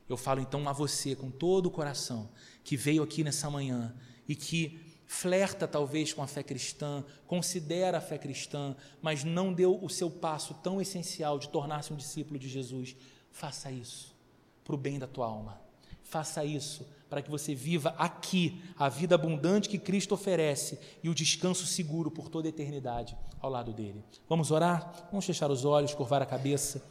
Eu 0.09 0.17
falo 0.17 0.41
então 0.41 0.67
a 0.69 0.73
você 0.73 1.15
com 1.15 1.31
todo 1.31 1.67
o 1.67 1.71
coração 1.71 2.31
que 2.65 2.77
veio 2.77 3.03
aqui 3.03 3.23
nessa 3.23 3.49
manhã 3.49 3.95
e 4.27 4.35
que 4.35 4.81
flerta 5.09 5.67
talvez 5.67 6.13
com 6.13 6.23
a 6.23 6.27
fé 6.27 6.43
cristã, 6.43 7.03
considera 7.27 7.97
a 7.97 8.01
fé 8.01 8.19
cristã, 8.19 8.77
mas 9.01 9.25
não 9.25 9.53
deu 9.53 9.83
o 9.83 9.89
seu 9.89 10.11
passo 10.11 10.53
tão 10.63 10.81
essencial 10.81 11.39
de 11.39 11.49
tornar-se 11.49 11.93
um 11.93 11.97
discípulo 11.97 12.39
de 12.39 12.47
Jesus. 12.47 12.95
Faça 13.33 13.73
isso 13.73 14.15
para 14.63 14.75
o 14.75 14.79
bem 14.79 14.99
da 14.99 15.07
tua 15.07 15.27
alma. 15.27 15.59
Faça 16.05 16.45
isso 16.45 16.87
para 17.09 17.23
que 17.23 17.31
você 17.31 17.55
viva 17.55 17.95
aqui 17.99 18.63
a 18.79 18.91
vida 18.91 19.15
abundante 19.15 19.69
que 19.69 19.79
Cristo 19.79 20.13
oferece 20.13 20.79
e 21.03 21.09
o 21.09 21.15
descanso 21.15 21.67
seguro 21.67 22.11
por 22.11 22.29
toda 22.29 22.47
a 22.47 22.51
eternidade 22.51 23.17
ao 23.41 23.51
lado 23.51 23.73
dele. 23.73 24.05
Vamos 24.29 24.51
orar? 24.51 25.09
Vamos 25.11 25.25
fechar 25.25 25.51
os 25.51 25.65
olhos, 25.65 25.95
curvar 25.95 26.21
a 26.21 26.27
cabeça. 26.27 26.83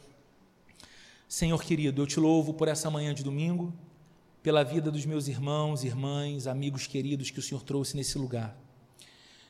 Senhor 1.28 1.62
querido, 1.62 2.02
eu 2.02 2.06
te 2.06 2.18
louvo 2.18 2.52
por 2.52 2.66
essa 2.66 2.90
manhã 2.90 3.14
de 3.14 3.22
domingo, 3.22 3.72
pela 4.48 4.64
vida 4.64 4.90
dos 4.90 5.04
meus 5.04 5.28
irmãos, 5.28 5.84
irmãs, 5.84 6.46
amigos 6.46 6.86
queridos 6.86 7.30
que 7.30 7.38
o 7.38 7.42
Senhor 7.42 7.62
trouxe 7.62 7.94
nesse 7.94 8.16
lugar. 8.16 8.56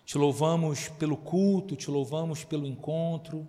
Te 0.04 0.18
louvamos 0.18 0.88
pelo 0.88 1.16
culto, 1.16 1.76
te 1.76 1.88
louvamos 1.88 2.42
pelo 2.42 2.66
encontro, 2.66 3.46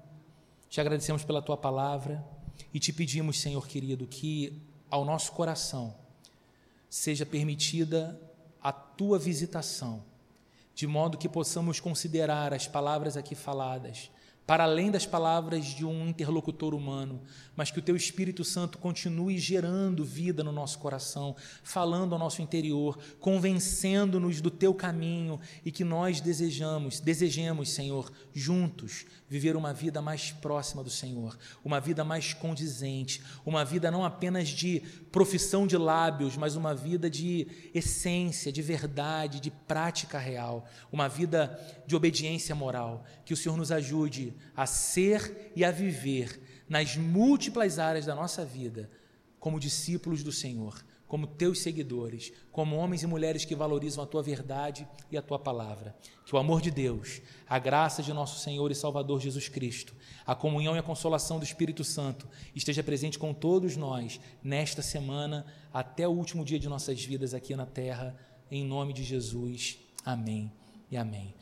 te 0.69 0.79
agradecemos 0.79 1.23
pela 1.23 1.41
tua 1.41 1.57
palavra 1.57 2.23
e 2.71 2.79
te 2.79 2.93
pedimos, 2.93 3.39
Senhor 3.39 3.67
querido, 3.67 4.05
que 4.05 4.61
ao 4.91 5.03
nosso 5.03 5.31
coração 5.31 5.95
seja 6.87 7.25
permitida 7.25 8.21
a 8.61 8.71
tua 8.71 9.17
visitação, 9.17 10.03
de 10.75 10.85
modo 10.85 11.17
que 11.17 11.27
possamos 11.27 11.79
considerar 11.79 12.53
as 12.53 12.67
palavras 12.67 13.17
aqui 13.17 13.33
faladas 13.33 14.11
para 14.49 14.63
além 14.63 14.89
das 14.89 15.05
palavras 15.05 15.63
de 15.63 15.85
um 15.85 16.07
interlocutor 16.07 16.73
humano, 16.73 17.21
mas 17.55 17.69
que 17.69 17.77
o 17.77 17.81
teu 17.83 17.95
Espírito 17.95 18.43
Santo 18.43 18.79
continue 18.79 19.37
gerando 19.37 20.03
vida 20.03 20.43
no 20.43 20.51
nosso 20.51 20.79
coração, 20.79 21.35
falando 21.61 22.13
ao 22.13 22.19
nosso 22.19 22.41
interior, 22.41 22.97
convencendo-nos 23.19 24.41
do 24.41 24.49
teu 24.49 24.73
caminho 24.73 25.39
e 25.63 25.71
que 25.71 25.83
nós 25.83 26.19
desejamos, 26.19 26.99
desejemos, 26.99 27.69
Senhor, 27.69 28.11
juntos 28.33 29.05
viver 29.29 29.55
uma 29.55 29.71
vida 29.71 30.01
mais 30.01 30.31
próxima 30.31 30.83
do 30.83 30.89
Senhor, 30.89 31.37
uma 31.63 31.79
vida 31.79 32.03
mais 32.03 32.33
condizente, 32.33 33.21
uma 33.45 33.63
vida 33.63 33.91
não 33.91 34.03
apenas 34.03 34.49
de 34.49 34.81
profissão 35.11 35.67
de 35.67 35.77
lábios, 35.77 36.35
mas 36.35 36.55
uma 36.55 36.73
vida 36.73 37.07
de 37.07 37.45
essência, 37.71 38.51
de 38.51 38.63
verdade, 38.63 39.39
de 39.39 39.51
prática 39.51 40.17
real, 40.17 40.65
uma 40.91 41.07
vida 41.07 41.59
de 41.85 41.95
obediência 41.95 42.55
moral. 42.55 43.05
Que 43.23 43.33
o 43.33 43.37
Senhor 43.37 43.55
nos 43.55 43.71
ajude 43.71 44.33
a 44.55 44.65
ser 44.65 45.51
e 45.55 45.63
a 45.63 45.71
viver 45.71 46.39
nas 46.67 46.95
múltiplas 46.95 47.79
áreas 47.79 48.05
da 48.05 48.15
nossa 48.15 48.45
vida 48.45 48.89
como 49.39 49.59
discípulos 49.59 50.21
do 50.21 50.31
Senhor, 50.31 50.83
como 51.07 51.25
teus 51.25 51.61
seguidores, 51.61 52.31
como 52.51 52.75
homens 52.75 53.01
e 53.01 53.07
mulheres 53.07 53.43
que 53.43 53.55
valorizam 53.55 54.03
a 54.03 54.07
tua 54.07 54.21
verdade 54.21 54.87
e 55.09 55.17
a 55.17 55.21
tua 55.21 55.39
palavra. 55.39 55.95
Que 56.23 56.35
o 56.35 56.37
amor 56.37 56.61
de 56.61 56.69
Deus, 56.69 57.21
a 57.47 57.57
graça 57.57 58.03
de 58.03 58.13
nosso 58.13 58.39
Senhor 58.39 58.69
e 58.69 58.75
Salvador 58.75 59.19
Jesus 59.19 59.49
Cristo, 59.49 59.95
a 60.25 60.35
comunhão 60.35 60.75
e 60.75 60.79
a 60.79 60.83
consolação 60.83 61.39
do 61.39 61.45
Espírito 61.45 61.83
Santo 61.83 62.27
esteja 62.53 62.83
presente 62.83 63.17
com 63.17 63.33
todos 63.33 63.75
nós 63.75 64.19
nesta 64.43 64.83
semana 64.83 65.45
até 65.73 66.07
o 66.07 66.11
último 66.11 66.45
dia 66.45 66.59
de 66.59 66.69
nossas 66.69 67.03
vidas 67.03 67.33
aqui 67.33 67.55
na 67.55 67.65
terra, 67.65 68.15
em 68.51 68.63
nome 68.63 68.93
de 68.93 69.03
Jesus. 69.03 69.79
Amém 70.05 70.51
e 70.91 70.97
amém. 70.97 71.33